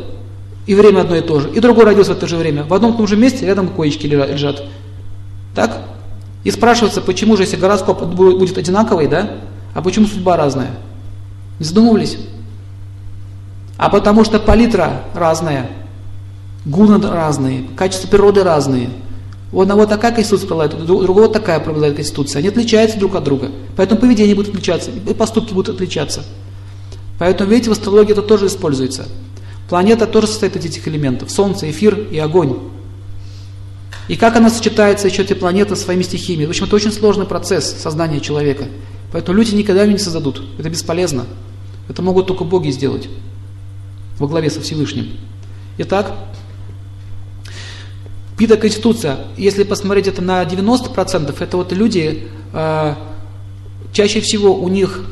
[0.66, 1.50] И время одно и то же.
[1.50, 2.64] И другой родился в это же время.
[2.64, 4.62] В одном и том же месте рядом коечки лежат.
[5.54, 5.82] Так?
[6.44, 9.36] И спрашивается, почему же, если гороскоп будет одинаковый, да?
[9.74, 10.70] А почему судьба разная?
[11.58, 12.18] Не задумывались?
[13.80, 15.70] А потому что палитра разная,
[16.66, 18.90] гуны разные, качество природы разные.
[19.52, 22.40] У одного такая конституция преобладает, у другого такая преобладает конституция.
[22.40, 23.50] Они отличаются друг от друга.
[23.78, 26.26] Поэтому поведение будет отличаться, и поступки будут отличаться.
[27.18, 29.06] Поэтому, видите, в астрологии это тоже используется.
[29.70, 31.30] Планета тоже состоит из этих элементов.
[31.30, 32.58] Солнце, эфир и огонь.
[34.08, 36.44] И как она сочетается еще эти планеты своими стихиями.
[36.44, 38.64] В общем, это очень сложный процесс создания человека.
[39.10, 40.42] Поэтому люди никогда его не создадут.
[40.58, 41.24] Это бесполезно.
[41.88, 43.08] Это могут только боги сделать.
[44.20, 45.08] Во главе со Всевышним.
[45.78, 46.14] Итак,
[48.36, 52.94] Пита Конституция, если посмотреть это на 90%, это вот люди, э,
[53.92, 55.04] чаще всего у них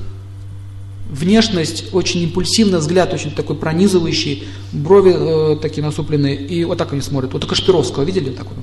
[1.11, 7.01] внешность очень импульсивная, взгляд очень такой пронизывающий, брови э, такие насупленные, и вот так они
[7.01, 7.33] смотрят.
[7.33, 8.59] Вот у Кашпировского, видели так вот?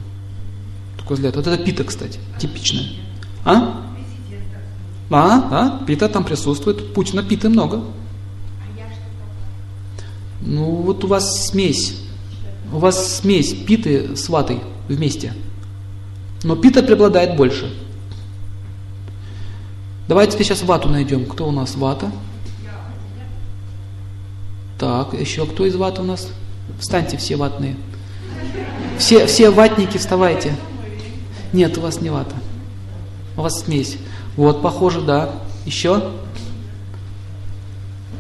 [0.98, 1.36] Такой взгляд.
[1.36, 2.86] Вот это Пита, кстати, типичная.
[3.44, 3.84] А?
[5.10, 6.94] А, да, Пита там присутствует.
[6.94, 7.84] Путина Питы много.
[10.46, 11.98] Ну, вот у вас смесь.
[12.72, 15.34] У вас смесь Питы с ватой вместе.
[16.44, 17.74] Но Пита преобладает больше.
[20.08, 21.26] Давайте теперь сейчас вату найдем.
[21.26, 22.12] Кто у нас вата?
[24.78, 26.30] Так, еще кто из ват у нас?
[26.80, 27.76] Встаньте все ватные.
[29.00, 30.56] Все, все ватники, вставайте.
[31.54, 32.36] Нет, у вас не вата.
[33.36, 33.98] У вас смесь.
[34.36, 35.32] Вот, похоже, да.
[35.66, 36.12] Еще?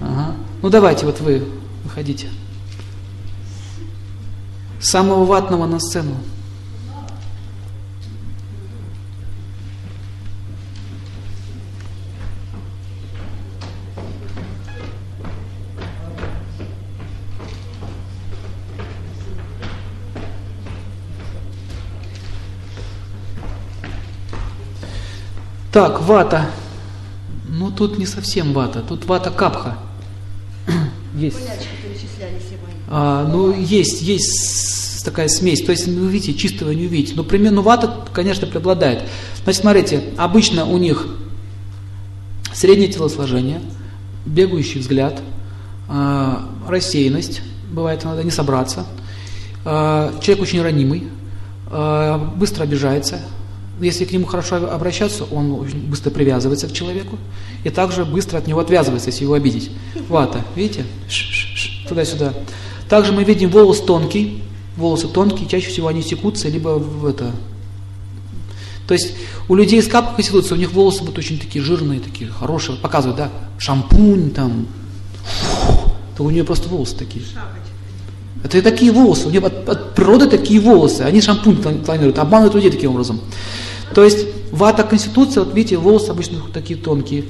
[0.01, 0.35] Ага.
[0.61, 1.43] Ну давайте, вот вы
[1.95, 2.29] выходите.
[4.81, 6.15] Самого ватного на сцену.
[25.71, 26.49] Так, вата.
[27.47, 29.77] Ну тут не совсем вата, тут вата капха.
[31.15, 31.74] Есть.
[32.97, 35.61] А, ну, есть, есть такая смесь.
[35.61, 37.13] То есть, вы видите, чистого не увидите.
[37.17, 39.03] Но примерно вата, конечно, преобладает.
[39.43, 41.05] Значит, смотрите, обычно у них
[42.53, 43.59] среднее телосложение,
[44.25, 45.21] бегающий взгляд,
[45.89, 48.85] а, рассеянность, бывает иногда не собраться.
[49.65, 51.03] А, человек очень ранимый,
[51.67, 53.19] а, быстро обижается,
[53.81, 57.17] если к нему хорошо обращаться, он очень быстро привязывается к человеку
[57.65, 59.69] и также быстро от него отвязывается, если его обидеть.
[60.07, 60.85] Вата, видите?
[61.89, 62.33] Туда-сюда.
[62.89, 64.43] Также мы видим волос тонкий,
[64.77, 67.31] волосы тонкие, чаще всего они секутся, либо в это...
[68.87, 69.15] То есть
[69.49, 73.17] у людей с капкой конституции, у них волосы будут очень такие жирные, такие хорошие, показывают,
[73.17, 74.67] да, шампунь там,
[76.15, 77.25] то у нее просто волосы такие.
[78.43, 82.69] Это такие волосы, у нее от, от природы такие волосы, они шампунь планируют, обманывают людей
[82.69, 83.19] таким образом.
[83.95, 87.25] То есть вата конституция, вот видите, волосы обычно такие тонкие.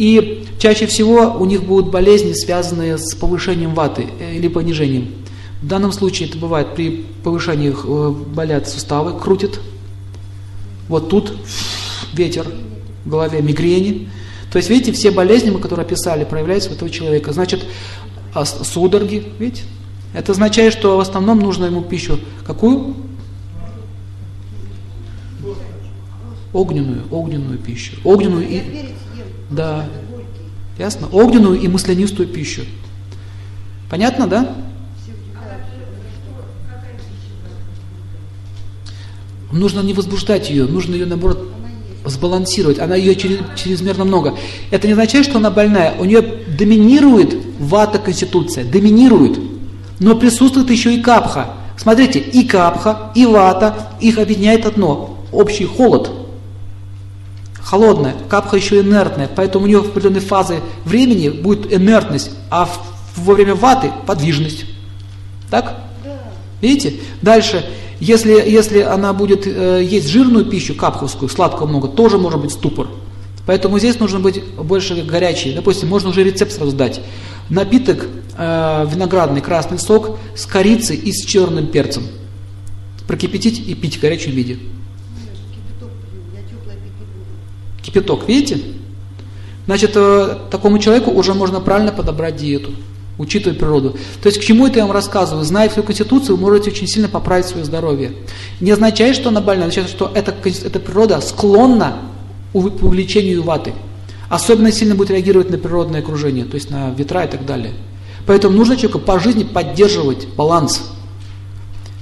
[0.00, 5.10] И чаще всего у них будут болезни, связанные с повышением ваты э, или понижением.
[5.60, 9.60] В данном случае это бывает при повышении э, болят суставы, крутит.
[10.88, 11.34] Вот тут
[12.14, 12.46] ветер
[13.04, 14.08] в голове, мигрени.
[14.50, 17.34] То есть, видите, все болезни, которые описали, проявляются у этого человека.
[17.34, 17.66] Значит,
[18.32, 19.64] а судороги, видите?
[20.14, 22.94] Это означает, что в основном нужно ему пищу какую?
[26.54, 27.96] Огненную, огненную пищу.
[28.02, 28.94] Огненную и...
[29.50, 29.86] Да.
[30.78, 31.08] Ясно?
[31.12, 32.62] Огненную и маслянистую пищу.
[33.90, 34.54] Понятно, да?
[39.52, 41.50] Нужно не возбуждать ее, нужно ее, наоборот,
[42.04, 42.78] сбалансировать.
[42.78, 44.38] Она ее чрезмерно много.
[44.70, 45.94] Это не означает, что она больная.
[45.98, 49.38] У нее доминирует вата конституция, доминирует.
[49.98, 51.54] Но присутствует еще и капха.
[51.76, 56.10] Смотрите, и капха, и вата, их объединяет одно– общий холод.
[57.70, 62.80] Холодная, капха еще инертная, поэтому у нее в определенной фазе времени будет инертность, а в,
[63.16, 64.64] во время ваты– подвижность.
[65.50, 65.84] Так?
[66.02, 66.18] Да.
[66.60, 66.94] Видите?
[67.22, 67.64] Дальше,
[68.00, 72.88] если, если она будет э, есть жирную пищу, капховскую, сладкого много, тоже может быть ступор.
[73.46, 75.52] Поэтому здесь нужно быть больше горячей.
[75.54, 77.00] Допустим, можно уже рецепт сразу дать.
[77.50, 82.02] Напиток э, виноградный красный сок с корицей и с черным перцем.
[83.06, 84.58] Прокипятить и пить в горячем виде.
[87.82, 88.60] Кипяток, видите?
[89.66, 92.72] Значит, э, такому человеку уже можно правильно подобрать диету,
[93.18, 93.96] учитывая природу.
[94.22, 95.44] То есть к чему это я вам рассказываю?
[95.44, 98.12] Зная всю Конституцию, вы можете очень сильно поправить свое здоровье.
[98.60, 101.98] Не означает, что она больна, означает, что эта, эта природа склонна
[102.52, 103.72] к увеличению ваты.
[104.28, 107.72] Особенно сильно будет реагировать на природное окружение, то есть на ветра и так далее.
[108.26, 110.82] Поэтому нужно человеку по жизни поддерживать баланс.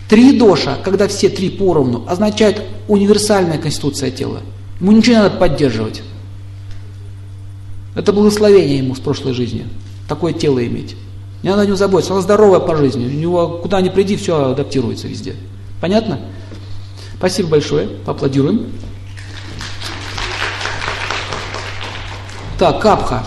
[0.08, 4.40] Три доша, когда все три поровну, означает универсальная конституция тела.
[4.80, 6.02] Ему ничего не надо поддерживать.
[7.94, 9.66] Это благословение ему с прошлой жизни.
[10.08, 10.96] Такое тело иметь.
[11.42, 12.12] Не надо о нем заботиться.
[12.12, 13.06] Она здоровая по жизни.
[13.06, 15.34] У него куда ни приди, все адаптируется везде.
[15.80, 16.20] Понятно?
[17.16, 17.88] Спасибо большое.
[17.88, 18.72] Поаплодируем.
[22.58, 23.24] Так, капха.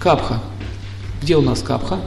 [0.00, 0.40] Капха.
[1.22, 2.00] Где у нас капха?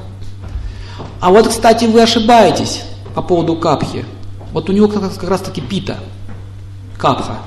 [1.19, 2.83] А вот, кстати, вы ошибаетесь
[3.15, 4.05] по поводу капхи.
[4.53, 5.97] Вот у него как, раз таки пита.
[6.97, 7.39] Капха.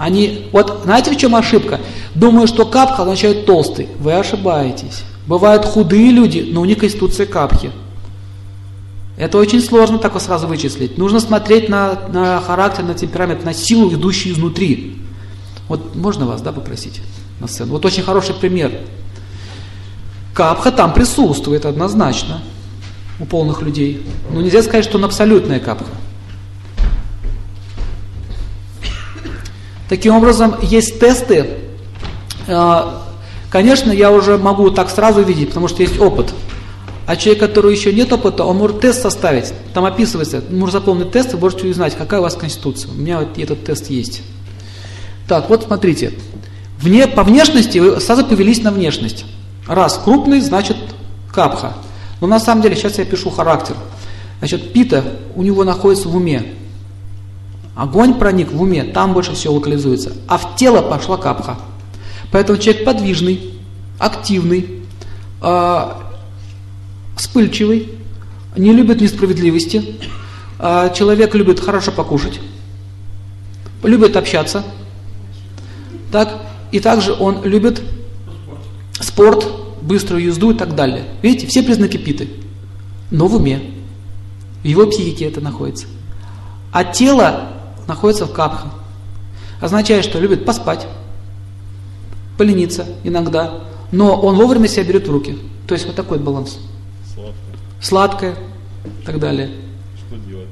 [0.00, 1.78] Они, вот знаете, в чем ошибка?
[2.14, 3.86] Думаю, что капха означает толстый.
[3.98, 5.02] Вы ошибаетесь.
[5.26, 7.70] Бывают худые люди, но у них конституция капхи.
[9.18, 10.96] Это очень сложно так вот сразу вычислить.
[10.96, 14.96] Нужно смотреть на, на характер, на темперамент, на силу, идущую изнутри.
[15.68, 17.02] Вот можно вас, да, попросить
[17.38, 17.72] на сцену?
[17.72, 18.72] Вот очень хороший пример.
[20.32, 22.40] Капха там присутствует однозначно
[23.18, 24.02] у полных людей.
[24.32, 25.92] Но нельзя сказать, что он абсолютная капха.
[29.90, 31.58] Таким образом, есть тесты.
[32.46, 33.02] А,
[33.50, 36.32] конечно, я уже могу так сразу видеть, потому что есть опыт.
[37.06, 39.52] А человек, который еще нет опыта, он может тест составить.
[39.74, 42.92] Там описывается, можно заполнить тест, вы можете узнать, какая у вас конституция.
[42.92, 44.22] У меня вот этот тест есть.
[45.26, 46.12] Так, вот смотрите.
[46.78, 49.24] Вне, по внешности вы сразу повелись на внешность.
[49.66, 50.76] Раз крупный, значит
[51.34, 51.72] капха.
[52.20, 53.74] Но на самом деле, сейчас я пишу характер.
[54.38, 55.02] Значит, пита
[55.34, 56.44] у него находится в уме.
[57.80, 60.12] Огонь проник в уме, там больше всего локализуется.
[60.28, 61.58] А в тело пошла капха.
[62.30, 63.54] Поэтому человек подвижный,
[63.98, 64.82] активный,
[65.40, 65.92] э,
[67.16, 67.88] вспыльчивый,
[68.54, 69.96] не любит несправедливости,
[70.58, 72.38] э, человек любит хорошо покушать,
[73.82, 74.62] любит общаться,
[76.12, 76.36] так,
[76.72, 77.80] и также он любит
[79.00, 79.46] спорт,
[79.80, 81.04] быструю езду и так далее.
[81.22, 82.28] Видите, все признаки питы,
[83.10, 83.62] но в уме,
[84.62, 85.86] в его психике это находится.
[86.72, 88.68] А тело находится в капха.
[89.60, 90.86] Означает, что любит поспать,
[92.38, 93.60] полениться иногда,
[93.92, 95.38] но он вовремя себя берет в руки.
[95.66, 96.58] То есть вот такой баланс.
[97.14, 97.34] Сладкое.
[97.80, 98.34] Сладкое
[98.84, 99.50] и так далее.
[99.98, 100.48] Что делать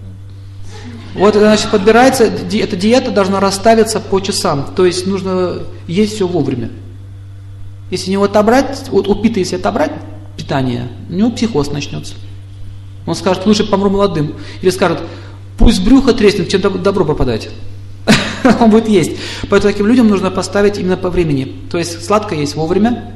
[1.14, 4.74] Вот, значит, подбирается, эта диета должна расставиться по часам.
[4.76, 6.70] То есть нужно есть все вовремя.
[7.90, 9.92] Если него отобрать, вот у Пита, если отобрать
[10.36, 12.14] питание, у него психоз начнется.
[13.06, 14.34] Он скажет, лучше помру молодым.
[14.60, 15.00] Или скажет,
[15.58, 17.50] пусть брюхо треснет, чем добро пропадать.
[18.60, 19.12] Он будет есть.
[19.50, 21.54] Поэтому таким людям нужно поставить именно по времени.
[21.70, 23.12] То есть сладкое есть вовремя,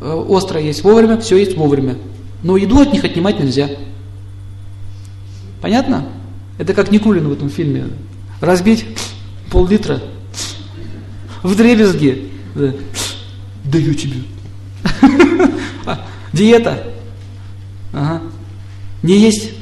[0.00, 1.96] э, острое есть вовремя, все есть вовремя.
[2.42, 3.68] Но еду от них отнимать нельзя.
[5.60, 6.06] Понятно?
[6.58, 7.88] Это как Никулин в этом фильме.
[8.40, 8.86] Разбить
[9.50, 10.00] пол-литра
[11.42, 12.30] в дребезги.
[12.54, 12.72] Да.
[13.64, 14.22] Даю тебе.
[16.32, 16.82] Диета.
[17.92, 18.22] Ага.
[19.02, 19.52] Не есть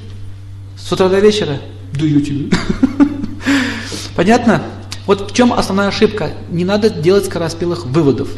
[0.76, 1.58] с утра до вечера.
[1.98, 2.50] Даю тебе.
[4.16, 4.62] Понятно?
[5.06, 6.32] Вот в чем основная ошибка?
[6.50, 8.28] Не надо делать скороспелых выводов.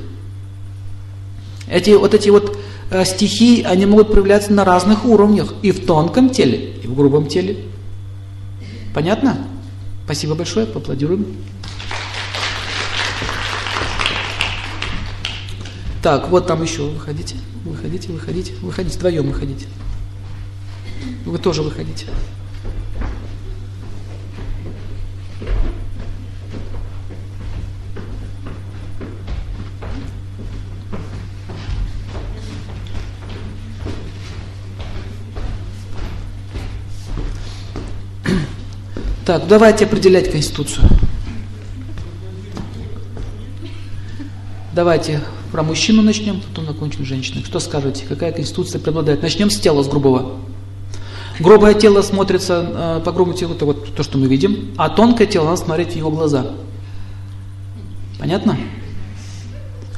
[1.69, 2.59] Эти, вот эти вот
[2.91, 5.55] э, стихи, они могут проявляться на разных уровнях.
[5.63, 7.65] И в тонком теле, и в грубом теле.
[8.95, 9.39] Понятно?
[10.05, 11.27] Спасибо большое, поаплодируем.
[16.03, 17.35] Так, вот там еще, выходите,
[17.65, 19.67] выходите, выходите, выходите, вдвоем выходите.
[21.25, 22.07] Вы тоже выходите.
[39.27, 40.89] Так, давайте определять Конституцию.
[44.73, 45.21] Давайте
[45.51, 47.43] про мужчину начнем, потом закончим женщиной.
[47.45, 49.23] Что скажете, какая конституция преобладает?
[49.23, 50.37] Начнем с тела, с грубого.
[51.41, 55.27] Грубое тело смотрится э, по грубому телу, это вот то, что мы видим, а тонкое
[55.27, 56.53] тело надо смотреть в его глаза.
[58.21, 58.57] Понятно?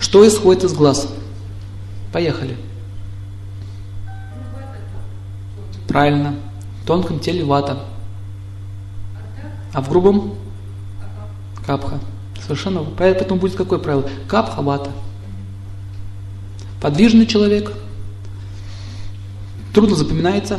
[0.01, 1.07] Что исходит из глаз?
[2.15, 2.57] Поехали.
[5.87, 6.35] Правильно.
[6.83, 7.85] В тонком теле вата.
[9.79, 10.35] А в грубом?
[11.65, 12.01] Капха.
[12.43, 12.83] Совершенно.
[12.83, 14.11] Поэтому будет какое правило?
[14.27, 14.91] Капха, вата.
[16.81, 17.73] Подвижный человек.
[19.73, 20.59] Трудно запоминается.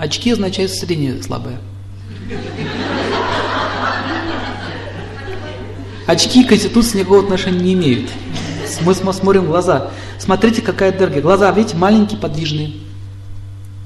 [0.00, 1.60] Очки означают зрение слабое.
[6.08, 8.10] Очки к Конституции никакого отношения не имеют.
[8.80, 9.92] Мы смотрим глаза.
[10.18, 11.20] Смотрите, какая энергия.
[11.20, 12.72] Глаза, видите, маленькие, подвижные.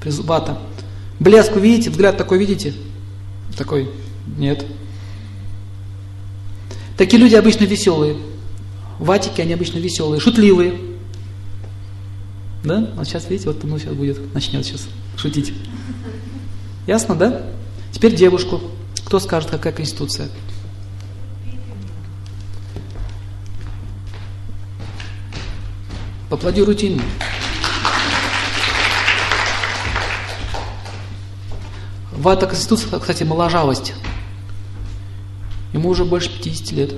[0.01, 0.57] Призубата.
[1.19, 1.91] Блеск видите?
[1.91, 2.73] Взгляд такой видите?
[3.57, 3.89] Такой?
[4.37, 4.65] Нет.
[6.97, 8.17] Такие люди обычно веселые.
[8.99, 10.73] Ватики, они обычно веселые, шутливые.
[12.63, 12.91] Да?
[12.95, 14.87] Вот сейчас, видите, вот ну сейчас будет, начнет сейчас
[15.17, 15.53] шутить.
[16.85, 17.43] Ясно, да?
[17.91, 18.61] Теперь девушку.
[19.05, 20.29] Кто скажет, какая конституция?
[26.29, 27.01] Поаплодируйте ему.
[32.21, 33.95] Вата конституция, кстати, моложавость.
[35.73, 36.93] Ему уже больше 50 лет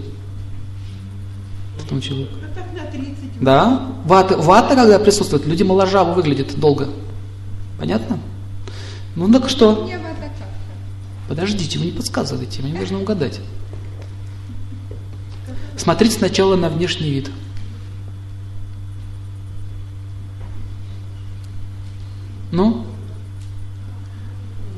[1.82, 2.34] этому человеку.
[3.40, 3.88] Да?
[4.04, 6.90] Вата, вата, когда присутствует, люди моложаво выглядят долго.
[7.80, 8.20] Понятно?
[9.16, 9.90] Ну так что?
[11.30, 13.40] Подождите, вы не подсказывайте, мы не должны угадать.
[15.78, 17.32] Смотрите сначала на внешний вид.
[22.52, 22.86] Ну?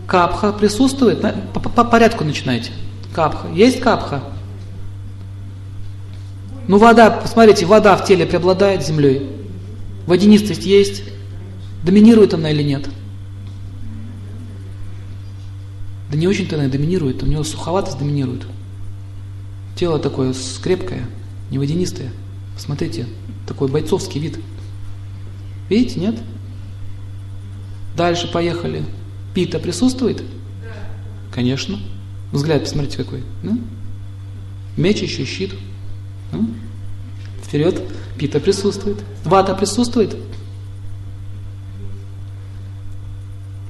[0.08, 1.22] Капха присутствует?
[1.22, 2.72] По, по, по порядку начинайте.
[3.14, 3.48] Капха.
[3.50, 4.24] Есть капха?
[6.68, 9.30] Ну вода, посмотрите, вода в теле преобладает землей.
[10.08, 11.04] Водянистость есть.
[11.84, 12.90] Доминирует она или нет?
[16.12, 18.46] Да не очень-то она доминирует, у него суховатость доминирует.
[19.76, 21.06] Тело такое скрепкое,
[21.52, 22.12] не водянистое.
[22.56, 23.06] Посмотрите,
[23.48, 24.40] такой бойцовский вид.
[25.70, 26.16] Видите, нет?
[27.98, 28.84] Дальше поехали.
[29.36, 30.24] Пита присутствует?
[31.32, 31.78] Конечно.
[32.32, 33.22] Взгляд, посмотрите, какой.
[33.44, 33.52] Да?
[34.78, 35.54] Меч еще щит.
[36.32, 36.40] Да?
[37.44, 37.82] Вперед.
[38.18, 39.04] Пита присутствует.
[39.26, 40.16] Вата присутствует?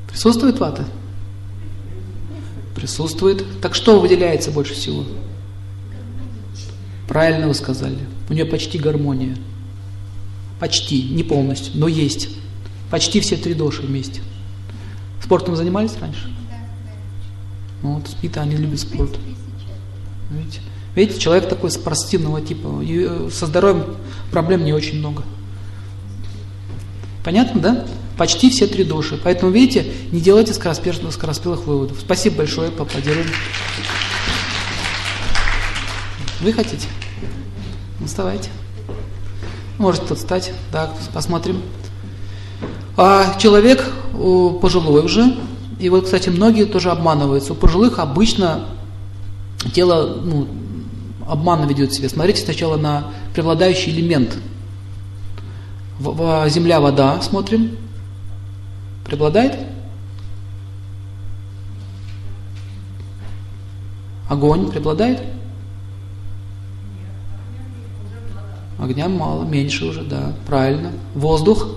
[0.08, 0.86] Присутствует вата?
[2.76, 3.44] Присутствует.
[3.60, 5.04] Так что выделяется больше всего?
[7.08, 7.98] Правильно вы сказали.
[8.30, 9.36] У нее почти гармония.
[10.60, 12.30] Почти, не полностью, но есть.
[12.92, 14.22] Почти все три доши вместе.
[15.26, 16.32] Спортом занимались раньше?
[17.82, 19.18] Ну, вот спит, они любят спорт.
[20.30, 20.60] Видите?
[20.94, 22.80] Видите, человек такой спортивного типа.
[22.84, 23.98] И э, со здоровьем
[24.30, 25.24] проблем не очень много.
[27.24, 27.86] Понятно, да?
[28.20, 29.20] Почти все три души.
[29.24, 31.98] Поэтому, видите, не делайте скороспелых, скороспелых выводов.
[32.00, 33.26] Спасибо большое, поаплодируем.
[36.40, 36.88] Вы хотите?
[38.00, 38.52] Ну, вставайте.
[39.80, 40.54] Можете тут встать.
[40.72, 41.64] Так, посмотрим.
[42.96, 43.92] А человек
[44.62, 45.36] пожилой уже,
[45.80, 47.54] и вот, кстати, многие тоже обманываются.
[47.54, 48.66] У пожилых обычно
[49.74, 50.48] тело ну,
[51.28, 52.10] обманно ведет себя.
[52.10, 54.38] Смотрите сначала на преобладающий элемент.
[56.00, 57.78] Земля, вода, смотрим.
[59.06, 59.60] Преобладает?
[64.30, 65.22] Огонь преобладает?
[68.80, 70.92] Огня мало, меньше уже, да, правильно.
[71.14, 71.68] Воздух?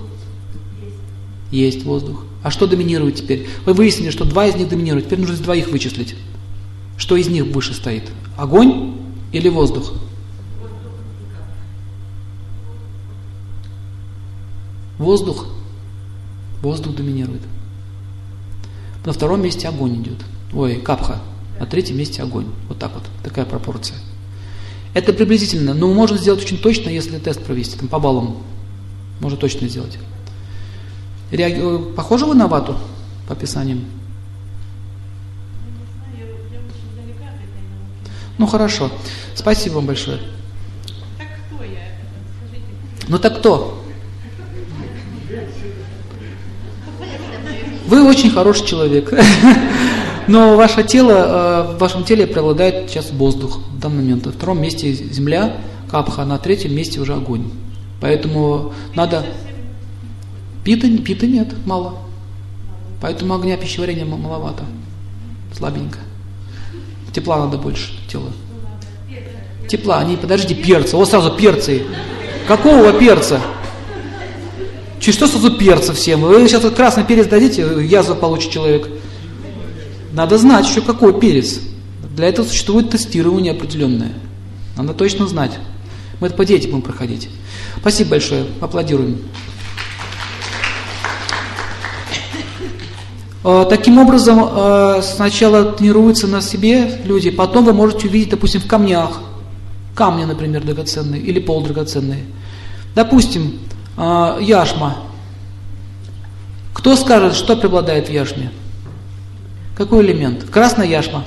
[1.50, 2.24] Есть воздух.
[2.42, 3.48] А что доминирует теперь?
[3.66, 5.06] Вы выяснили, что два из них доминируют.
[5.06, 6.16] Теперь нужно из двоих вычислить.
[6.96, 8.04] Что из них выше стоит?
[8.36, 8.96] Огонь
[9.32, 9.92] или воздух?
[14.98, 15.46] Воздух.
[16.62, 17.42] Воздух доминирует.
[19.04, 20.18] На втором месте огонь идет.
[20.52, 21.20] Ой, капха.
[21.58, 22.46] На третьем месте огонь.
[22.68, 23.04] Вот так вот.
[23.22, 23.96] Такая пропорция.
[24.94, 28.38] Это приблизительно, но можно сделать очень точно, если тест провести, там, по баллам.
[29.20, 29.98] Можно точно сделать.
[31.30, 31.60] Реаги...
[31.60, 32.76] Э, похожи вы на вату
[33.26, 33.84] по описаниям?
[38.38, 38.90] Ну хорошо.
[39.34, 40.18] Спасибо вам большое.
[41.18, 41.80] Так кто я?
[42.38, 43.08] Скажите.
[43.08, 43.84] Ну так кто?
[47.86, 49.12] Вы очень хороший человек.
[50.28, 51.12] Но ваше тело,
[51.70, 54.26] э, в вашем теле преобладает сейчас воздух в данный момент.
[54.26, 55.56] На втором месте земля,
[55.90, 57.50] капха, на третьем месте уже огонь.
[58.00, 59.24] Поэтому надо...
[60.68, 61.94] Пита, пита нет, мало.
[63.00, 64.64] Поэтому огня пищеварения маловато.
[65.56, 65.98] Слабенько.
[67.10, 68.30] Тепла надо больше тела.
[69.66, 70.98] Тепла, не, подожди, перца.
[70.98, 71.84] Вот сразу перцы.
[72.46, 73.40] Какого перца?
[75.00, 76.20] Через что сразу перца всем?
[76.20, 78.90] Вы сейчас красный перец дадите, язву получит человек.
[80.12, 81.60] Надо знать еще какой перец.
[82.14, 84.12] Для этого существует тестирование определенное.
[84.76, 85.52] Надо точно знать.
[86.20, 87.30] Мы это по дети будем проходить.
[87.80, 88.44] Спасибо большое.
[88.60, 89.22] Аплодируем.
[93.68, 99.22] Таким образом, а, сначала тренируются на себе люди, потом вы можете увидеть, допустим, в камнях,
[99.94, 102.24] камни, например, драгоценные или полудрагоценные.
[102.94, 103.58] Допустим,
[103.96, 104.98] а, яшма.
[106.74, 108.52] Кто скажет, что преобладает в яшме?
[109.76, 110.44] Какой элемент?
[110.44, 111.24] Красная яшма.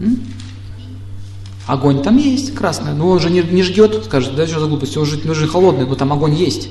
[0.00, 0.18] М?
[1.66, 2.92] Огонь там есть, красный.
[2.92, 5.46] Но он же не, не ждет, скажет, да что за глупость, он же, он же
[5.46, 6.70] холодный, но там огонь есть.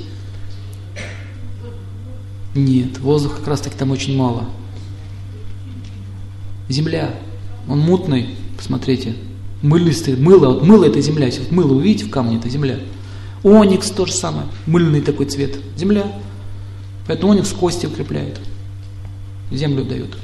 [2.55, 4.45] Нет, воздуха как раз таки там очень мало.
[6.69, 7.15] Земля,
[7.67, 9.15] он мутный, посмотрите,
[9.61, 12.79] мылистый, мыло, вот мыло это земля, вот мыло увидите в камне, это земля.
[13.43, 16.05] Оникс то же самое, мыльный такой цвет, земля.
[17.07, 18.39] Поэтому оникс кости укрепляет,
[19.51, 20.15] землю дает.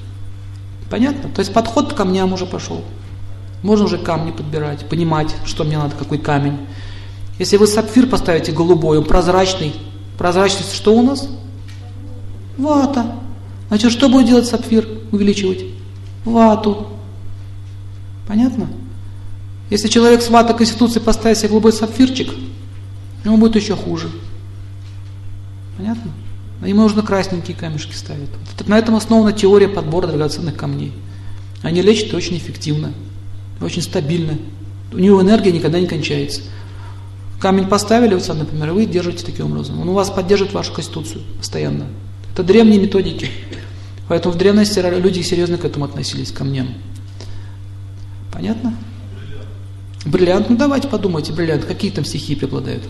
[0.90, 1.30] Понятно?
[1.30, 2.84] То есть подход к камням уже пошел.
[3.64, 6.58] Можно уже камни подбирать, понимать, что мне надо, какой камень.
[7.38, 9.74] Если вы сапфир поставите голубой, он прозрачный,
[10.18, 11.30] прозрачность что у нас?
[12.60, 13.16] Вата.
[13.70, 14.88] Значит, что будет делать сапфир?
[15.12, 15.66] Увеличивать?
[16.26, 16.88] Вату.
[18.28, 18.68] Понятно?
[19.70, 22.34] Если человек с вата конституции поставит себе голубой сапфирчик,
[23.24, 24.10] ему будет еще хуже.
[25.78, 26.12] Понятно?
[26.66, 28.30] Ему нужно красненькие камешки ставить.
[28.58, 30.92] Вот на этом основана теория подбора драгоценных камней.
[31.62, 32.92] Они лечат очень эффективно,
[33.62, 34.38] очень стабильно.
[34.92, 36.42] У него энергия никогда не кончается.
[37.40, 39.80] Камень поставили, вот, например, вы держите таким образом.
[39.80, 41.86] Он у вас поддерживает вашу конституцию постоянно.
[42.34, 43.30] Это древние методики.
[44.10, 46.74] Поэтому в древности люди серьезно к этому относились, к камням.
[48.34, 48.74] Понятно?
[50.06, 52.84] Бриллиант, ну давайте подумайте, бриллиант, какие там стихии преобладают?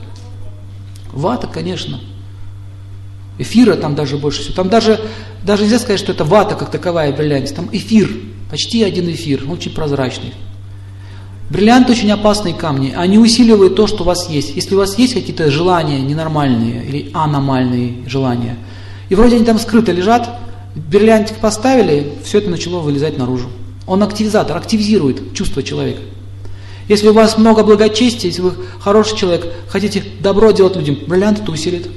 [1.11, 1.99] Вата, конечно.
[3.37, 4.53] Эфира там даже больше всего.
[4.53, 4.99] Там даже,
[5.43, 7.53] даже нельзя сказать, что это вата как таковая бриллиант.
[7.53, 8.09] Там эфир,
[8.49, 10.33] почти один эфир, очень прозрачный.
[11.49, 14.55] Бриллианты очень опасные камни, они усиливают то, что у вас есть.
[14.55, 18.55] Если у вас есть какие-то желания ненормальные или аномальные желания–
[19.09, 20.29] и вроде они там скрыто лежат,
[20.75, 23.49] бриллиантик поставили, все это начало вылезать наружу.
[23.87, 26.01] Он активизатор, активизирует чувство человека.
[26.87, 31.51] Если у вас много благочестия, если вы хороший человек, хотите добро делать людям, бриллиант это
[31.51, 31.87] усилит.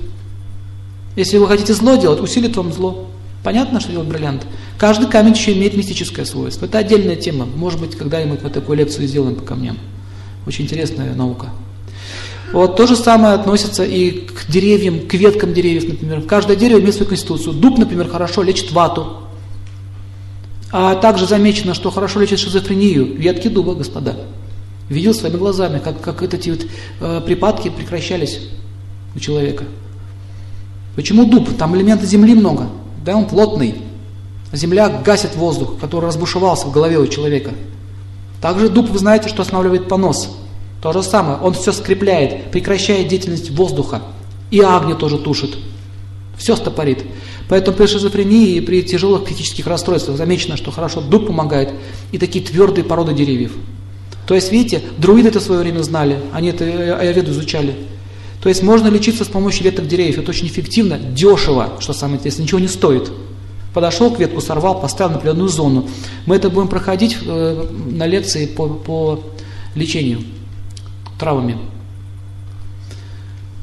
[1.16, 3.09] Если вы хотите зло делать, усилит вам зло.
[3.43, 4.47] Понятно, что делает бриллиант?
[4.78, 6.66] Каждый камень еще имеет мистическое свойство.
[6.66, 7.47] Это отдельная тема.
[7.47, 9.78] Может быть, когда-нибудь мы такую лекцию сделаем по камням.
[10.47, 11.51] Очень интересная наука.
[12.52, 16.22] Вот то же самое относится и к деревьям, к веткам деревьев, например.
[16.22, 17.54] Каждое дерево имеет свою конституцию.
[17.54, 19.22] Дуб, например, хорошо лечит вату.
[20.70, 23.16] А также замечено, что хорошо лечит шизофрению.
[23.16, 24.16] Ветки дуба, господа.
[24.88, 26.66] Видел своими глазами, как, как эти вот,
[27.00, 28.40] э, припадки прекращались
[29.14, 29.64] у человека.
[30.94, 31.56] Почему дуб?
[31.56, 32.68] Там элементы земли много.
[33.04, 33.76] Да, он плотный.
[34.52, 37.52] Земля гасит воздух, который разбушевался в голове у человека.
[38.42, 40.36] Также дуб, вы знаете, что останавливает понос.
[40.82, 44.02] То же самое, он все скрепляет, прекращает деятельность воздуха.
[44.50, 45.56] И огня тоже тушит.
[46.36, 47.04] Все стопорит.
[47.48, 51.72] Поэтому при шизофрении и при тяжелых психических расстройствах замечено, что хорошо дуб помогает
[52.10, 53.52] и такие твердые породы деревьев.
[54.26, 57.76] То есть, видите, друиды это в свое время знали, они это аюрведу изучали.
[58.42, 60.18] То есть можно лечиться с помощью веток деревьев.
[60.18, 63.12] Это очень эффективно, дешево, что самое интересное, ничего не стоит.
[63.72, 65.88] Подошел к ветку, сорвал, поставил на определенную зону.
[66.26, 69.20] Мы это будем проходить э, на лекции по, по
[69.76, 70.22] лечению
[71.22, 71.56] травами.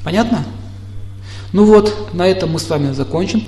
[0.06, 0.46] Понятно?
[1.52, 3.44] Ну вот, на этом мы с вами закончим.